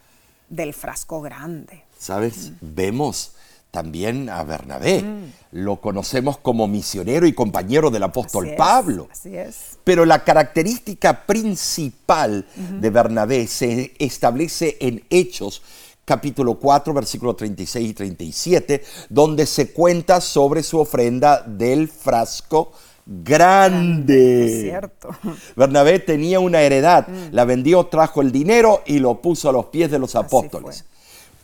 del 0.47 0.73
frasco 0.73 1.21
grande. 1.21 1.83
¿Sabes? 1.97 2.51
Vemos 2.61 3.33
también 3.73 4.29
a 4.29 4.43
Bernabé. 4.43 5.03
Lo 5.51 5.81
conocemos 5.81 6.37
como 6.37 6.67
misionero 6.67 7.25
y 7.25 7.33
compañero 7.33 7.89
del 7.89 8.03
apóstol 8.03 8.45
Así 8.45 8.51
es, 8.51 8.57
Pablo. 8.57 9.07
Así 9.11 9.35
es. 9.35 9.79
Pero 9.83 10.05
la 10.05 10.23
característica 10.23 11.25
principal 11.25 12.45
de 12.79 12.89
Bernabé 12.91 13.47
se 13.47 13.93
establece 13.97 14.77
en 14.79 15.03
Hechos 15.09 15.63
capítulo 16.05 16.59
4, 16.59 16.93
versículos 16.93 17.35
36 17.37 17.89
y 17.89 17.93
37, 17.95 18.83
donde 19.09 19.47
se 19.47 19.73
cuenta 19.73 20.21
sobre 20.21 20.61
su 20.61 20.79
ofrenda 20.79 21.41
del 21.41 21.87
frasco 21.87 22.73
grande. 23.07 24.45
Es 24.45 24.61
cierto. 24.61 25.09
Bernabé 25.55 25.97
tenía 25.97 26.39
una 26.39 26.61
heredad, 26.61 27.07
la 27.31 27.43
vendió, 27.45 27.87
trajo 27.87 28.21
el 28.21 28.31
dinero 28.31 28.83
y 28.85 28.99
lo 28.99 29.19
puso 29.19 29.49
a 29.49 29.51
los 29.51 29.65
pies 29.65 29.89
de 29.89 29.97
los 29.97 30.15
apóstoles. 30.15 30.85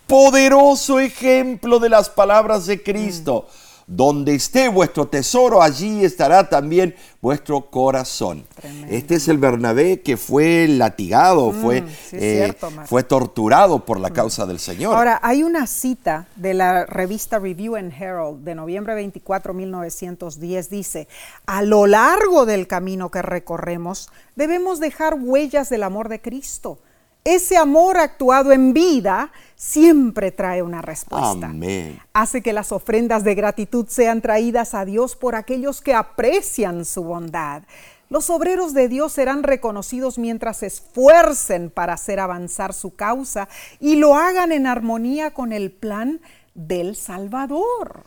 Poderoso 0.09 0.99
ejemplo 0.99 1.77
de 1.77 1.87
las 1.87 2.09
palabras 2.09 2.65
de 2.65 2.81
Cristo. 2.81 3.45
Donde 3.85 4.33
esté 4.33 4.67
vuestro 4.67 5.07
tesoro, 5.07 5.61
allí 5.61 6.03
estará 6.03 6.49
también 6.49 6.95
vuestro 7.21 7.69
corazón. 7.69 8.43
Tremendo. 8.59 8.87
Este 8.95 9.15
es 9.15 9.27
el 9.27 9.37
Bernabé 9.37 10.01
que 10.01 10.17
fue 10.17 10.67
latigado, 10.67 11.51
fue, 11.51 11.81
sí 11.81 12.15
es 12.17 12.23
eh, 12.23 12.35
cierto, 12.37 12.69
fue 12.85 13.03
torturado 13.03 13.85
por 13.85 13.99
la 13.99 14.09
causa 14.09 14.47
del 14.47 14.59
Señor. 14.59 14.95
Ahora, 14.95 15.19
hay 15.23 15.43
una 15.43 15.67
cita 15.67 16.27
de 16.35 16.55
la 16.55 16.85
revista 16.87 17.37
Review 17.37 17.75
and 17.75 17.93
Herald 17.93 18.43
de 18.43 18.55
noviembre 18.55 18.95
24, 18.95 19.53
1910. 19.53 20.69
Dice, 20.71 21.07
a 21.45 21.61
lo 21.61 21.85
largo 21.85 22.47
del 22.47 22.67
camino 22.67 23.09
que 23.09 23.21
recorremos, 23.21 24.09
debemos 24.35 24.79
dejar 24.79 25.17
huellas 25.19 25.69
del 25.69 25.83
amor 25.83 26.09
de 26.09 26.19
Cristo. 26.19 26.79
Ese 27.23 27.57
amor 27.57 27.97
actuado 27.97 28.51
en 28.51 28.73
vida 28.73 29.31
siempre 29.55 30.31
trae 30.31 30.61
una 30.61 30.81
respuesta. 30.81 31.47
Amén. 31.47 31.99
Hace 32.13 32.41
que 32.41 32.53
las 32.53 32.71
ofrendas 32.71 33.23
de 33.23 33.35
gratitud 33.35 33.85
sean 33.89 34.21
traídas 34.21 34.73
a 34.73 34.85
Dios 34.85 35.15
por 35.15 35.35
aquellos 35.35 35.81
que 35.81 35.93
aprecian 35.93 36.85
su 36.85 37.03
bondad. 37.03 37.63
Los 38.09 38.29
obreros 38.31 38.73
de 38.73 38.87
Dios 38.87 39.11
serán 39.11 39.43
reconocidos 39.43 40.17
mientras 40.17 40.57
se 40.57 40.67
esfuercen 40.67 41.69
para 41.69 41.93
hacer 41.93 42.19
avanzar 42.19 42.73
su 42.73 42.95
causa 42.95 43.47
y 43.79 43.97
lo 43.97 44.15
hagan 44.15 44.51
en 44.51 44.65
armonía 44.65 45.31
con 45.31 45.53
el 45.53 45.71
plan 45.71 46.19
del 46.55 46.95
Salvador. 46.95 48.03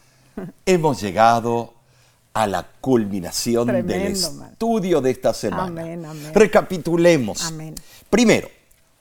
Hemos 0.66 1.00
llegado 1.00 1.74
a 2.34 2.46
la 2.46 2.66
culminación 2.80 3.66
del 3.68 3.84
man. 3.84 4.50
estudio 4.52 5.00
de 5.00 5.10
esta 5.10 5.34
semana. 5.34 5.82
Amén, 5.82 6.04
amén. 6.04 6.34
Recapitulemos. 6.34 7.44
Amén. 7.44 7.74
Primero, 8.08 8.48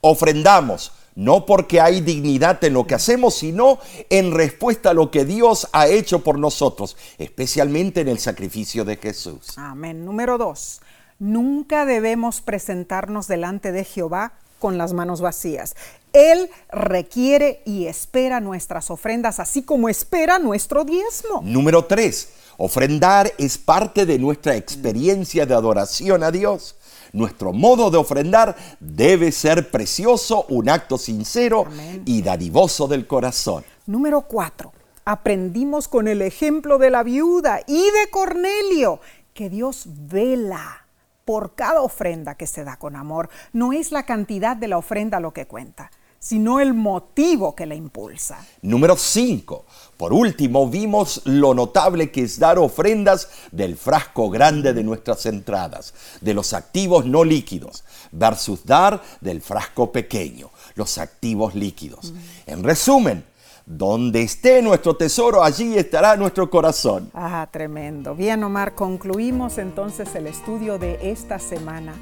ofrendamos 0.02 0.92
no 1.16 1.46
porque 1.46 1.82
hay 1.82 2.02
dignidad 2.02 2.64
en 2.64 2.74
lo 2.74 2.88
que 2.88 2.96
hacemos, 2.96 3.36
sino 3.36 3.80
en 4.10 4.34
respuesta 4.34 4.92
a 4.92 4.94
lo 4.94 5.12
que 5.12 5.26
Dios 5.26 5.68
ha 5.74 5.88
hecho 5.88 6.24
por 6.24 6.40
nosotros, 6.40 6.96
especialmente 7.18 8.02
en 8.02 8.08
el 8.08 8.20
sacrificio 8.20 8.86
de 8.86 8.98
Jesús. 8.98 9.58
Amén. 9.58 10.06
Número 10.06 10.38
dos, 10.38 10.82
nunca 11.20 11.86
debemos 11.86 12.42
presentarnos 12.42 13.28
delante 13.28 13.72
de 13.72 13.84
Jehová 13.84 14.34
con 14.60 14.78
las 14.78 14.94
manos 14.94 15.22
vacías. 15.22 15.76
Él 16.14 16.50
requiere 16.72 17.62
y 17.66 17.88
espera 17.88 18.40
nuestras 18.40 18.92
ofrendas, 18.92 19.40
así 19.40 19.64
como 19.64 19.90
espera 19.90 20.40
nuestro 20.40 20.84
diezmo. 20.84 21.42
Número 21.44 21.86
tres, 21.86 22.30
ofrendar 22.58 23.32
es 23.38 23.58
parte 23.58 24.06
de 24.06 24.20
nuestra 24.20 24.56
experiencia 24.56 25.46
de 25.46 25.56
adoración 25.56 26.24
a 26.24 26.32
Dios. 26.32 26.76
Nuestro 27.14 27.54
modo 27.54 27.92
de 27.92 27.98
ofrendar 27.98 28.56
debe 28.80 29.32
ser 29.32 29.70
precioso, 29.70 30.46
un 30.50 30.70
acto 30.70 30.98
sincero 30.98 31.66
Amén. 31.68 32.04
y 32.06 32.22
dadivoso 32.22 32.88
del 32.88 33.08
corazón. 33.08 33.64
Número 33.86 34.22
cuatro, 34.22 34.72
Aprendimos 35.04 35.88
con 35.88 36.08
el 36.08 36.22
ejemplo 36.22 36.78
de 36.78 36.92
la 36.92 37.02
viuda 37.02 37.62
y 37.66 37.82
de 37.82 38.10
Cornelio 38.12 39.00
que 39.34 39.50
Dios 39.50 39.86
vela 39.88 40.86
por 41.26 41.56
cada 41.56 41.82
ofrenda 41.82 42.36
que 42.36 42.46
se 42.46 42.64
da 42.64 42.78
con 42.78 42.96
amor. 42.96 43.30
No 43.52 43.74
es 43.74 43.92
la 43.92 44.04
cantidad 44.04 44.56
de 44.56 44.68
la 44.68 44.78
ofrenda 44.78 45.20
lo 45.20 45.34
que 45.34 45.48
cuenta, 45.48 45.92
sino 46.22 46.60
el 46.60 46.76
motivo 46.76 47.56
que 47.56 47.66
la 47.66 47.74
impulsa. 47.74 48.46
Número 48.62 48.96
5. 48.96 49.66
Por 49.98 50.14
último, 50.14 50.70
vimos 50.70 51.24
lo 51.26 51.56
notable 51.56 52.12
que 52.12 52.22
es 52.22 52.38
dar 52.38 52.60
ofrendas 52.60 53.30
del 53.52 53.76
frasco 53.76 54.30
grande 54.30 54.72
de 54.74 54.84
nuestras 54.84 55.26
entradas, 55.26 55.96
de 56.22 56.36
los 56.36 56.54
activos 56.54 57.08
no 57.08 57.24
líquidos, 57.24 57.84
versus 58.12 58.64
dar 58.68 59.02
del 59.20 59.42
frasco 59.42 59.92
pequeño, 59.92 60.52
los 60.76 61.00
activos 61.00 61.56
líquidos. 61.56 62.14
En 62.46 62.64
resumen, 62.64 63.26
donde 63.66 64.22
esté 64.22 64.62
nuestro 64.62 64.96
tesoro, 64.96 65.44
allí 65.44 65.76
estará 65.76 66.16
nuestro 66.18 66.52
corazón. 66.52 67.10
Ah, 67.16 67.48
tremendo. 67.52 68.14
Bien, 68.14 68.44
Omar, 68.44 68.76
concluimos 68.76 69.58
entonces 69.58 70.14
el 70.14 70.28
estudio 70.28 70.78
de 70.78 71.00
esta 71.02 71.40
semana 71.40 71.96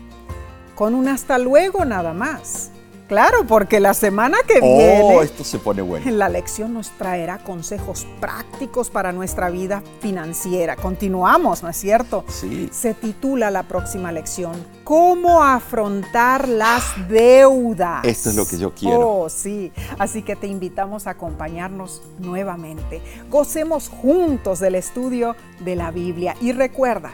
con 0.76 0.94
un 0.94 1.08
hasta 1.08 1.38
luego 1.38 1.86
nada 1.86 2.14
más. 2.14 2.72
Claro, 3.10 3.44
porque 3.48 3.80
la 3.80 3.96
semana 3.96 4.38
que 4.48 4.60
Oh, 4.62 4.78
viene 4.78 5.20
esto 5.24 5.44
se 5.44 5.58
pone 5.58 5.82
bueno. 5.82 6.10
la 6.12 6.30
lección 6.30 6.76
nos 6.76 6.92
traerá 6.92 7.40
consejos 7.40 8.06
prácticos 8.22 8.92
para 8.92 9.12
nuestra 9.12 9.50
vida 9.50 9.82
financiera. 10.00 10.76
Continuamos, 10.76 11.64
¿no 11.64 11.70
es 11.70 11.76
cierto? 11.78 12.24
Sí. 12.28 12.70
Se 12.72 12.94
titula 12.94 13.50
la 13.50 13.64
próxima 13.64 14.12
lección, 14.12 14.54
¿Cómo 14.84 15.44
afrontar 15.44 16.48
las 16.50 16.84
deudas? 17.10 18.04
Esto 18.06 18.30
es 18.30 18.36
lo 18.36 18.48
que 18.48 18.58
yo 18.58 18.74
quiero. 18.74 19.00
Oh, 19.22 19.30
sí. 19.30 19.72
Así 20.00 20.24
que 20.24 20.36
te 20.36 20.48
invitamos 20.48 21.06
a 21.06 21.12
acompañarnos 21.12 22.02
nuevamente. 22.18 23.02
Gocemos 23.30 23.88
juntos 23.90 24.60
del 24.60 24.74
estudio 24.76 25.36
de 25.60 25.76
la 25.76 25.92
Biblia 25.92 26.36
y 26.42 26.54
recuerda, 26.54 27.12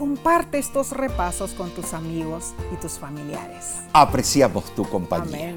comparte 0.00 0.58
estos 0.58 0.92
repasos 0.92 1.52
con 1.52 1.68
tus 1.72 1.92
amigos 1.92 2.54
y 2.72 2.76
tus 2.76 2.92
familiares. 2.92 3.80
Apreciamos 3.92 4.74
tu 4.74 4.88
compañía. 4.88 5.50
Amén. 5.50 5.56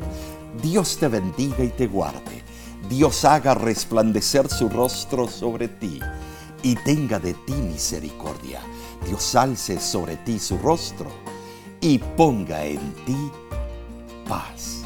Dios 0.62 0.98
te 0.98 1.08
bendiga 1.08 1.64
y 1.64 1.70
te 1.70 1.88
guarde. 1.88 2.44
Dios 2.89 3.24
haga 3.24 3.54
resplandecer 3.54 4.50
su 4.50 4.68
rostro 4.68 5.30
sobre 5.30 5.70
ti 5.70 5.98
y 6.62 6.76
tenga 6.76 7.20
de 7.20 7.36
ti 7.36 7.54
misericordia. 7.54 8.60
Dios 9.08 9.34
alce 9.36 9.80
sobre 9.80 10.18
ti 10.18 10.38
su 10.39 10.58
rostro 10.58 11.10
y 11.80 12.00
ponga 12.00 12.66
en 12.66 12.94
ti 13.06 13.32
paz. 14.28 14.82